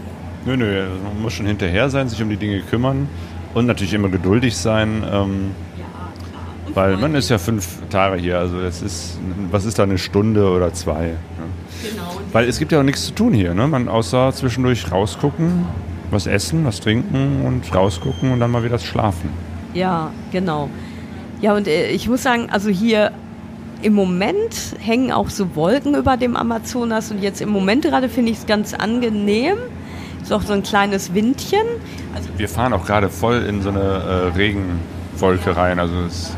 Nö, 0.46 0.58
nö, 0.58 0.88
man 1.04 1.22
muss 1.22 1.34
schon 1.34 1.46
hinterher 1.46 1.90
sein, 1.90 2.10
sich 2.10 2.22
um 2.22 2.30
die 2.30 2.38
Dinge 2.38 2.62
kümmern 2.62 3.08
und 3.54 3.66
natürlich 3.68 3.94
immer 3.94 4.10
geduldig 4.10 4.58
sein. 4.58 5.04
Ähm 5.12 5.52
weil 6.74 6.98
man 6.98 7.16
ist 7.16 7.30
ja 7.30 7.38
fünf 7.38 7.80
Tage 7.90 8.16
hier, 8.22 8.40
also 8.40 8.62
das 8.62 8.82
ist, 8.82 9.20
was 9.50 9.66
ist 9.66 9.78
da 9.78 9.84
eine 9.84 9.98
Stunde 9.98 10.50
oder 10.50 10.74
zwei? 10.74 11.08
Ne? 11.08 11.18
Genau. 11.82 12.20
Weil 12.32 12.48
es 12.48 12.60
gibt 12.60 12.72
ja 12.72 12.80
auch 12.80 12.84
nichts 12.84 13.06
zu 13.06 13.14
tun 13.14 13.34
hier, 13.34 13.54
ne? 13.54 13.68
Man 13.68 13.88
außer 13.88 14.32
zwischendurch 14.34 14.92
rausgucken, 14.92 15.66
was 16.12 16.28
essen, 16.28 16.66
was 16.66 16.80
trinken 16.80 17.44
und 17.46 17.74
rausgucken 17.74 18.32
und 18.32 18.40
dann 18.40 18.52
mal 18.52 18.64
wieder 18.64 18.80
schlafen. 18.80 19.30
Ja, 19.74 20.12
genau. 20.32 20.70
Ja, 21.42 21.56
und 21.56 21.68
äh, 21.68 21.90
ich 21.90 22.08
muss 22.08 22.24
sagen, 22.24 22.50
also 22.52 22.70
hier 22.70 23.12
im 23.82 23.94
Moment 23.94 24.76
hängen 24.80 25.12
auch 25.12 25.30
so 25.30 25.56
Wolken 25.56 25.96
über 25.96 26.18
dem 26.18 26.36
Amazonas 26.36 27.12
und 27.12 27.22
jetzt 27.22 27.42
im 27.42 27.50
Moment 27.50 27.84
gerade 27.84 28.10
finde 28.10 28.32
ich 28.32 28.40
es 28.40 28.46
ganz 28.46 28.74
angenehm. 28.74 29.58
Ist 30.22 30.32
auch 30.32 30.44
so 30.44 30.54
ein 30.54 30.62
kleines 30.62 31.14
Windchen. 31.16 31.66
Also 32.14 32.30
Wir 32.38 32.48
fahren 32.48 32.74
auch 32.74 32.86
gerade 32.86 33.10
voll 33.10 33.44
in 33.44 33.62
so 33.64 33.70
eine 33.70 33.80
äh, 33.80 34.38
Regenwolke 34.38 35.56
rein. 35.56 35.80
Also 35.80 35.96
es 36.08 36.36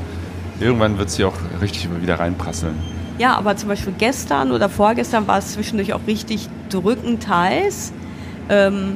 irgendwann 0.60 0.98
wird 0.98 1.10
sie 1.10 1.26
auch 1.26 1.34
richtig 1.62 1.90
wieder 2.02 2.20
reinprasseln. 2.20 2.76
Ja, 3.20 3.36
aber 3.36 3.56
zum 3.56 3.70
Beispiel 3.70 3.94
gestern 3.98 4.52
oder 4.52 4.70
vorgestern 4.70 5.28
war 5.28 5.38
es 5.38 5.54
zwischendurch 5.54 5.94
auch 5.94 6.06
richtig 6.08 6.50
drückend 6.70 7.28
heiß. 7.28 7.94
Ähm, 8.50 8.96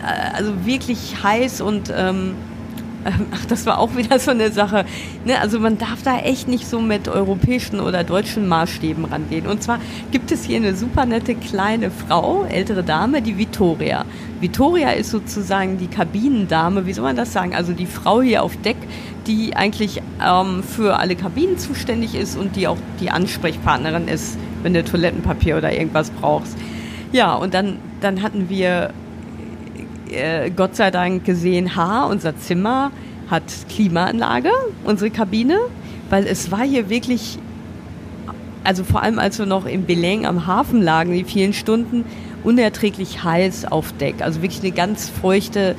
äh, 0.00 0.36
also 0.36 0.64
wirklich 0.64 1.22
heiß 1.22 1.60
und 1.60 1.92
ähm, 1.94 2.34
ach, 3.32 3.44
das 3.46 3.66
war 3.66 3.78
auch 3.78 3.96
wieder 3.96 4.18
so 4.18 4.30
eine 4.30 4.50
Sache. 4.52 4.84
Ne? 5.24 5.40
Also 5.40 5.60
man 5.60 5.78
darf 5.78 6.02
da 6.02 6.18
echt 6.18 6.48
nicht 6.48 6.66
so 6.66 6.80
mit 6.80 7.08
europäischen 7.08 7.80
oder 7.80 8.04
deutschen 8.04 8.48
Maßstäben 8.48 9.04
rangehen. 9.04 9.46
Und 9.46 9.62
zwar 9.62 9.78
gibt 10.10 10.32
es 10.32 10.44
hier 10.44 10.56
eine 10.56 10.74
super 10.74 11.06
nette 11.06 11.34
kleine 11.34 11.90
Frau, 11.90 12.44
ältere 12.44 12.82
Dame, 12.82 13.22
die 13.22 13.38
Vittoria. 13.38 14.04
Vittoria 14.40 14.90
ist 14.90 15.10
sozusagen 15.10 15.78
die 15.78 15.88
Kabinendame, 15.88 16.86
wie 16.86 16.92
soll 16.92 17.04
man 17.04 17.16
das 17.16 17.32
sagen? 17.32 17.54
Also 17.54 17.72
die 17.72 17.86
Frau 17.86 18.20
hier 18.20 18.42
auf 18.42 18.56
Deck, 18.58 18.76
die 19.26 19.56
eigentlich 19.56 20.02
ähm, 20.24 20.62
für 20.62 20.98
alle 20.98 21.16
Kabinen 21.16 21.58
zuständig 21.58 22.14
ist 22.14 22.36
und 22.36 22.56
die 22.56 22.68
auch 22.68 22.78
die 23.00 23.10
Ansprechpartnerin 23.10 24.08
ist, 24.08 24.38
wenn 24.62 24.74
du 24.74 24.84
Toilettenpapier 24.84 25.56
oder 25.56 25.72
irgendwas 25.72 26.10
brauchst. 26.10 26.56
Ja, 27.12 27.34
und 27.34 27.54
dann, 27.54 27.78
dann 28.00 28.22
hatten 28.22 28.48
wir 28.48 28.90
äh, 30.10 30.50
Gott 30.50 30.76
sei 30.76 30.90
Dank 30.90 31.24
gesehen, 31.24 31.76
ha, 31.76 32.04
unser 32.06 32.36
Zimmer 32.36 32.90
hat 33.30 33.42
Klimaanlage, 33.68 34.50
unsere 34.84 35.10
Kabine, 35.10 35.58
weil 36.10 36.26
es 36.26 36.50
war 36.50 36.64
hier 36.64 36.88
wirklich, 36.88 37.38
also 38.64 38.84
vor 38.84 39.02
allem 39.02 39.18
als 39.18 39.38
wir 39.38 39.46
noch 39.46 39.66
in 39.66 39.86
Beleng 39.86 40.26
am 40.26 40.46
Hafen 40.46 40.82
lagen, 40.82 41.12
die 41.12 41.24
vielen 41.24 41.52
Stunden, 41.52 42.04
unerträglich 42.44 43.24
heiß 43.24 43.66
auf 43.66 43.92
Deck. 43.92 44.22
Also 44.22 44.42
wirklich 44.42 44.60
eine 44.62 44.72
ganz 44.72 45.08
feuchte, 45.08 45.74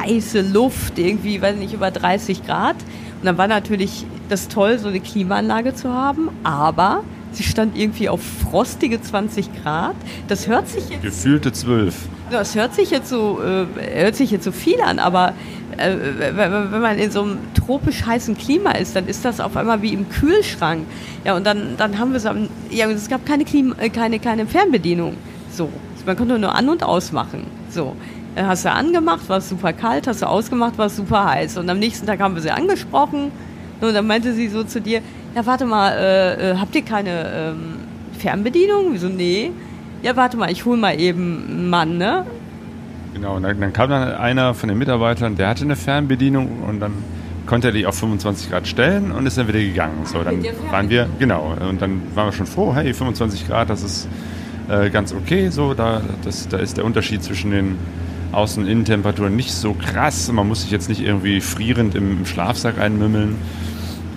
heiße 0.00 0.42
Luft, 0.42 0.98
irgendwie, 0.98 1.42
weiß 1.42 1.56
nicht, 1.56 1.74
über 1.74 1.90
30 1.90 2.46
Grad. 2.46 2.76
Und 3.20 3.24
dann 3.24 3.38
war 3.38 3.48
natürlich 3.48 4.06
das 4.28 4.48
toll, 4.48 4.78
so 4.78 4.88
eine 4.88 5.00
Klimaanlage 5.00 5.74
zu 5.74 5.92
haben, 5.92 6.28
aber 6.44 7.02
sie 7.36 7.42
stand 7.42 7.76
irgendwie 7.76 8.08
auf 8.08 8.20
frostige 8.22 9.00
20 9.00 9.62
Grad. 9.62 9.94
Das 10.28 10.48
hört 10.48 10.68
sich 10.68 10.88
jetzt... 10.88 11.02
Gefühlte 11.02 11.52
12. 11.52 11.94
Das 12.30 12.54
hört 12.54 12.74
sich 12.74 12.90
jetzt 12.90 13.08
so, 13.08 13.40
äh, 13.42 13.66
hört 14.02 14.16
sich 14.16 14.30
jetzt 14.30 14.44
so 14.44 14.52
viel 14.52 14.80
an, 14.80 14.98
aber 14.98 15.34
äh, 15.76 15.94
wenn 16.34 16.80
man 16.80 16.98
in 16.98 17.10
so 17.10 17.22
einem 17.22 17.38
tropisch 17.54 18.04
heißen 18.04 18.36
Klima 18.36 18.72
ist, 18.72 18.96
dann 18.96 19.06
ist 19.06 19.24
das 19.24 19.40
auf 19.40 19.56
einmal 19.56 19.82
wie 19.82 19.92
im 19.92 20.08
Kühlschrank. 20.08 20.86
Ja, 21.24 21.36
und 21.36 21.46
dann, 21.46 21.76
dann 21.76 21.98
haben 21.98 22.12
wir 22.12 22.20
so, 22.20 22.30
ja, 22.70 22.88
es 22.88 23.08
gab 23.08 23.26
keine, 23.26 23.44
Klima, 23.44 23.76
äh, 23.78 23.90
keine, 23.90 24.18
keine 24.18 24.46
Fernbedienung. 24.46 25.16
So, 25.52 25.68
man 26.04 26.16
konnte 26.16 26.38
nur 26.38 26.54
an- 26.54 26.68
und 26.68 26.82
ausmachen. 26.82 27.46
So, 27.70 27.94
dann 28.34 28.46
hast 28.46 28.64
du 28.64 28.72
angemacht, 28.72 29.28
war 29.28 29.38
es 29.38 29.48
super 29.48 29.72
kalt, 29.72 30.06
hast 30.06 30.22
du 30.22 30.26
ausgemacht, 30.26 30.78
war 30.78 30.86
es 30.86 30.96
super 30.96 31.26
heiß. 31.26 31.58
Und 31.58 31.68
am 31.68 31.78
nächsten 31.78 32.06
Tag 32.06 32.20
haben 32.20 32.34
wir 32.34 32.42
sie 32.42 32.50
angesprochen 32.50 33.30
und 33.80 33.94
dann 33.94 34.06
meinte 34.06 34.32
sie 34.32 34.48
so 34.48 34.64
zu 34.64 34.80
dir, 34.80 35.02
ja, 35.36 35.46
warte 35.46 35.66
mal, 35.66 35.92
äh, 35.92 36.50
äh, 36.50 36.56
habt 36.56 36.74
ihr 36.74 36.82
keine 36.82 37.54
ähm, 37.54 37.74
Fernbedienung? 38.18 38.86
Wieso, 38.92 39.08
nee 39.08 39.52
ja, 40.02 40.14
warte 40.16 40.36
mal, 40.36 40.50
ich 40.50 40.64
hole 40.64 40.78
mal 40.78 41.00
eben 41.00 41.44
einen 41.48 41.70
Mann, 41.70 41.98
ne? 41.98 42.24
Genau, 43.14 43.36
und 43.36 43.42
dann, 43.42 43.58
dann, 43.58 43.72
kam 43.72 43.90
dann 43.90 44.12
einer 44.12 44.54
von 44.54 44.68
den 44.68 44.78
Mitarbeitern, 44.78 45.36
der 45.36 45.48
hatte 45.48 45.64
eine 45.64 45.74
Fernbedienung 45.74 46.62
und 46.62 46.80
dann 46.80 46.92
konnte 47.46 47.68
er 47.68 47.72
die 47.72 47.86
auf 47.86 47.96
25 47.96 48.50
Grad 48.50 48.68
stellen 48.68 49.10
und 49.10 49.26
ist 49.26 49.38
dann 49.38 49.48
wieder 49.48 49.60
gegangen. 49.60 50.04
So, 50.04 50.22
dann 50.22 50.44
waren 50.70 50.90
wir, 50.90 51.08
genau, 51.18 51.56
und 51.68 51.80
dann 51.80 52.02
waren 52.14 52.28
wir 52.28 52.32
schon 52.32 52.46
froh, 52.46 52.74
hey, 52.74 52.92
25 52.92 53.48
Grad, 53.48 53.70
das 53.70 53.82
ist 53.82 54.08
äh, 54.68 54.90
ganz 54.90 55.12
okay, 55.12 55.48
so, 55.48 55.74
da, 55.74 56.02
das, 56.24 56.48
da 56.48 56.58
ist 56.58 56.76
der 56.76 56.84
Unterschied 56.84 57.22
zwischen 57.22 57.50
den 57.50 57.78
Außen- 58.32 58.58
und 58.58 58.68
Innentemperaturen 58.68 59.34
nicht 59.34 59.52
so 59.52 59.74
krass. 59.74 60.30
Man 60.30 60.46
muss 60.46 60.62
sich 60.62 60.70
jetzt 60.70 60.88
nicht 60.88 61.00
irgendwie 61.00 61.40
frierend 61.40 61.94
im, 61.94 62.18
im 62.18 62.26
Schlafsack 62.26 62.78
einmümmeln. 62.78 63.36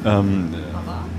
Ähm, 0.05 0.49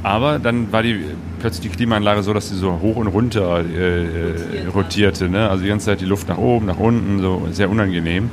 aber 0.02 0.38
dann 0.38 0.72
war 0.72 0.82
die 0.82 1.04
plötzlich 1.40 1.70
die 1.70 1.76
Klimaanlage 1.76 2.22
so, 2.22 2.32
dass 2.32 2.48
sie 2.48 2.56
so 2.56 2.80
hoch 2.80 2.96
und 2.96 3.06
runter 3.08 3.64
äh, 3.64 4.04
äh, 4.04 4.66
rotierte. 4.74 5.28
Ne? 5.28 5.48
Also 5.48 5.62
die 5.62 5.68
ganze 5.68 5.86
Zeit 5.86 6.00
die 6.00 6.06
Luft 6.06 6.28
nach 6.28 6.38
oben, 6.38 6.66
nach 6.66 6.78
unten, 6.78 7.20
so 7.20 7.48
sehr 7.50 7.70
unangenehm. 7.70 8.30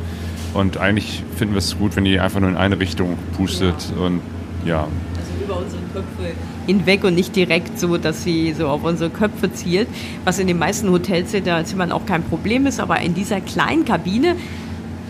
Und 0.54 0.78
eigentlich 0.78 1.24
finden 1.36 1.54
wir 1.54 1.60
es 1.60 1.78
gut, 1.78 1.96
wenn 1.96 2.06
die 2.06 2.20
einfach 2.20 2.40
nur 2.40 2.50
in 2.50 2.58
eine 2.58 2.80
Richtung 2.80 3.18
pustet 3.36 3.76
und 4.00 4.22
ja. 4.66 4.88
Also 5.18 5.44
über 5.44 5.58
unsere 5.58 5.82
Köpfe 5.94 6.34
hinweg 6.66 7.04
und 7.04 7.16
nicht 7.16 7.36
direkt 7.36 7.80
so, 7.80 7.98
dass 7.98 8.24
sie 8.24 8.54
so 8.54 8.68
auf 8.68 8.84
unsere 8.84 9.10
Köpfe 9.10 9.52
zielt, 9.54 9.88
was 10.26 10.40
in 10.40 10.48
den 10.48 10.60
meisten 10.60 10.90
Hotelzimmern 10.90 11.92
auch 11.92 12.06
kein 12.06 12.24
Problem 12.24 12.66
ist, 12.66 12.80
aber 12.80 13.00
in 13.02 13.14
dieser 13.14 13.40
kleinen 13.42 13.86
Kabine 13.86 14.36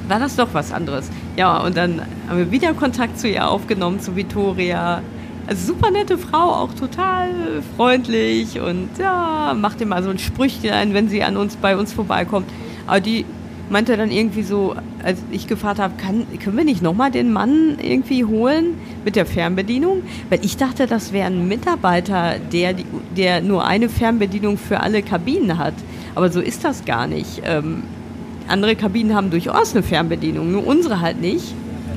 war 0.08 0.20
das 0.20 0.36
doch 0.36 0.50
was 0.54 0.72
anderes. 0.72 1.10
Ja, 1.36 1.60
und 1.60 1.76
dann 1.76 2.02
haben 2.28 2.38
wir 2.38 2.52
wieder 2.52 2.74
Kontakt 2.74 3.20
zu 3.20 3.28
ihr 3.28 3.48
aufgenommen, 3.50 4.00
zu 4.00 4.16
Vittoria, 4.16 5.02
also 5.48 5.74
super 5.74 5.92
nette 5.92 6.18
Frau, 6.18 6.52
auch 6.52 6.74
total 6.74 7.30
freundlich 7.76 8.60
und 8.60 8.90
ja, 9.00 9.56
macht 9.58 9.82
immer 9.82 10.04
so 10.04 10.10
ein 10.10 10.20
Sprüchlein, 10.20 10.94
wenn 10.94 11.10
sie 11.10 11.24
an 11.24 11.38
uns 11.38 11.56
bei 11.56 11.78
uns 11.78 11.94
vorbeikommt. 11.94 12.50
Aber 12.86 13.00
die 13.00 13.26
meinte 13.70 13.98
dann 13.98 14.12
irgendwie 14.12 14.44
so, 14.44 14.76
als 15.04 15.20
ich 15.32 15.48
gefragt 15.48 15.80
habe, 15.80 15.94
kann, 15.98 16.26
können 16.44 16.58
wir 16.58 16.66
nicht 16.66 16.82
nochmal 16.82 17.12
den 17.12 17.32
Mann 17.32 17.78
irgendwie 17.82 18.26
holen 18.26 18.76
mit 19.06 19.16
der 19.16 19.26
Fernbedienung? 19.26 20.04
Weil 20.30 20.44
ich 20.44 20.58
dachte, 20.58 20.86
das 20.86 21.14
wäre 21.14 21.28
ein 21.28 21.48
Mitarbeiter, 21.48 22.36
der, 22.52 22.76
der 23.16 23.42
nur 23.42 23.66
eine 23.66 23.90
Fernbedienung 23.90 24.58
für 24.58 24.82
alle 24.82 25.02
Kabinen 25.02 25.58
hat. 25.58 25.74
Aber 26.16 26.30
so 26.30 26.42
ist 26.42 26.64
das 26.64 26.86
gar 26.86 27.08
nicht. 27.08 27.42
Ähm, 27.46 27.84
andere 28.48 28.76
Kabinen 28.76 29.16
haben 29.16 29.30
durchaus 29.30 29.74
eine 29.74 29.84
Fernbedienung, 29.84 30.52
nur 30.52 30.66
unsere 30.66 31.02
halt 31.02 31.22
nicht. 31.22 31.54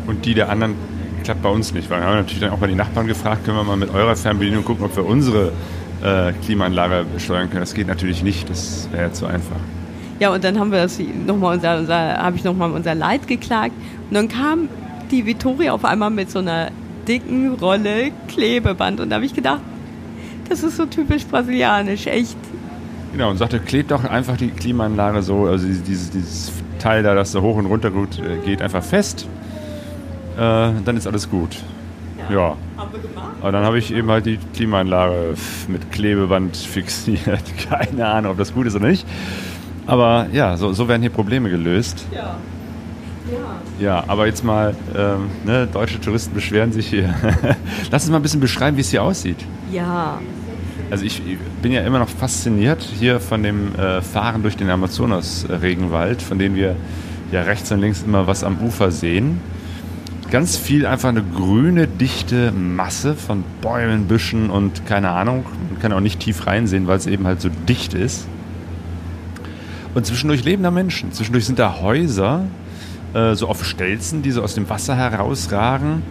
Und 0.07 0.25
die 0.27 0.35
der 0.35 0.51
anderen 0.51 0.75
klappt 1.21 1.43
bei 1.43 1.49
uns 1.49 1.73
nicht. 1.73 1.91
Weil 1.91 2.01
wir 2.01 2.07
haben 2.07 2.17
natürlich 2.17 2.41
dann 2.41 2.51
auch 2.51 2.61
mal 2.61 2.69
die 2.69 2.75
Nachbarn 2.75 3.07
gefragt, 3.07 3.45
können 3.45 3.57
wir 3.57 3.65
mal 3.65 3.77
mit 3.77 3.93
eurer 3.93 4.17
Fernbedienung 4.17 4.65
gucken, 4.65 4.85
ob 4.85 4.97
wir 4.97 5.05
unsere 5.05 5.53
äh, 6.03 6.33
Klimaanlage 6.45 7.07
steuern 7.19 7.49
können. 7.51 7.61
Das 7.61 7.75
geht 7.75 7.87
natürlich 7.87 8.23
nicht, 8.23 8.49
das 8.49 8.89
wäre 8.93 9.05
ja 9.05 9.13
zu 9.13 9.27
einfach. 9.27 9.57
Ja, 10.19 10.31
und 10.31 10.45
dann 10.45 10.59
haben 10.59 10.71
wir 10.71 10.83
das 10.83 10.99
nochmal 11.27 11.57
unser, 11.57 11.79
unser 11.79 12.19
habe 12.19 12.37
ich 12.37 12.45
nochmal 12.45 12.71
unser 12.73 12.95
Leid 12.95 13.27
geklagt. 13.27 13.73
Und 14.09 14.15
dann 14.15 14.29
kam 14.29 14.69
die 15.11 15.25
Vittoria 15.25 15.73
auf 15.73 15.85
einmal 15.85 16.11
mit 16.11 16.31
so 16.31 16.41
einer 16.41 16.71
dicken 17.09 17.55
Rolle 17.55 18.13
Klebeband. 18.29 19.01
Und 19.01 19.11
da 19.11 19.17
habe 19.17 19.25
ich 19.25 19.35
gedacht, 19.35 19.61
das 20.49 20.63
ist 20.63 20.77
so 20.77 20.87
typisch 20.87 21.25
brasilianisch, 21.25 22.07
echt. 22.07 22.37
Genau, 23.13 23.31
und 23.31 23.39
sagte, 23.39 23.59
klebt 23.61 23.91
doch 23.91 24.05
einfach 24.05 24.37
die 24.37 24.49
Klimaanlage 24.49 25.23
so, 25.23 25.47
also 25.47 25.67
dieses, 25.67 26.11
dieses 26.11 26.53
Teil 26.79 27.03
da, 27.03 27.15
das 27.15 27.33
so 27.33 27.43
hoch 27.43 27.57
und 27.57 27.67
runter 27.67 27.89
äh, 27.89 28.45
geht, 28.45 28.63
einfach 28.63 28.83
fest 28.83 29.27
dann 30.41 30.97
ist 30.97 31.07
alles 31.07 31.29
gut. 31.29 31.57
Ja, 32.19 32.35
Ja. 32.35 32.57
Haben 32.77 32.93
wir 32.93 33.01
gemacht. 33.01 33.27
Aber 33.41 33.53
dann 33.53 33.65
habe 33.65 33.79
ich 33.79 33.93
eben 33.93 34.11
halt 34.11 34.27
die 34.27 34.39
Klimaanlage 34.55 35.35
mit 35.69 35.91
Klebeband 35.93 36.57
fixiert. 36.75 37.43
Keine 37.69 38.07
Ahnung, 38.07 38.33
ob 38.33 38.39
das 38.39 38.53
gut 38.55 38.67
ist 38.67 38.75
oder 38.75 38.89
nicht. 38.89 39.07
Aber 39.87 40.27
ja, 40.33 40.57
so, 40.57 40.73
so 40.73 40.89
werden 40.89 41.03
hier 41.03 41.11
Probleme 41.11 41.51
gelöst. 41.51 42.07
Ja. 42.13 42.37
Ja. 43.31 43.61
ja, 43.79 44.05
aber 44.09 44.27
jetzt 44.27 44.45
mal, 44.45 44.75
ähm, 44.97 45.29
ne, 45.45 45.69
deutsche 45.73 46.01
Touristen 46.01 46.35
beschweren 46.35 46.73
sich 46.73 46.89
hier. 46.89 47.15
Lass 47.91 48.03
uns 48.05 48.11
mal 48.11 48.17
ein 48.19 48.23
bisschen 48.23 48.41
beschreiben, 48.41 48.77
wie 48.77 48.81
es 48.81 48.91
hier 48.91 49.03
aussieht. 49.03 49.39
Ja. 49.73 50.19
Also 50.91 51.05
ich 51.05 51.23
bin 51.63 51.71
ja 51.71 51.83
immer 51.83 52.01
noch 52.01 52.09
fasziniert 52.09 52.83
hier 52.83 53.21
von 53.21 53.43
dem 53.43 53.75
äh, 53.77 54.01
Fahren 54.01 54.43
durch 54.43 54.57
den 54.57 54.69
Amazonas-Regenwald, 54.71 56.23
von 56.23 56.39
dem 56.39 56.55
wir 56.57 56.75
ja 57.31 57.43
rechts 57.43 57.71
und 57.71 57.81
links 57.81 58.03
immer 58.03 58.27
was 58.27 58.43
am 58.43 58.59
Ufer 58.59 58.91
sehen. 58.91 59.41
Ganz 60.31 60.57
viel 60.57 60.87
einfach 60.87 61.09
eine 61.09 61.25
grüne, 61.25 61.89
dichte 61.89 62.53
Masse 62.53 63.15
von 63.15 63.43
Bäumen, 63.61 64.07
Büschen 64.07 64.49
und 64.49 64.87
keine 64.87 65.11
Ahnung. 65.11 65.45
Man 65.71 65.81
kann 65.81 65.93
auch 65.93 66.01
nicht 66.01 66.21
tief 66.21 66.47
reinsehen, 66.47 66.87
weil 66.87 66.99
es 66.99 67.07
eben 67.07 67.27
halt 67.27 67.41
so 67.41 67.49
dicht 67.69 67.95
ist. 67.95 68.29
Und 69.95 70.07
zwischendurch 70.07 70.45
leben 70.45 70.63
da 70.63 70.71
Menschen. 70.71 71.13
Zwischendurch 71.13 71.47
sind 71.47 71.59
da 71.59 71.81
Häuser, 71.81 72.45
äh, 73.13 73.35
so 73.35 73.49
auf 73.49 73.65
Stelzen, 73.65 74.23
die 74.23 74.31
so 74.31 74.43
aus 74.43 74.55
dem 74.55 74.69
Wasser 74.71 74.95
herausragen. 74.95 76.03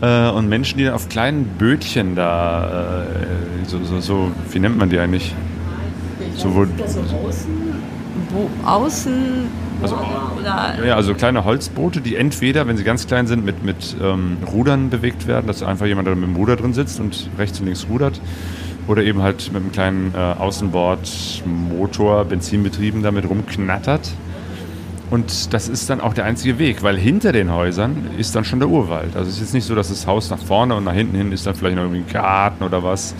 Äh, 0.00 0.30
und 0.30 0.48
Menschen, 0.48 0.78
die 0.78 0.84
dann 0.84 0.94
auf 0.94 1.08
kleinen 1.08 1.44
Bötchen 1.44 2.16
da, 2.16 3.04
äh, 3.04 3.68
so, 3.68 3.84
so, 3.84 4.00
so, 4.00 4.32
wie 4.50 4.58
nennt 4.58 4.78
man 4.78 4.90
die 4.90 4.98
eigentlich? 4.98 5.32
So, 6.36 6.52
wo, 6.54 6.64
so 6.86 7.00
außen, 7.00 7.50
wo 8.32 8.68
außen 8.68 9.46
also, 9.82 9.98
oder 10.38 10.84
ja, 10.84 10.96
also 10.96 11.14
kleine 11.14 11.44
Holzboote, 11.44 12.00
die 12.00 12.16
entweder, 12.16 12.66
wenn 12.66 12.76
sie 12.76 12.84
ganz 12.84 13.06
klein 13.06 13.26
sind, 13.26 13.44
mit, 13.44 13.64
mit 13.64 13.96
ähm, 14.02 14.38
Rudern 14.50 14.90
bewegt 14.90 15.26
werden, 15.26 15.46
dass 15.46 15.62
einfach 15.62 15.86
jemand 15.86 16.08
da 16.08 16.14
mit 16.14 16.24
dem 16.24 16.36
Ruder 16.36 16.56
drin 16.56 16.74
sitzt 16.74 17.00
und 17.00 17.30
rechts 17.38 17.60
und 17.60 17.66
links 17.66 17.86
rudert. 17.88 18.20
Oder 18.86 19.02
eben 19.02 19.22
halt 19.22 19.52
mit 19.52 19.62
einem 19.62 19.72
kleinen 19.72 20.14
äh, 20.14 20.18
Außenbordmotor, 20.18 22.24
benzinbetrieben, 22.24 23.02
damit 23.02 23.28
rumknattert. 23.28 24.10
Und 25.10 25.52
das 25.52 25.68
ist 25.68 25.90
dann 25.90 26.00
auch 26.00 26.14
der 26.14 26.24
einzige 26.24 26.58
Weg, 26.58 26.82
weil 26.82 26.96
hinter 26.96 27.32
den 27.32 27.52
Häusern 27.52 28.10
ist 28.16 28.36
dann 28.36 28.44
schon 28.44 28.60
der 28.60 28.68
Urwald. 28.68 29.16
Also 29.16 29.28
es 29.28 29.36
ist 29.36 29.40
jetzt 29.40 29.54
nicht 29.54 29.66
so, 29.66 29.74
dass 29.74 29.88
das 29.88 30.06
Haus 30.06 30.30
nach 30.30 30.38
vorne 30.38 30.76
und 30.76 30.84
nach 30.84 30.92
hinten 30.92 31.16
hin 31.16 31.32
ist 31.32 31.46
dann 31.46 31.56
vielleicht 31.56 31.76
noch 31.76 31.82
irgendwie 31.82 32.02
ein 32.02 32.12
Garten 32.12 32.62
oder 32.62 32.84
was, 32.84 33.14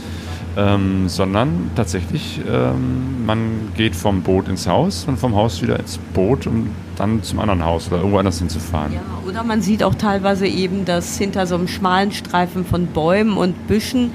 ähm, 0.56 1.08
sondern 1.08 1.70
tatsächlich, 1.76 2.40
ähm, 2.48 3.24
man 3.24 3.72
geht 3.76 3.94
vom 3.94 4.22
Boot 4.22 4.48
ins 4.48 4.66
Haus 4.66 5.04
und 5.06 5.18
vom 5.18 5.34
Haus 5.34 5.62
wieder 5.62 5.78
ins 5.78 5.98
Boot, 5.98 6.46
um 6.46 6.70
dann 6.96 7.22
zum 7.22 7.38
anderen 7.40 7.64
Haus 7.64 7.88
oder 7.88 7.98
irgendwo 7.98 8.18
anders 8.18 8.38
hinzufahren. 8.38 8.92
Ja, 8.92 9.00
oder 9.26 9.42
man 9.44 9.62
sieht 9.62 9.82
auch 9.82 9.94
teilweise 9.94 10.46
eben, 10.46 10.84
dass 10.84 11.16
hinter 11.18 11.46
so 11.46 11.54
einem 11.54 11.68
schmalen 11.68 12.12
Streifen 12.12 12.64
von 12.64 12.86
Bäumen 12.86 13.36
und 13.36 13.68
Büschen 13.68 14.12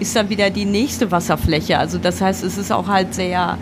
ist 0.00 0.14
dann 0.14 0.28
wieder 0.28 0.50
die 0.50 0.66
nächste 0.66 1.10
Wasserfläche. 1.10 1.78
Also 1.78 1.98
das 1.98 2.20
heißt, 2.20 2.44
es 2.44 2.58
ist 2.58 2.72
auch 2.72 2.88
halt 2.88 3.14
sehr 3.14 3.56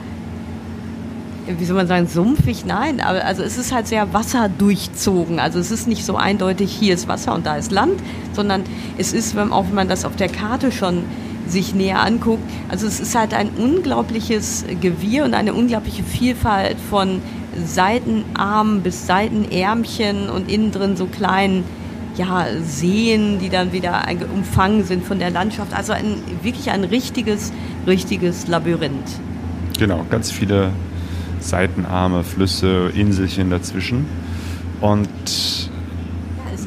wie 1.47 1.64
soll 1.64 1.77
man 1.77 1.87
sagen, 1.87 2.07
sumpfig? 2.07 2.64
Nein, 2.64 3.01
aber 3.01 3.25
also 3.25 3.43
es 3.43 3.59
ist 3.59 3.72
halt 3.72 3.87
sehr 3.87 4.12
wasserdurchzogen. 4.12 5.39
Also 5.39 5.59
es 5.59 5.70
ist 5.70 5.87
nicht 5.87 6.05
so 6.05 6.16
eindeutig, 6.16 6.72
hier 6.72 6.95
ist 6.95 7.07
Wasser 7.07 7.35
und 7.35 7.45
da 7.45 7.57
ist 7.57 7.70
Land, 7.70 8.01
sondern 8.33 8.62
es 8.97 9.12
ist, 9.12 9.37
wenn, 9.37 9.53
auch 9.53 9.66
wenn 9.66 9.75
man 9.75 9.89
das 9.89 10.05
auf 10.05 10.16
der 10.16 10.29
Karte 10.29 10.72
schon 10.72 11.05
sich 11.47 11.74
näher 11.74 12.01
anguckt, 12.01 12.42
also 12.68 12.86
es 12.86 13.01
ist 13.01 13.14
halt 13.14 13.34
ein 13.34 13.51
unglaubliches 13.51 14.64
Gewirr 14.80 15.24
und 15.24 15.34
eine 15.34 15.55
unglaubliche 15.55 16.03
Vielfalt 16.03 16.76
von 16.90 17.20
Seitenarmen 17.64 18.82
bis 18.82 19.07
Seitenärmchen 19.07 20.28
und 20.28 20.51
innen 20.51 20.72
drin 20.72 20.97
so 20.97 21.07
kleinen 21.07 21.64
ja, 22.16 22.47
Seen, 22.62 23.38
die 23.38 23.49
dann 23.49 23.72
wieder 23.72 24.05
umfangen 24.32 24.84
sind 24.84 25.05
von 25.05 25.18
der 25.18 25.30
Landschaft. 25.30 25.74
Also 25.74 25.92
ein, 25.92 26.16
wirklich 26.42 26.70
ein 26.70 26.84
richtiges, 26.84 27.53
richtiges 27.86 28.47
Labyrinth. 28.47 29.20
Genau, 29.78 30.05
ganz 30.11 30.30
viele 30.30 30.70
Seitenarme, 31.40 32.22
Flüsse, 32.24 32.90
Inselchen 32.95 33.51
dazwischen. 33.51 34.07
Und 34.80 35.63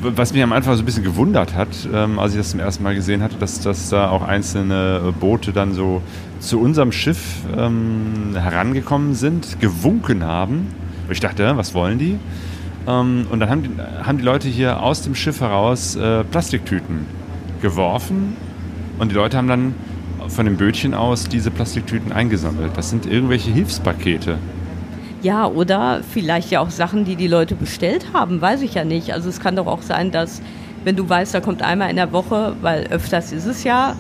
was 0.02 0.34
mich 0.34 0.44
am 0.44 0.54
Anfang 0.54 0.76
so 0.76 0.82
ein 0.82 0.86
bisschen 0.86 1.04
gewundert 1.04 1.54
hat, 1.54 1.70
ähm, 1.94 2.20
als 2.20 2.34
ich 2.34 2.40
das 2.40 2.52
zum 2.52 2.60
ersten 2.60 2.84
Mal 2.84 2.96
gesehen 2.96 3.22
hatte, 3.22 3.36
dass, 3.38 3.60
dass 3.60 3.90
da 3.90 4.10
auch 4.10 4.22
einzelne 4.22 5.14
Boote 5.20 5.52
dann 5.52 5.74
so 5.74 6.02
zu 6.40 6.60
unserem 6.60 6.92
Schiff 6.92 7.42
ähm, 7.58 8.36
herangekommen 8.36 9.16
sind, 9.16 9.60
gewunken 9.60 10.24
haben. 10.24 10.68
Ich 11.10 11.20
dachte, 11.20 11.56
was 11.58 11.74
wollen 11.74 11.98
die? 12.00 12.18
Ähm, 12.88 13.28
und 13.30 13.40
dann 13.40 13.50
haben 13.50 13.64
die, 13.64 13.70
haben 14.04 14.18
die 14.18 14.24
Leute 14.24 14.48
hier 14.48 14.82
aus 14.82 15.02
dem 15.02 15.16
Schiff 15.16 15.42
heraus 15.42 15.96
äh, 15.96 16.24
Plastiktüten 16.24 17.06
geworfen 17.62 18.36
und 19.00 19.12
die 19.12 19.16
Leute 19.16 19.38
haben 19.38 19.48
dann 19.48 19.76
von 20.28 20.46
dem 20.46 20.58
Bötchen 20.58 20.94
aus 20.94 21.26
diese 21.26 21.52
Plastiktüten 21.52 22.12
eingesammelt. 22.12 22.72
Das 22.76 22.90
sind 22.90 23.06
irgendwelche 23.06 23.52
Hilfspakete. 23.52 24.38
Ja, 25.24 25.48
oder 25.48 26.02
vielleicht 26.14 26.52
ja 26.52 26.60
auch 26.60 26.70
Sachen, 26.70 27.04
die 27.04 27.16
die 27.16 27.28
Leute 27.28 27.56
bestellt 27.56 28.08
haben, 28.14 28.40
weiß 28.40 28.62
ich 28.62 28.76
ja 28.76 28.84
nicht. 28.84 29.14
Also 29.14 29.30
es 29.30 29.40
kann 29.40 29.56
doch 29.56 29.66
auch 29.66 29.82
sein, 29.82 30.12
dass 30.12 30.42
wenn 30.84 30.96
du 30.96 31.10
weißt, 31.10 31.34
da 31.34 31.42
kommt 31.42 31.62
einmal 31.62 31.90
in 31.90 31.96
der 31.96 32.12
Woche, 32.12 32.56
weil 32.62 32.86
öfters 32.88 33.32
ist 33.32 33.46
es 33.46 33.64
ja 33.64 33.96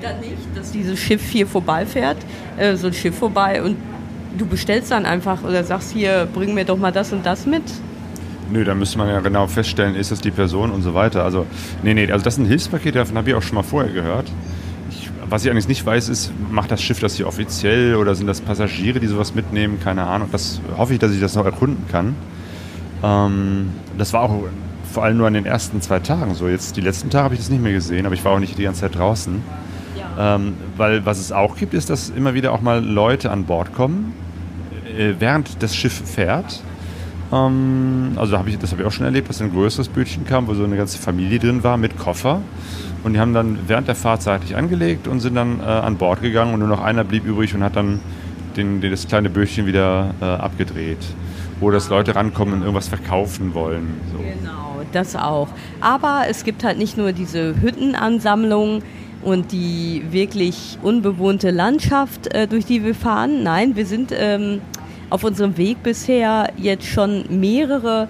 dann 0.00 0.20
nicht, 0.20 0.36
dass 0.54 0.70
dieses 0.70 0.98
Schiff 0.98 1.22
hier 1.28 1.46
vorbeifährt, 1.46 2.16
äh, 2.56 2.76
so 2.76 2.86
ein 2.86 2.92
Schiff 2.92 3.16
vorbei 3.18 3.62
und 3.62 3.76
du 4.38 4.46
bestellst 4.46 4.90
dann 4.90 5.04
einfach 5.04 5.42
oder 5.42 5.64
sagst 5.64 5.92
hier, 5.92 6.26
bring 6.32 6.54
mir 6.54 6.64
doch 6.64 6.78
mal 6.78 6.92
das 6.92 7.12
und 7.12 7.26
das 7.26 7.46
mit. 7.46 7.62
Nö, 8.50 8.64
da 8.64 8.74
müsste 8.74 8.96
man 8.98 9.08
ja 9.08 9.20
genau 9.20 9.46
feststellen, 9.46 9.94
ist 9.94 10.10
das 10.10 10.20
die 10.20 10.30
Person 10.30 10.70
und 10.70 10.82
so 10.82 10.94
weiter. 10.94 11.24
Also, 11.24 11.46
nee, 11.82 11.92
nee, 11.92 12.10
also 12.10 12.24
das 12.24 12.36
sind 12.36 12.46
Hilfspakete, 12.46 12.98
davon 12.98 13.16
habe 13.18 13.28
ich 13.28 13.34
auch 13.34 13.42
schon 13.42 13.56
mal 13.56 13.62
vorher 13.62 13.92
gehört 13.92 14.26
was 15.30 15.44
ich 15.44 15.50
eigentlich 15.50 15.68
nicht 15.68 15.84
weiß, 15.84 16.08
ist, 16.08 16.32
macht 16.50 16.70
das 16.70 16.82
Schiff 16.82 17.00
das 17.00 17.14
hier 17.14 17.26
offiziell 17.26 17.96
oder 17.96 18.14
sind 18.14 18.26
das 18.26 18.40
Passagiere, 18.40 19.00
die 19.00 19.06
sowas 19.06 19.34
mitnehmen? 19.34 19.78
Keine 19.82 20.06
Ahnung. 20.06 20.28
Das 20.32 20.60
hoffe 20.76 20.94
ich, 20.94 20.98
dass 20.98 21.12
ich 21.12 21.20
das 21.20 21.34
noch 21.34 21.44
erkunden 21.44 21.84
kann. 21.90 22.14
Ähm, 23.02 23.70
das 23.96 24.12
war 24.12 24.22
auch 24.22 24.44
vor 24.90 25.04
allem 25.04 25.18
nur 25.18 25.26
an 25.26 25.34
den 25.34 25.46
ersten 25.46 25.80
zwei 25.80 26.00
Tagen 26.00 26.34
so. 26.34 26.48
Jetzt 26.48 26.76
die 26.76 26.80
letzten 26.80 27.10
Tage 27.10 27.24
habe 27.24 27.34
ich 27.34 27.40
das 27.40 27.50
nicht 27.50 27.62
mehr 27.62 27.72
gesehen, 27.72 28.06
aber 28.06 28.14
ich 28.14 28.24
war 28.24 28.32
auch 28.32 28.38
nicht 28.38 28.58
die 28.58 28.62
ganze 28.62 28.80
Zeit 28.82 28.96
draußen. 28.96 29.42
Ja. 29.96 30.36
Ähm, 30.36 30.54
weil 30.76 31.04
was 31.04 31.18
es 31.18 31.32
auch 31.32 31.56
gibt, 31.56 31.74
ist, 31.74 31.90
dass 31.90 32.10
immer 32.10 32.34
wieder 32.34 32.52
auch 32.52 32.60
mal 32.60 32.84
Leute 32.84 33.30
an 33.30 33.44
Bord 33.44 33.74
kommen, 33.74 34.14
äh, 34.96 35.14
während 35.18 35.62
das 35.62 35.76
Schiff 35.76 35.92
fährt. 35.92 36.62
Ähm, 37.32 38.12
also 38.16 38.38
hab 38.38 38.46
ich, 38.46 38.58
das 38.58 38.72
habe 38.72 38.82
ich 38.82 38.88
auch 38.88 38.92
schon 38.92 39.04
erlebt, 39.04 39.28
dass 39.28 39.40
ein 39.40 39.52
größeres 39.52 39.88
Bötchen 39.88 40.24
kam, 40.24 40.46
wo 40.46 40.54
so 40.54 40.64
eine 40.64 40.76
ganze 40.76 40.98
Familie 40.98 41.38
drin 41.38 41.62
war 41.62 41.76
mit 41.76 41.98
Koffer. 41.98 42.40
Und 43.04 43.12
die 43.14 43.20
haben 43.20 43.32
dann 43.32 43.58
während 43.66 43.88
der 43.88 43.94
Fahrt 43.94 44.22
seitlich 44.22 44.56
angelegt 44.56 45.06
und 45.06 45.20
sind 45.20 45.34
dann 45.34 45.60
äh, 45.60 45.64
an 45.64 45.96
Bord 45.96 46.20
gegangen 46.20 46.52
und 46.54 46.60
nur 46.60 46.68
noch 46.68 46.82
einer 46.82 47.04
blieb 47.04 47.24
übrig 47.24 47.54
und 47.54 47.62
hat 47.62 47.76
dann 47.76 48.00
den, 48.56 48.80
den 48.80 48.90
das 48.90 49.06
kleine 49.06 49.30
Bötchen 49.30 49.66
wieder 49.66 50.14
äh, 50.20 50.24
abgedreht. 50.24 50.98
Wo 51.60 51.70
das 51.70 51.88
Leute 51.88 52.14
rankommen 52.14 52.54
und 52.54 52.60
irgendwas 52.60 52.88
verkaufen 52.88 53.52
wollen. 53.52 54.00
So. 54.12 54.18
Genau, 54.18 54.80
das 54.92 55.16
auch. 55.16 55.48
Aber 55.80 56.22
es 56.28 56.44
gibt 56.44 56.62
halt 56.62 56.78
nicht 56.78 56.96
nur 56.96 57.12
diese 57.12 57.60
Hüttenansammlung 57.60 58.82
und 59.22 59.50
die 59.50 60.04
wirklich 60.10 60.78
unbewohnte 60.82 61.50
Landschaft, 61.50 62.32
äh, 62.32 62.46
durch 62.46 62.64
die 62.64 62.84
wir 62.84 62.94
fahren. 62.94 63.42
Nein, 63.42 63.74
wir 63.74 63.86
sind 63.86 64.12
ähm, 64.16 64.60
auf 65.10 65.24
unserem 65.24 65.56
Weg 65.56 65.82
bisher 65.82 66.52
jetzt 66.56 66.86
schon 66.86 67.24
mehrere 67.28 68.08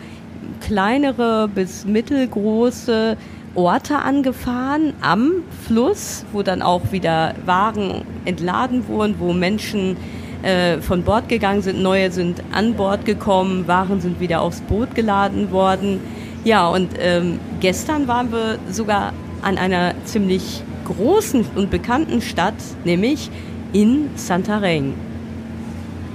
kleinere 0.60 1.48
bis 1.48 1.84
mittelgroße 1.84 3.16
Orte 3.54 3.98
angefahren 3.98 4.92
am 5.00 5.42
Fluss, 5.66 6.24
wo 6.32 6.42
dann 6.42 6.62
auch 6.62 6.92
wieder 6.92 7.34
Wagen 7.44 8.02
entladen 8.24 8.86
wurden, 8.88 9.16
wo 9.18 9.32
Menschen 9.32 9.96
äh, 10.42 10.80
von 10.80 11.02
Bord 11.02 11.28
gegangen 11.28 11.62
sind, 11.62 11.82
neue 11.82 12.10
sind 12.10 12.42
an 12.52 12.74
Bord 12.74 13.04
gekommen, 13.04 13.66
Waren 13.66 14.00
sind 14.00 14.20
wieder 14.20 14.40
aufs 14.42 14.60
Boot 14.60 14.94
geladen 14.94 15.50
worden. 15.50 16.00
Ja, 16.44 16.68
und 16.68 16.90
ähm, 17.00 17.40
gestern 17.60 18.06
waren 18.06 18.30
wir 18.30 18.58
sogar 18.70 19.12
an 19.42 19.58
einer 19.58 19.94
ziemlich 20.04 20.62
großen 20.84 21.44
und 21.56 21.70
bekannten 21.70 22.20
Stadt, 22.20 22.54
nämlich 22.84 23.30
in 23.72 24.10
Santarém. 24.14 24.94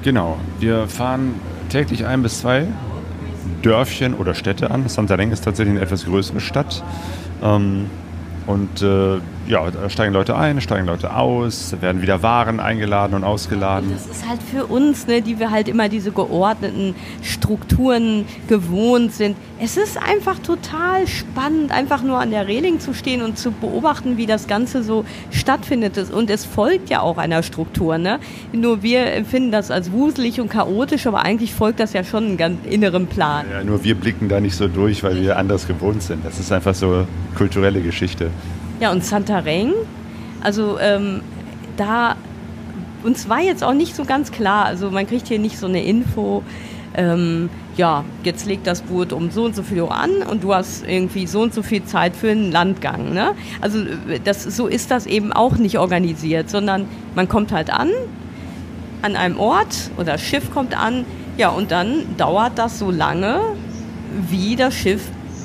Genau, 0.03 0.37
wir 0.59 0.89
fahren 0.89 1.35
täglich 1.69 2.05
ein 2.05 2.21
bis 2.23 2.41
zwei 2.41 2.67
Dörfchen 3.61 4.13
oder 4.15 4.33
Städte 4.33 4.69
an. 4.69 4.85
Santarém 4.87 5.31
ist 5.31 5.45
tatsächlich 5.45 5.75
eine 5.77 5.85
etwas 5.85 6.03
größere 6.03 6.41
Stadt. 6.41 6.83
Ähm, 7.41 7.85
und 8.45 8.81
äh, 8.81 9.19
ja, 9.47 9.69
da 9.69 9.89
steigen 9.89 10.13
Leute 10.13 10.35
ein, 10.35 10.61
steigen 10.61 10.87
Leute 10.87 11.15
aus, 11.15 11.71
da 11.71 11.81
werden 11.81 12.01
wieder 12.01 12.23
Waren 12.23 12.59
eingeladen 12.59 13.13
und 13.13 13.23
ausgeladen. 13.23 13.91
Das 13.91 14.07
ist 14.07 14.27
halt 14.27 14.41
für 14.41 14.65
uns, 14.65 15.07
ne, 15.07 15.21
die 15.21 15.39
wir 15.39 15.51
halt 15.51 15.67
immer 15.67 15.89
diese 15.89 16.11
geordneten 16.11 16.95
Strukturen 17.21 18.25
gewohnt 18.47 19.13
sind. 19.13 19.35
Es 19.59 19.77
ist 19.77 19.97
einfach 19.97 20.39
total 20.39 21.07
spannend, 21.07 21.71
einfach 21.71 22.03
nur 22.03 22.19
an 22.19 22.31
der 22.31 22.47
Reling 22.47 22.79
zu 22.79 22.93
stehen 22.93 23.21
und 23.21 23.37
zu 23.37 23.51
beobachten, 23.51 24.17
wie 24.17 24.25
das 24.25 24.47
Ganze 24.47 24.83
so 24.83 25.05
stattfindet. 25.31 25.97
Und 26.11 26.29
es 26.29 26.45
folgt 26.45 26.89
ja 26.89 27.01
auch 27.01 27.17
einer 27.17 27.43
Struktur. 27.43 27.97
Ne? 27.97 28.19
Nur 28.53 28.81
wir 28.81 29.13
empfinden 29.13 29.51
das 29.51 29.71
als 29.71 29.91
wuselig 29.91 30.39
und 30.39 30.49
chaotisch, 30.49 31.05
aber 31.07 31.21
eigentlich 31.21 31.53
folgt 31.53 31.79
das 31.79 31.93
ja 31.93 32.03
schon 32.03 32.25
einem 32.25 32.37
ganz 32.37 32.65
inneren 32.65 33.07
Plan. 33.07 33.45
Ja, 33.51 33.63
nur 33.63 33.83
wir 33.83 33.95
blicken 33.95 34.29
da 34.29 34.39
nicht 34.39 34.55
so 34.55 34.67
durch, 34.67 35.03
weil 35.03 35.21
wir 35.21 35.37
anders 35.37 35.67
gewohnt 35.67 36.01
sind. 36.01 36.25
Das 36.25 36.39
ist 36.39 36.51
einfach 36.51 36.75
so 36.75 37.05
kulturelle 37.35 37.81
Geschichte. 37.81 38.31
Ja, 38.79 38.91
und 38.91 39.03
Santareng, 39.03 39.73
also 40.41 40.77
ähm, 40.79 41.21
da, 41.77 42.15
uns 43.03 43.29
war 43.29 43.39
jetzt 43.39 43.63
auch 43.63 43.73
nicht 43.73 43.95
so 43.95 44.03
ganz 44.03 44.31
klar, 44.31 44.65
also 44.65 44.91
man 44.91 45.07
kriegt 45.07 45.27
hier 45.27 45.39
nicht 45.39 45.57
so 45.57 45.67
eine 45.67 45.83
Info, 45.83 46.43
ähm, 46.95 47.49
ja, 47.75 48.03
jetzt 48.23 48.45
legt 48.45 48.67
das 48.67 48.81
Boot 48.81 49.13
um 49.13 49.31
so 49.31 49.45
und 49.45 49.55
so 49.55 49.63
viel 49.63 49.81
Uhr 49.81 49.95
an 49.95 50.21
und 50.29 50.43
du 50.43 50.53
hast 50.53 50.85
irgendwie 50.87 51.25
so 51.25 51.41
und 51.41 51.53
so 51.53 51.63
viel 51.63 51.83
Zeit 51.83 52.15
für 52.15 52.29
einen 52.29 52.51
Landgang. 52.51 53.13
Ne? 53.13 53.33
Also 53.61 53.79
das, 54.23 54.43
so 54.43 54.67
ist 54.67 54.91
das 54.91 55.05
eben 55.05 55.33
auch 55.33 55.57
nicht 55.57 55.79
organisiert, 55.79 56.49
sondern 56.49 56.85
man 57.15 57.27
kommt 57.27 57.51
halt 57.51 57.71
an, 57.71 57.89
an 59.01 59.15
einem 59.15 59.39
Ort 59.39 59.91
oder 59.97 60.13
das 60.13 60.21
Schiff 60.21 60.51
kommt 60.53 60.77
an, 60.77 61.05
ja, 61.37 61.49
und 61.49 61.71
dann 61.71 62.15
dauert 62.17 62.59
das 62.59 62.77
so 62.77 62.91
lange, 62.91 63.39
wie 64.29 64.55
das 64.55 64.75
Schiff 64.75 65.01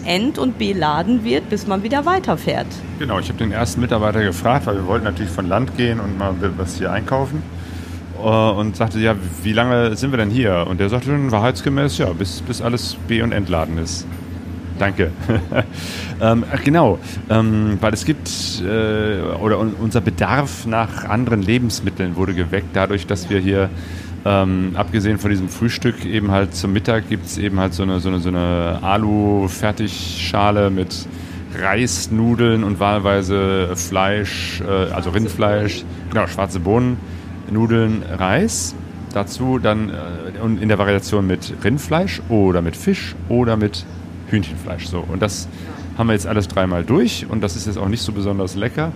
ent- 0.09 0.39
und 0.39 0.59
beladen 0.59 1.23
wird, 1.23 1.51
bis 1.51 1.67
man 1.67 1.83
wieder 1.83 2.07
weiterfährt. 2.07 2.67
Genau, 2.99 3.19
ich 3.19 3.29
habe 3.29 3.39
den 3.39 3.53
ersten 3.53 3.81
Mitarbeiter 3.81 4.23
gefragt, 4.25 4.67
weil 4.67 4.77
wir 4.77 4.87
wollten 4.87 5.05
natürlich 5.05 5.31
von 5.31 5.47
Land 5.47 5.77
gehen 5.77 6.01
und 6.01 6.19
mal 6.19 6.35
was 6.57 6.79
hier 6.79 6.91
einkaufen. 6.91 7.43
Äh, 8.19 8.27
und 8.27 8.77
sagte, 8.77 8.99
ja, 8.99 9.15
wie 9.43 9.53
lange 9.53 9.97
sind 9.97 10.11
wir 10.11 10.17
denn 10.17 10.31
hier? 10.31 10.67
Und 10.69 10.81
der 10.81 10.89
sagte 10.89 11.11
dann 11.11 11.31
wahrheitsgemäß, 11.31 11.99
ja, 11.99 12.13
bis, 12.13 12.41
bis 12.41 12.61
alles 12.61 12.97
be- 13.07 13.23
und 13.23 13.33
entladen 13.33 13.79
ist. 13.79 14.07
Danke. 14.79 15.11
ähm, 16.21 16.45
genau, 16.65 16.99
ähm, 17.29 17.79
weil 17.81 17.93
es 17.93 18.05
gibt, 18.05 18.31
äh, 18.65 19.21
oder 19.41 19.59
un 19.59 19.75
unser 19.75 20.01
Bedarf 20.01 20.67
nach 20.67 21.05
anderen 21.05 21.43
Lebensmitteln 21.43 22.17
wurde 22.17 22.33
geweckt, 22.33 22.69
dadurch, 22.75 23.07
dass 23.07 23.29
wir 23.29 23.41
hier, 23.41 23.71
ähm, 24.29 24.73
abgesehen 24.75 25.19
von 25.19 25.31
diesem 25.31 25.49
Frühstück, 25.49 26.05
eben 26.05 26.31
halt 26.31 26.55
zum 26.55 26.75
Mittag 26.75 27.09
gibt 27.09 27.25
es 27.25 27.39
eben 27.39 27.59
halt 27.59 27.73
so 27.73 27.83
eine, 27.83 27.99
so 27.99 28.11
eine, 28.11 28.21
so 28.21 28.29
eine 28.29 28.79
Alu-Fertigschale 28.83 30.69
mit 30.69 31.07
Reis, 31.59 32.11
Nudeln 32.11 32.63
und 32.63 32.79
wahlweise 32.79 33.75
Fleisch, 33.75 34.61
äh, 34.61 34.93
also 34.93 35.11
Rindfleisch, 35.11 35.85
genau, 36.11 36.27
schwarze 36.27 36.61
Bohnen, 36.61 36.99
Nudeln, 37.51 38.03
Reis. 38.03 38.75
Dazu 39.15 39.59
dann 39.59 39.89
äh, 39.89 40.43
und 40.43 40.61
in 40.61 40.69
der 40.69 40.79
Variation 40.79 41.27
mit 41.27 41.55
Rindfleisch 41.65 42.21
oder 42.29 42.61
mit 42.61 42.77
Fisch 42.77 43.17
oder 43.31 43.57
mit 43.57 43.87
Hühnchenfleisch. 44.29 44.89
So. 44.89 45.03
Und 45.11 45.23
das 45.23 45.49
haben 45.97 46.09
wir 46.09 46.13
jetzt 46.13 46.27
alles 46.27 46.49
dreimal 46.49 46.85
durch 46.85 47.27
und 47.31 47.43
das 47.43 47.57
ist 47.57 47.67
jetzt 47.67 47.79
auch 47.79 47.89
nicht 47.89 48.03
so 48.03 48.13
besonders 48.13 48.57
lecker. 48.57 48.93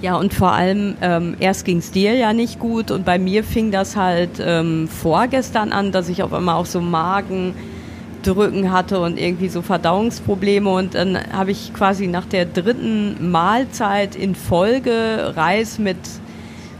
Ja, 0.00 0.16
und 0.16 0.32
vor 0.32 0.52
allem, 0.52 0.96
ähm, 1.00 1.34
erst 1.40 1.66
es 1.66 1.90
dir 1.90 2.14
ja 2.14 2.32
nicht 2.32 2.60
gut 2.60 2.92
und 2.92 3.04
bei 3.04 3.18
mir 3.18 3.42
fing 3.42 3.72
das 3.72 3.96
halt 3.96 4.30
ähm, 4.40 4.86
vorgestern 4.86 5.72
an, 5.72 5.90
dass 5.90 6.08
ich 6.08 6.22
auf 6.22 6.32
einmal 6.32 6.54
auch 6.54 6.66
so 6.66 6.80
Magendrücken 6.80 8.70
hatte 8.70 9.00
und 9.00 9.18
irgendwie 9.18 9.48
so 9.48 9.60
Verdauungsprobleme 9.60 10.70
und 10.70 10.94
dann 10.94 11.18
habe 11.32 11.50
ich 11.50 11.74
quasi 11.74 12.06
nach 12.06 12.26
der 12.26 12.44
dritten 12.44 13.32
Mahlzeit 13.32 14.14
in 14.14 14.36
Folge 14.36 15.32
Reis 15.34 15.80
mit 15.80 15.98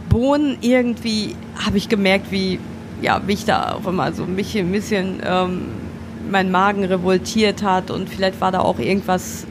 Bohnen 0.07 0.57
irgendwie, 0.61 1.35
habe 1.65 1.75
ich 1.75 1.89
gemerkt, 1.89 2.31
wie, 2.31 2.57
ja, 3.01 3.21
wie 3.27 3.33
ich 3.33 3.43
da 3.43 3.73
auf 3.73 3.85
einmal 3.85 4.13
so 4.13 4.23
ein 4.23 4.37
bisschen, 4.37 4.69
ein 4.69 4.71
bisschen 4.71 5.21
ähm, 5.25 5.65
mein 6.31 6.51
Magen 6.51 6.85
revoltiert 6.85 7.63
hat 7.63 7.91
und 7.91 8.07
vielleicht 8.07 8.39
war 8.39 8.53
da 8.53 8.59
auch 8.59 8.79
irgendwas 8.79 9.45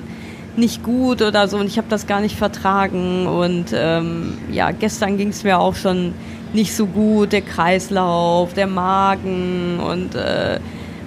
nicht 0.59 0.83
gut 0.83 1.23
oder 1.23 1.49
so 1.49 1.57
und 1.57 1.67
ich 1.67 1.79
habe 1.79 1.89
das 1.89 2.07
gar 2.07 2.21
nicht 2.21 2.37
vertragen. 2.37 3.27
Und 3.27 3.67
ähm, 3.73 4.39
ja, 4.51 4.71
gestern 4.73 5.17
ging 5.17 5.29
es 5.29 5.45
mir 5.45 5.59
auch 5.59 5.75
schon 5.75 6.13
nicht 6.53 6.75
so 6.75 6.87
gut, 6.87 7.33
der 7.33 7.43
Kreislauf, 7.43 8.55
der 8.55 8.67
Magen 8.67 9.81
und 9.81 10.15
äh, 10.15 10.59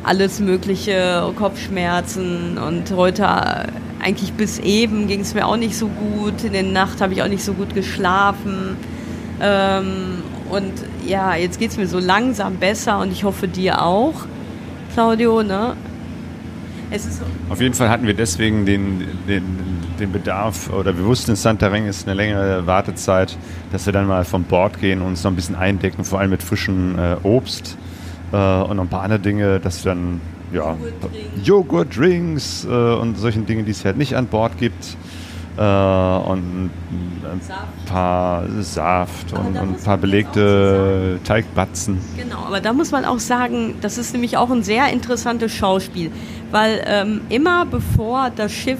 alles 0.03 0.39
mögliche, 0.39 1.31
Kopfschmerzen. 1.35 2.57
Und 2.57 2.91
heute 2.95 3.23
äh, 3.23 4.03
eigentlich 4.03 4.33
bis 4.33 4.59
eben 4.59 5.07
ging 5.07 5.21
es 5.21 5.33
mir 5.33 5.45
auch 5.45 5.57
nicht 5.57 5.77
so 5.77 5.87
gut, 5.87 6.43
in 6.43 6.53
der 6.53 6.63
Nacht 6.63 7.01
habe 7.01 7.13
ich 7.13 7.21
auch 7.21 7.27
nicht 7.27 7.43
so 7.43 7.53
gut 7.53 7.73
geschlafen. 7.73 8.77
Ähm, 9.41 10.23
und 10.49 10.73
ja, 11.07 11.35
jetzt 11.35 11.59
geht 11.59 11.71
es 11.71 11.77
mir 11.77 11.87
so 11.87 11.99
langsam 11.99 12.57
besser 12.57 12.99
und 12.99 13.11
ich 13.11 13.23
hoffe 13.23 13.47
dir 13.47 13.81
auch, 13.81 14.25
Claudio, 14.93 15.43
ne? 15.43 15.75
Auf 17.49 17.61
jeden 17.61 17.73
Fall 17.73 17.89
hatten 17.89 18.05
wir 18.05 18.13
deswegen 18.13 18.65
den, 18.65 19.07
den, 19.27 19.43
den 19.99 20.11
Bedarf, 20.11 20.71
oder 20.71 20.95
wir 20.97 21.05
wussten, 21.05 21.31
in 21.31 21.37
Santareng 21.37 21.85
ist 21.85 22.07
eine 22.07 22.15
längere 22.15 22.67
Wartezeit, 22.67 23.37
dass 23.71 23.85
wir 23.85 23.93
dann 23.93 24.07
mal 24.07 24.25
vom 24.25 24.43
Bord 24.43 24.79
gehen 24.79 25.01
und 25.01 25.07
uns 25.07 25.23
noch 25.23 25.31
ein 25.31 25.35
bisschen 25.35 25.55
eindecken, 25.55 26.03
vor 26.03 26.19
allem 26.19 26.31
mit 26.31 26.43
frischem 26.43 26.97
äh, 26.99 27.15
Obst 27.23 27.77
äh, 28.31 28.35
und 28.35 28.75
noch 28.75 28.83
ein 28.83 28.89
paar 28.89 29.03
andere 29.03 29.19
Dinge, 29.19 29.59
dass 29.59 29.85
wir 29.85 29.93
dann 29.93 30.21
ja, 30.53 30.75
Joghurt-Drinks 31.43 32.65
äh, 32.65 32.67
und 32.67 33.17
solchen 33.17 33.45
Dingen, 33.45 33.65
die 33.65 33.71
es 33.71 33.85
halt 33.85 33.97
nicht 33.97 34.15
an 34.15 34.27
Bord 34.27 34.57
gibt. 34.57 34.97
Äh, 35.57 35.61
und 35.61 36.71
ein 37.23 37.41
paar 37.85 38.43
Saft 38.61 39.33
Aber 39.33 39.41
und, 39.41 39.57
und 39.57 39.75
ein 39.75 39.83
paar 39.83 39.97
belegte 39.97 41.19
Teigbatzen. 41.23 41.99
Genau, 42.17 42.45
aber 42.45 42.61
da 42.61 42.73
muss 42.73 42.91
man 42.91 43.05
auch 43.05 43.19
sagen, 43.19 43.75
das 43.81 43.97
ist 43.97 44.13
nämlich 44.13 44.37
auch 44.37 44.49
ein 44.49 44.63
sehr 44.63 44.91
interessantes 44.91 45.51
Schauspiel, 45.51 46.11
weil 46.51 46.81
ähm, 46.85 47.21
immer 47.29 47.65
bevor 47.65 48.29
das 48.35 48.51
Schiff 48.51 48.79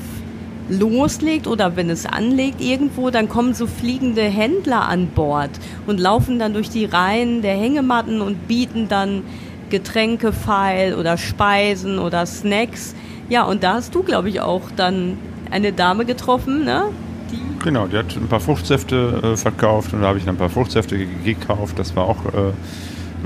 loslegt 0.69 1.47
oder 1.47 1.75
wenn 1.75 1.89
es 1.89 2.05
anlegt 2.05 2.61
irgendwo, 2.61 3.09
dann 3.09 3.27
kommen 3.27 3.53
so 3.53 3.67
fliegende 3.67 4.21
Händler 4.21 4.87
an 4.87 5.07
Bord 5.07 5.51
und 5.87 5.99
laufen 5.99 6.39
dann 6.39 6.53
durch 6.53 6.69
die 6.69 6.85
Reihen 6.85 7.41
der 7.41 7.55
Hängematten 7.55 8.21
und 8.21 8.47
bieten 8.47 8.87
dann 8.87 9.23
Getränke 9.69 10.31
feil 10.31 10.95
oder 10.95 11.17
Speisen 11.17 11.99
oder 11.99 12.25
Snacks. 12.25 12.95
Ja, 13.29 13.43
und 13.43 13.63
da 13.63 13.75
hast 13.75 13.95
du, 13.95 14.03
glaube 14.03 14.29
ich, 14.29 14.41
auch 14.41 14.63
dann 14.75 15.17
eine 15.51 15.71
Dame 15.73 16.05
getroffen, 16.05 16.63
ne? 16.65 16.83
Die 17.31 17.39
Genau, 17.63 17.87
die 17.87 17.97
hat 17.97 18.15
ein 18.15 18.27
paar 18.27 18.39
Fruchtsäfte 18.39 19.21
äh, 19.33 19.37
verkauft 19.37 19.93
und 19.93 20.01
da 20.01 20.07
habe 20.07 20.17
ich 20.17 20.25
dann 20.25 20.35
ein 20.35 20.39
paar 20.39 20.49
Fruchtsäfte 20.49 20.97
ge- 20.97 21.07
gekauft. 21.23 21.77
Das 21.77 21.95
war 21.95 22.05
auch 22.05 22.25
äh, 22.25 22.51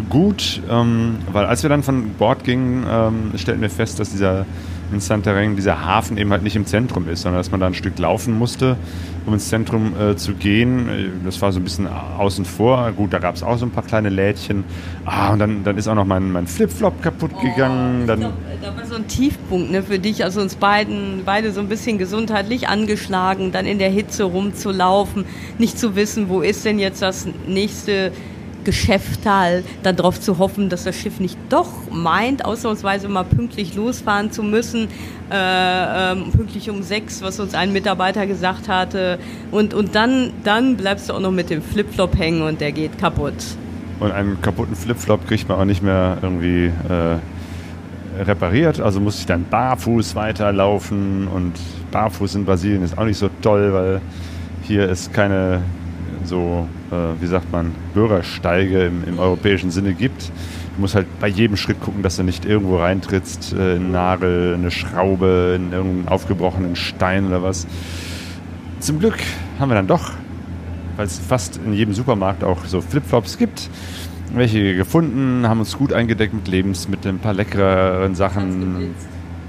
gut, 0.09 0.61
ähm, 0.69 1.15
weil 1.31 1.45
als 1.45 1.63
wir 1.63 1.69
dann 1.69 1.83
von 1.83 2.09
Bord 2.17 2.43
gingen, 2.43 2.85
ähm, 2.89 3.31
stellten 3.37 3.61
wir 3.61 3.69
fest, 3.69 3.99
dass 3.99 4.09
dieser 4.11 4.45
in 4.93 4.99
Santareng 4.99 5.55
dieser 5.55 5.83
Hafen 5.83 6.15
eben 6.19 6.29
halt 6.31 6.43
nicht 6.43 6.55
im 6.55 6.67
Zentrum 6.67 7.09
ist, 7.09 7.23
sondern 7.23 7.39
dass 7.39 7.49
man 7.49 7.59
da 7.59 7.65
ein 7.65 7.73
Stück 7.73 7.97
laufen 7.97 8.37
musste, 8.37 8.77
um 9.25 9.33
ins 9.33 9.49
Zentrum 9.49 9.93
äh, 9.99 10.15
zu 10.15 10.33
gehen. 10.35 10.87
Das 11.25 11.41
war 11.41 11.51
so 11.51 11.59
ein 11.59 11.63
bisschen 11.63 11.87
außen 11.87 12.45
vor. 12.45 12.91
Gut, 12.91 13.11
da 13.11 13.17
gab 13.17 13.33
es 13.35 13.41
auch 13.41 13.57
so 13.57 13.65
ein 13.65 13.71
paar 13.71 13.83
kleine 13.83 14.09
Lädchen. 14.09 14.63
Ah, 15.03 15.33
und 15.33 15.39
dann, 15.39 15.63
dann 15.63 15.75
ist 15.77 15.87
auch 15.87 15.95
noch 15.95 16.05
mein, 16.05 16.31
mein 16.31 16.45
Flipflop 16.45 17.01
kaputt 17.01 17.31
gegangen. 17.41 18.01
Ich 18.01 18.07
Dann, 18.07 18.21
da 18.65 18.75
war 18.75 18.85
so 18.85 18.95
ein 18.95 19.07
Tiefpunkt 19.07 19.69
ne, 19.69 19.83
für 19.83 19.99
dich, 19.99 20.23
also 20.23 20.41
uns 20.41 20.55
beiden, 20.55 21.21
beide 21.23 21.51
so 21.51 21.59
ein 21.59 21.69
bisschen 21.69 21.99
gesundheitlich 21.99 22.67
angeschlagen, 22.67 23.51
dann 23.51 23.67
in 23.67 23.77
der 23.77 23.91
Hitze 23.91 24.23
rumzulaufen, 24.23 25.25
nicht 25.59 25.77
zu 25.77 25.95
wissen, 25.95 26.29
wo 26.29 26.41
ist 26.41 26.65
denn 26.65 26.79
jetzt 26.79 27.01
das 27.01 27.27
nächste 27.47 28.11
Geschäftal, 28.63 29.63
dann 29.83 29.95
darauf 29.95 30.19
zu 30.19 30.39
hoffen, 30.39 30.69
dass 30.69 30.85
das 30.85 30.95
Schiff 30.95 31.19
nicht 31.19 31.37
doch 31.49 31.69
meint, 31.91 32.43
ausnahmsweise 32.43 33.07
mal 33.07 33.23
pünktlich 33.23 33.75
losfahren 33.75 34.31
zu 34.31 34.41
müssen, 34.41 34.87
äh, 35.31 36.11
ähm, 36.11 36.31
pünktlich 36.31 36.71
um 36.71 36.81
sechs, 36.81 37.21
was 37.21 37.39
uns 37.39 37.53
ein 37.53 37.71
Mitarbeiter 37.71 38.25
gesagt 38.25 38.67
hatte. 38.67 39.19
Und, 39.51 39.75
und 39.75 39.93
dann, 39.93 40.31
dann 40.43 40.77
bleibst 40.77 41.09
du 41.09 41.13
auch 41.13 41.19
noch 41.19 41.31
mit 41.31 41.51
dem 41.51 41.61
Flipflop 41.61 42.17
hängen 42.17 42.41
und 42.41 42.59
der 42.59 42.71
geht 42.71 42.97
kaputt. 42.97 43.35
Und 43.99 44.11
einen 44.11 44.41
kaputten 44.41 44.75
Flipflop 44.75 45.27
kriegt 45.27 45.47
man 45.47 45.59
auch 45.59 45.65
nicht 45.65 45.83
mehr 45.83 46.17
irgendwie 46.23 46.65
äh, 46.65 47.17
repariert. 48.19 48.79
Also 48.79 48.99
muss 48.99 49.19
ich 49.19 49.25
dann 49.25 49.45
barfuß 49.49 50.15
weiterlaufen. 50.15 51.27
Und 51.27 51.53
barfuß 51.91 52.35
in 52.35 52.45
Brasilien 52.45 52.83
ist 52.83 52.97
auch 52.97 53.05
nicht 53.05 53.17
so 53.17 53.29
toll, 53.41 53.73
weil 53.73 54.01
hier 54.63 54.89
ist 54.89 55.13
keine 55.13 55.61
so, 56.23 56.67
äh, 56.91 57.21
wie 57.21 57.27
sagt 57.27 57.51
man, 57.51 57.71
Bürgersteige 57.93 58.85
im, 58.85 59.03
im 59.05 59.19
europäischen 59.19 59.69
Sinne 59.69 59.93
gibt. 59.93 60.31
Du 60.75 60.81
musst 60.81 60.95
halt 60.95 61.07
bei 61.19 61.27
jedem 61.27 61.55
Schritt 61.55 61.79
gucken, 61.79 62.01
dass 62.01 62.15
du 62.15 62.23
nicht 62.23 62.45
irgendwo 62.45 62.77
reintrittst, 62.77 63.53
äh, 63.53 63.75
in 63.75 63.83
einen 63.83 63.91
Nagel, 63.91 64.55
eine 64.55 64.71
Schraube, 64.71 65.53
in 65.55 65.71
irgendeinen 65.71 66.07
aufgebrochenen 66.07 66.75
Stein 66.75 67.27
oder 67.27 67.43
was. 67.43 67.67
Zum 68.79 68.99
Glück 68.99 69.17
haben 69.59 69.69
wir 69.69 69.75
dann 69.75 69.87
doch 69.87 70.11
weil 70.95 71.05
es 71.05 71.19
fast 71.19 71.57
in 71.57 71.73
jedem 71.73 71.93
Supermarkt 71.93 72.43
auch 72.43 72.65
so 72.65 72.81
Flipflops 72.81 73.37
gibt. 73.37 73.69
Welche 74.33 74.75
gefunden, 74.75 75.47
haben 75.47 75.59
uns 75.59 75.77
gut 75.77 75.93
eingedeckt 75.93 76.33
mit 76.33 76.47
Lebensmitteln, 76.47 77.15
ein 77.15 77.19
paar 77.19 77.33
leckeren 77.33 78.15
Sachen, 78.15 78.93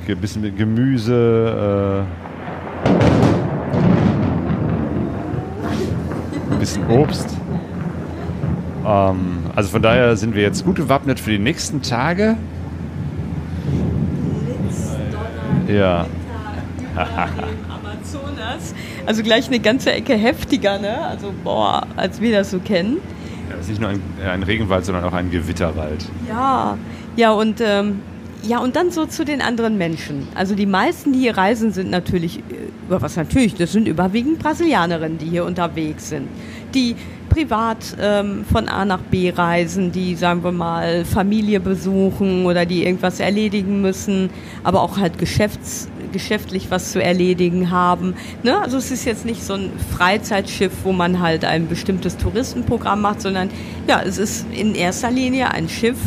ein 0.08 0.20
bisschen 0.20 0.42
mit 0.42 0.56
Gemüse. 0.56 2.06
Äh 2.22 2.26
ein 6.56 6.58
bisschen 6.58 6.86
Obst. 6.88 7.36
Ähm, 8.86 9.44
also 9.54 9.68
von 9.68 9.82
daher 9.82 10.16
sind 10.16 10.34
wir 10.34 10.42
jetzt 10.42 10.64
gut 10.64 10.76
gewappnet 10.76 11.20
für 11.20 11.30
die 11.30 11.38
nächsten 11.38 11.82
Tage. 11.82 12.36
Ja. 15.68 16.06
Amazonas. 16.94 18.74
Also 19.04 19.22
gleich 19.22 19.48
eine 19.48 19.60
ganze 19.60 19.92
Ecke 19.92 20.14
heftiger, 20.14 20.78
ne? 20.78 20.98
Also 21.06 21.32
boah, 21.44 21.86
als 21.96 22.20
wir 22.20 22.38
das 22.38 22.50
so 22.50 22.58
kennen. 22.58 22.98
Das 23.56 23.66
ist 23.66 23.68
nicht 23.68 23.80
nur 23.80 23.90
ein, 23.90 24.00
ein 24.24 24.42
Regenwald, 24.42 24.84
sondern 24.84 25.04
auch 25.04 25.12
ein 25.12 25.30
Gewitterwald. 25.30 26.04
Ja, 26.28 26.76
ja 27.16 27.32
und 27.32 27.60
ähm, 27.60 28.00
ja 28.42 28.58
und 28.58 28.76
dann 28.76 28.90
so 28.90 29.06
zu 29.06 29.24
den 29.24 29.40
anderen 29.40 29.78
Menschen. 29.78 30.28
Also 30.34 30.54
die 30.54 30.66
meisten, 30.66 31.12
die 31.12 31.20
hier 31.20 31.36
reisen, 31.36 31.72
sind 31.72 31.90
natürlich, 31.90 32.42
über 32.86 33.02
was 33.02 33.16
natürlich, 33.16 33.54
das 33.54 33.72
sind 33.72 33.88
überwiegend 33.88 34.38
Brasilianerinnen, 34.38 35.18
die 35.18 35.26
hier 35.26 35.44
unterwegs 35.44 36.10
sind, 36.10 36.28
die 36.74 36.96
privat 37.28 37.96
ähm, 38.00 38.44
von 38.50 38.68
A 38.68 38.84
nach 38.84 39.00
B 39.00 39.30
reisen, 39.30 39.92
die, 39.92 40.14
sagen 40.14 40.44
wir 40.44 40.52
mal, 40.52 41.04
Familie 41.04 41.60
besuchen 41.60 42.46
oder 42.46 42.64
die 42.64 42.84
irgendwas 42.84 43.20
erledigen 43.20 43.82
müssen, 43.82 44.30
aber 44.64 44.80
auch 44.82 44.98
halt 44.98 45.18
geschäfts 45.18 45.88
geschäftlich 46.12 46.70
was 46.70 46.92
zu 46.92 47.02
erledigen 47.02 47.70
haben. 47.70 48.14
Ne? 48.42 48.58
Also 48.60 48.76
es 48.76 48.90
ist 48.90 49.04
jetzt 49.04 49.24
nicht 49.24 49.42
so 49.42 49.54
ein 49.54 49.70
Freizeitschiff, 49.96 50.72
wo 50.84 50.92
man 50.92 51.20
halt 51.20 51.44
ein 51.44 51.68
bestimmtes 51.68 52.16
Touristenprogramm 52.16 53.00
macht, 53.00 53.22
sondern 53.22 53.50
ja, 53.86 54.00
es 54.02 54.18
ist 54.18 54.46
in 54.52 54.74
erster 54.74 55.10
Linie 55.10 55.50
ein 55.50 55.68
Schiff, 55.68 55.98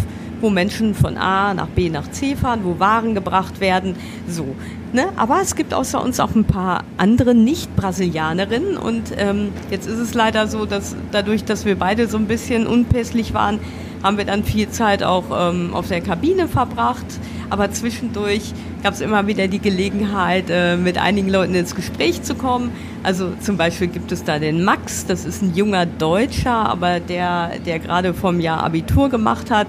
wo 0.41 0.49
Menschen 0.49 0.95
von 0.95 1.17
A 1.17 1.53
nach 1.53 1.67
B 1.67 1.89
nach 1.89 2.09
C 2.11 2.35
fahren, 2.35 2.61
wo 2.63 2.79
Waren 2.79 3.13
gebracht 3.13 3.59
werden. 3.59 3.95
So. 4.27 4.55
Ne? 4.93 5.09
Aber 5.17 5.39
es 5.41 5.55
gibt 5.55 5.73
außer 5.73 6.01
uns 6.01 6.19
auch 6.19 6.33
ein 6.33 6.45
paar 6.45 6.83
andere 6.97 7.35
Nicht-Brasilianerinnen. 7.35 8.77
Und 8.77 9.11
ähm, 9.17 9.49
jetzt 9.69 9.87
ist 9.87 9.99
es 9.99 10.13
leider 10.13 10.47
so, 10.47 10.65
dass 10.65 10.95
dadurch, 11.11 11.43
dass 11.43 11.65
wir 11.65 11.77
beide 11.77 12.07
so 12.07 12.17
ein 12.17 12.25
bisschen 12.25 12.65
unpässlich 12.65 13.33
waren, 13.33 13.59
haben 14.01 14.17
wir 14.17 14.25
dann 14.25 14.43
viel 14.43 14.69
Zeit 14.69 15.03
auch 15.03 15.25
ähm, 15.31 15.73
auf 15.73 15.89
der 15.89 16.01
Kabine 16.01 16.47
verbracht. 16.47 17.05
Aber 17.49 17.71
zwischendurch 17.71 18.53
gab 18.83 18.93
es 18.93 19.01
immer 19.01 19.27
wieder 19.27 19.47
die 19.47 19.59
Gelegenheit, 19.59 20.45
äh, 20.49 20.77
mit 20.77 20.97
einigen 20.97 21.29
Leuten 21.29 21.55
ins 21.55 21.75
Gespräch 21.75 22.23
zu 22.23 22.35
kommen. 22.35 22.71
Also 23.03 23.31
zum 23.41 23.57
Beispiel 23.57 23.87
gibt 23.87 24.11
es 24.11 24.23
da 24.23 24.39
den 24.39 24.63
Max, 24.63 25.05
das 25.05 25.25
ist 25.25 25.41
ein 25.41 25.55
junger 25.55 25.85
Deutscher, 25.85 26.69
aber 26.69 26.99
der, 26.99 27.51
der 27.65 27.79
gerade 27.79 28.13
vom 28.13 28.39
Jahr 28.39 28.63
Abitur 28.63 29.09
gemacht 29.09 29.51
hat 29.51 29.67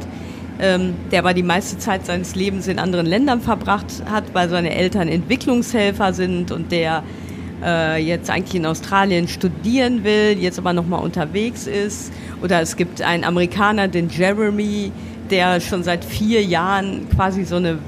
ähm, 0.60 0.94
der 1.10 1.20
aber 1.20 1.32
die 1.32 1.42
meiste 1.42 1.78
Zeit 1.78 2.04
seines 2.04 2.34
Lebens 2.34 2.68
in 2.68 2.78
anderen 2.78 3.06
Ländern 3.06 3.40
verbracht 3.40 3.86
hat, 4.10 4.34
weil 4.34 4.48
seine 4.48 4.74
Eltern 4.74 5.08
Entwicklungshelfer 5.08 6.12
sind 6.12 6.52
und 6.52 6.70
der 6.70 7.02
äh, 7.64 8.02
jetzt 8.02 8.30
eigentlich 8.30 8.54
in 8.54 8.66
Australien 8.66 9.26
studieren 9.26 10.04
will, 10.04 10.36
jetzt 10.38 10.58
aber 10.58 10.72
nochmal 10.72 11.02
unterwegs 11.02 11.66
ist. 11.66 12.12
Oder 12.42 12.60
es 12.60 12.76
gibt 12.76 13.02
einen 13.02 13.24
Amerikaner, 13.24 13.88
den 13.88 14.08
Jeremy, 14.10 14.92
der 15.30 15.60
schon 15.60 15.82
seit 15.82 16.04
vier 16.04 16.42
Jahren 16.42 17.08
quasi 17.14 17.44
so 17.44 17.56
eine 17.56 17.78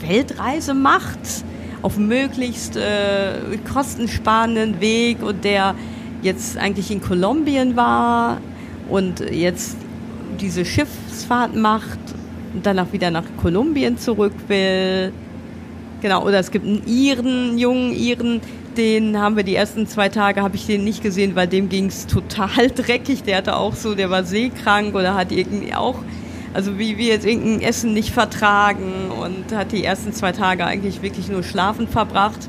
Weltreise 0.00 0.74
macht, 0.74 1.18
auf 1.82 1.96
möglichst 1.96 2.76
äh, 2.76 3.56
kostensparenden 3.72 4.80
Weg 4.80 5.22
und 5.22 5.44
der 5.44 5.74
jetzt 6.22 6.56
eigentlich 6.56 6.90
in 6.90 7.00
Kolumbien 7.00 7.76
war 7.76 8.40
und 8.88 9.20
jetzt 9.20 9.76
diese 10.40 10.64
Schiffsfahrt 10.64 11.54
macht 11.54 11.98
und 12.54 12.64
danach 12.66 12.92
wieder 12.92 13.10
nach 13.10 13.24
Kolumbien 13.40 13.98
zurück 13.98 14.34
will. 14.48 15.12
Genau, 16.00 16.24
oder 16.24 16.38
es 16.38 16.50
gibt 16.50 16.64
einen 16.64 16.86
Iren, 16.86 17.58
jungen 17.58 17.92
Iren, 17.92 18.40
den 18.76 19.18
haben 19.18 19.36
wir 19.36 19.42
die 19.42 19.56
ersten 19.56 19.88
zwei 19.88 20.08
Tage, 20.08 20.42
habe 20.42 20.54
ich 20.54 20.66
den 20.66 20.84
nicht 20.84 21.02
gesehen, 21.02 21.34
weil 21.34 21.48
dem 21.48 21.68
ging 21.68 21.86
es 21.86 22.06
total 22.06 22.70
dreckig. 22.74 23.24
Der 23.24 23.38
hatte 23.38 23.56
auch 23.56 23.74
so, 23.74 23.94
der 23.94 24.08
war 24.08 24.24
seekrank 24.24 24.94
oder 24.94 25.14
hat 25.14 25.32
irgendwie 25.32 25.74
auch, 25.74 25.96
also 26.54 26.78
wie 26.78 26.98
wir 26.98 27.06
jetzt 27.06 27.26
irgendein 27.26 27.60
Essen 27.60 27.92
nicht 27.92 28.10
vertragen 28.10 29.10
und 29.10 29.56
hat 29.56 29.72
die 29.72 29.84
ersten 29.84 30.12
zwei 30.12 30.32
Tage 30.32 30.64
eigentlich 30.64 31.02
wirklich 31.02 31.28
nur 31.28 31.42
schlafen 31.42 31.88
verbracht. 31.88 32.48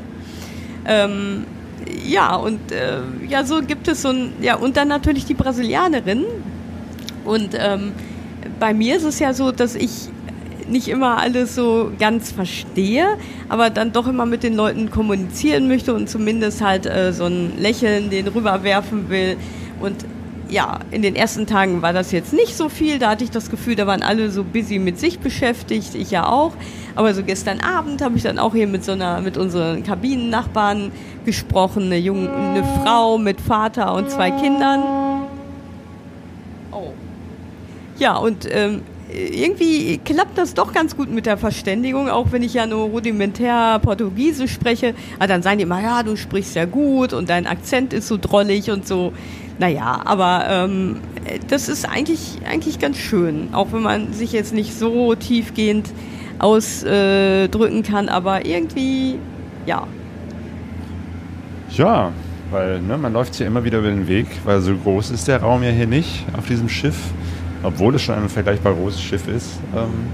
Ähm, 0.86 1.46
ja, 2.06 2.36
und 2.36 2.72
äh, 2.72 3.00
ja, 3.28 3.44
so 3.44 3.62
gibt 3.62 3.88
es 3.88 4.02
so 4.02 4.10
ein, 4.10 4.34
ja, 4.42 4.56
und 4.56 4.78
dann 4.78 4.88
natürlich 4.88 5.26
die 5.26 5.34
Brasilianerin, 5.34 6.26
und 7.26 7.50
ähm, 7.54 7.92
bei 8.60 8.74
mir 8.74 8.98
ist 8.98 9.04
es 9.04 9.20
ja 9.20 9.34
so, 9.34 9.52
dass 9.52 9.76
ich 9.76 10.10
nicht 10.68 10.88
immer 10.88 11.18
alles 11.18 11.56
so 11.56 11.92
ganz 12.00 12.32
verstehe, 12.32 13.18
aber 13.50 13.70
dann 13.70 13.92
doch 13.92 14.08
immer 14.08 14.26
mit 14.26 14.44
den 14.44 14.56
Leuten 14.56 14.90
kommunizieren 14.90 15.68
möchte 15.68 15.94
und 15.94 16.10
zumindest 16.10 16.62
halt 16.62 16.86
äh, 16.86 17.12
so 17.12 17.26
ein 17.26 17.54
Lächeln 17.60 18.10
den 18.10 18.28
rüberwerfen 18.28 19.10
will. 19.10 19.38
Und 19.80 20.06
ja, 20.50 20.80
in 20.92 21.02
den 21.02 21.16
ersten 21.16 21.46
Tagen 21.46 21.82
war 21.82 21.94
das 21.94 22.12
jetzt 22.12 22.34
nicht 22.34 22.58
so 22.58 22.70
viel. 22.70 23.00
Da 23.00 23.12
hatte 23.12 23.24
ich 23.24 23.32
das 23.32 23.50
Gefühl, 23.50 23.76
da 23.76 23.88
waren 23.88 24.02
alle 24.02 24.32
so 24.32 24.44
busy 24.44 24.80
mit 24.80 25.00
sich 25.00 25.20
beschäftigt, 25.20 25.96
ich 25.96 26.12
ja 26.12 26.28
auch. 26.28 26.54
Aber 26.96 27.14
so 27.14 27.24
gestern 27.24 27.62
Abend 27.62 28.02
habe 28.02 28.18
ich 28.18 28.24
dann 28.24 28.40
auch 28.40 28.54
hier 28.54 28.68
mit 28.68 28.84
so 28.84 28.94
einer, 28.94 29.22
mit 29.22 29.38
unseren 29.38 29.84
Kabinennachbarn 29.84 30.92
gesprochen, 31.26 31.84
eine 31.84 31.98
junge, 31.98 32.32
eine 32.32 32.64
Frau 32.84 33.18
mit 33.18 33.40
Vater 33.40 33.94
und 33.94 34.10
zwei 34.10 34.32
Kindern. 34.32 34.84
Ja, 37.98 38.16
und 38.16 38.48
ähm, 38.50 38.82
irgendwie 39.12 39.98
klappt 39.98 40.38
das 40.38 40.54
doch 40.54 40.74
ganz 40.74 40.96
gut 40.96 41.10
mit 41.10 41.26
der 41.26 41.38
Verständigung, 41.38 42.10
auch 42.10 42.32
wenn 42.32 42.44
ich 42.44 42.54
ja 42.54 42.66
nur 42.68 42.90
rudimentär 42.90 43.80
Portugiesisch 43.80 44.54
spreche. 44.54 44.94
Aber 45.18 45.28
dann 45.28 45.42
sagen 45.42 45.58
die 45.58 45.64
immer, 45.64 45.82
ja, 45.82 46.04
du 46.04 46.16
sprichst 46.16 46.56
ja 46.56 46.66
gut 46.66 47.14
und 47.14 47.30
dein 47.30 47.48
Akzent 47.48 47.94
ist 47.94 48.08
so 48.08 48.18
drollig 48.18 48.70
und 48.70 48.88
so. 48.88 49.14
Naja, 49.58 50.02
aber 50.06 50.46
ähm, 50.50 50.98
das 51.50 51.70
ist 51.70 51.88
eigentlich, 51.88 52.38
eigentlich 52.50 52.80
ganz 52.80 52.98
schön, 52.98 53.50
auch 53.52 53.74
wenn 53.74 53.82
man 53.82 54.14
sich 54.14 54.32
jetzt 54.32 54.54
nicht 54.54 54.78
so 54.78 55.16
tiefgehend 55.16 55.90
ausdrücken 56.38 57.84
kann, 57.84 58.08
aber 58.10 58.46
irgendwie, 58.46 59.20
ja. 59.66 59.86
Ja, 61.72 62.12
weil 62.52 62.82
ne, 62.82 62.98
man 62.98 63.14
läuft 63.14 63.36
hier 63.36 63.48
immer 63.48 63.64
wieder 63.64 63.80
über 63.80 63.90
den 63.90 64.08
Weg, 64.08 64.28
weil 64.46 64.62
so 64.62 64.76
groß 64.76 65.12
ist 65.12 65.28
der 65.28 65.42
Raum 65.42 65.62
ja 65.64 65.70
hier 65.70 65.88
nicht 65.88 66.26
auf 66.38 66.48
diesem 66.48 66.70
Schiff 66.70 66.96
obwohl 67.64 67.96
es 67.96 68.02
schon 68.02 68.16
ein 68.16 68.30
vergleichbar 68.30 68.74
großes 68.74 69.02
Schiff 69.02 69.28
ist. 69.28 69.60
Ähm, 69.76 70.08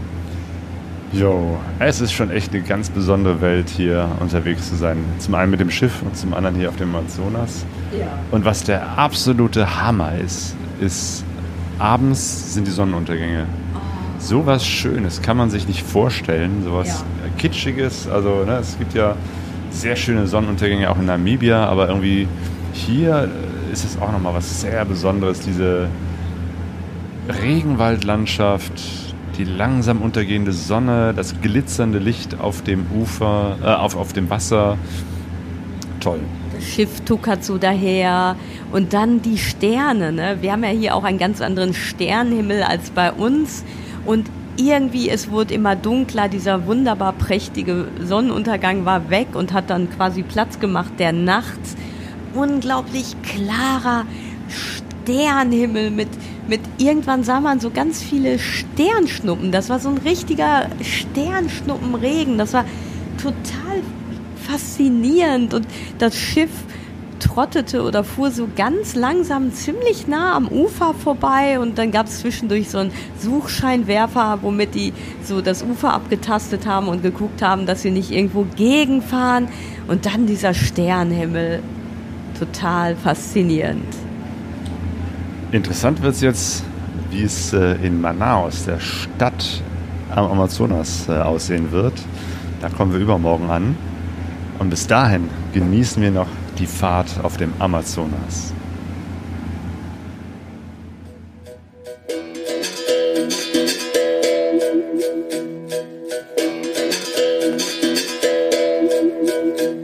jo, 1.11 1.57
es 1.79 2.01
ist 2.01 2.11
schon 2.11 2.31
echt 2.31 2.53
eine 2.53 2.63
ganz 2.63 2.89
besondere 2.89 3.41
Welt, 3.41 3.69
hier 3.69 4.09
unterwegs 4.19 4.69
zu 4.69 4.75
sein. 4.75 4.97
Zum 5.19 5.35
einen 5.35 5.51
mit 5.51 5.59
dem 5.59 5.71
Schiff 5.71 6.01
und 6.01 6.15
zum 6.17 6.33
anderen 6.33 6.55
hier 6.55 6.69
auf 6.69 6.75
dem 6.75 6.95
Amazonas. 6.95 7.65
Ja. 7.97 8.07
Und 8.31 8.45
was 8.45 8.63
der 8.63 8.97
absolute 8.97 9.81
Hammer 9.81 10.17
ist, 10.17 10.55
ist, 10.79 11.23
abends 11.79 12.53
sind 12.53 12.67
die 12.67 12.71
Sonnenuntergänge. 12.71 13.45
Oh. 13.73 13.79
So 14.19 14.45
was 14.45 14.65
Schönes 14.65 15.21
kann 15.21 15.37
man 15.37 15.49
sich 15.49 15.67
nicht 15.67 15.83
vorstellen, 15.83 16.63
sowas 16.63 17.03
ja. 17.23 17.29
Kitschiges. 17.37 18.07
Also 18.07 18.43
ne, 18.45 18.57
es 18.57 18.77
gibt 18.77 18.93
ja 18.93 19.15
sehr 19.69 19.95
schöne 19.95 20.27
Sonnenuntergänge 20.27 20.89
auch 20.89 20.97
in 20.97 21.05
Namibia, 21.05 21.65
aber 21.65 21.89
irgendwie 21.89 22.27
hier 22.73 23.29
ist 23.71 23.85
es 23.85 24.01
auch 24.01 24.11
nochmal 24.11 24.33
was 24.33 24.61
sehr 24.61 24.85
Besonderes, 24.85 25.41
diese 25.41 25.87
Regenwaldlandschaft, 27.27 28.73
die 29.37 29.43
langsam 29.43 30.01
untergehende 30.01 30.53
Sonne, 30.53 31.13
das 31.15 31.41
glitzernde 31.41 31.99
Licht 31.99 32.39
auf 32.39 32.61
dem 32.61 32.85
Ufer, 32.95 33.57
äh, 33.63 33.67
auf, 33.67 33.95
auf 33.95 34.13
dem 34.13 34.29
Wasser. 34.29 34.77
Toll. 35.99 36.19
Das 36.53 36.63
Schiff 36.63 37.01
tuckert 37.01 37.43
so 37.43 37.57
daher 37.57 38.35
und 38.71 38.93
dann 38.93 39.21
die 39.21 39.37
Sterne. 39.37 40.11
Ne? 40.11 40.37
Wir 40.41 40.51
haben 40.51 40.63
ja 40.63 40.69
hier 40.69 40.95
auch 40.95 41.03
einen 41.03 41.17
ganz 41.17 41.41
anderen 41.41 41.73
Sternenhimmel 41.73 42.63
als 42.63 42.91
bei 42.91 43.11
uns 43.11 43.63
und 44.05 44.29
irgendwie 44.57 45.09
es 45.09 45.31
wurde 45.31 45.53
immer 45.53 45.75
dunkler. 45.75 46.29
Dieser 46.29 46.65
wunderbar 46.65 47.13
prächtige 47.13 47.87
Sonnenuntergang 48.01 48.85
war 48.85 49.09
weg 49.09 49.29
und 49.33 49.51
hat 49.51 49.69
dann 49.69 49.89
quasi 49.89 50.23
Platz 50.23 50.59
gemacht 50.59 50.93
der 50.99 51.11
Nacht. 51.11 51.59
Unglaublich 52.33 53.15
klarer 53.23 54.05
Sternenhimmel 54.47 55.91
mit 55.91 56.09
mit 56.47 56.61
irgendwann 56.77 57.23
sah 57.23 57.39
man 57.39 57.59
so 57.59 57.71
ganz 57.71 58.01
viele 58.01 58.39
Sternschnuppen. 58.39 59.51
Das 59.51 59.69
war 59.69 59.79
so 59.79 59.89
ein 59.89 59.97
richtiger 59.97 60.69
Sternschnuppenregen. 60.81 62.37
Das 62.37 62.53
war 62.53 62.65
total 63.17 63.81
faszinierend 64.47 65.53
und 65.53 65.67
das 65.97 66.15
Schiff 66.15 66.51
trottete 67.19 67.81
oder 67.81 68.03
fuhr 68.03 68.29
so 68.29 68.47
ganz 68.55 68.95
langsam 68.95 69.51
ziemlich 69.53 70.07
nah 70.07 70.35
am 70.35 70.47
Ufer 70.47 70.93
vorbei 70.93 71.59
und 71.59 71.77
dann 71.77 71.91
gab 71.91 72.07
es 72.07 72.19
zwischendurch 72.19 72.69
so 72.69 72.77
einen 72.77 72.91
Suchscheinwerfer, 73.19 74.39
womit 74.41 74.75
die 74.75 74.93
so 75.23 75.41
das 75.41 75.63
Ufer 75.63 75.93
abgetastet 75.93 76.67
haben 76.67 76.87
und 76.87 77.01
geguckt 77.01 77.41
haben, 77.41 77.65
dass 77.65 77.81
sie 77.81 77.91
nicht 77.91 78.11
irgendwo 78.11 78.45
gegenfahren 78.55 79.47
und 79.87 80.05
dann 80.05 80.27
dieser 80.27 80.53
Sternhimmel. 80.53 81.61
Total 82.37 82.97
faszinierend. 82.97 84.04
Interessant 85.51 86.01
wird 86.01 86.15
es 86.15 86.21
jetzt, 86.21 86.63
wie 87.11 87.23
es 87.23 87.53
äh, 87.53 87.75
in 87.75 88.01
Manaus, 88.01 88.65
der 88.65 88.79
Stadt 88.79 89.61
am 90.09 90.25
Amazonas, 90.25 91.07
äh, 91.07 91.13
aussehen 91.13 91.71
wird. 91.71 91.93
Da 92.61 92.69
kommen 92.69 92.93
wir 92.93 92.99
übermorgen 92.99 93.49
an. 93.49 93.77
Und 94.59 94.69
bis 94.69 94.87
dahin 94.87 95.29
genießen 95.53 96.01
wir 96.01 96.11
noch 96.11 96.27
die 96.57 96.67
Fahrt 96.67 97.09
auf 97.23 97.37
dem 97.37 97.53
Amazonas. 97.59 98.53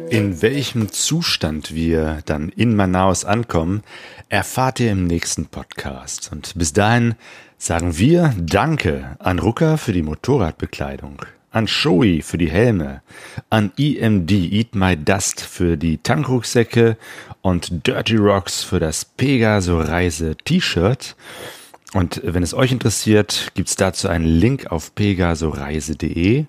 In 0.09 0.41
welchem 0.41 0.91
Zustand 0.91 1.73
wir 1.73 2.19
dann 2.25 2.49
in 2.49 2.75
Manaus 2.75 3.23
ankommen, 3.23 3.81
erfahrt 4.31 4.79
ihr 4.79 4.93
im 4.93 5.03
nächsten 5.03 5.47
Podcast. 5.47 6.31
Und 6.31 6.53
bis 6.55 6.71
dahin 6.71 7.15
sagen 7.57 7.97
wir 7.97 8.33
Danke 8.39 9.17
an 9.19 9.39
Rucker 9.39 9.77
für 9.77 9.91
die 9.91 10.03
Motorradbekleidung, 10.03 11.21
an 11.51 11.67
Shoei 11.67 12.21
für 12.23 12.37
die 12.37 12.49
Helme, 12.49 13.01
an 13.49 13.73
EMD 13.77 14.31
Eat 14.31 14.73
My 14.73 14.95
Dust 14.95 15.41
für 15.41 15.75
die 15.75 15.97
Tankrucksäcke 15.97 16.95
und 17.41 17.85
Dirty 17.85 18.15
Rocks 18.15 18.63
für 18.63 18.79
das 18.79 19.03
Pegaso 19.03 19.81
Reise 19.81 20.37
T-Shirt. 20.37 21.17
Und 21.93 22.21
wenn 22.23 22.41
es 22.41 22.53
euch 22.53 22.71
interessiert, 22.71 23.51
gibt's 23.53 23.75
dazu 23.75 24.07
einen 24.07 24.25
Link 24.25 24.71
auf 24.71 24.95
pegasoreise.de. 24.95 26.45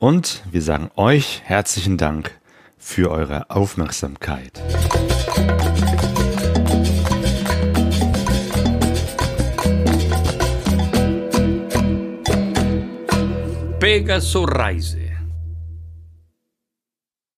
Und 0.00 0.42
wir 0.50 0.62
sagen 0.62 0.90
euch 0.96 1.42
herzlichen 1.44 1.96
Dank 1.96 2.32
für 2.76 3.08
eure 3.12 3.50
Aufmerksamkeit. 3.50 4.60
Pegaso 13.80 14.44
Reise. 14.44 15.09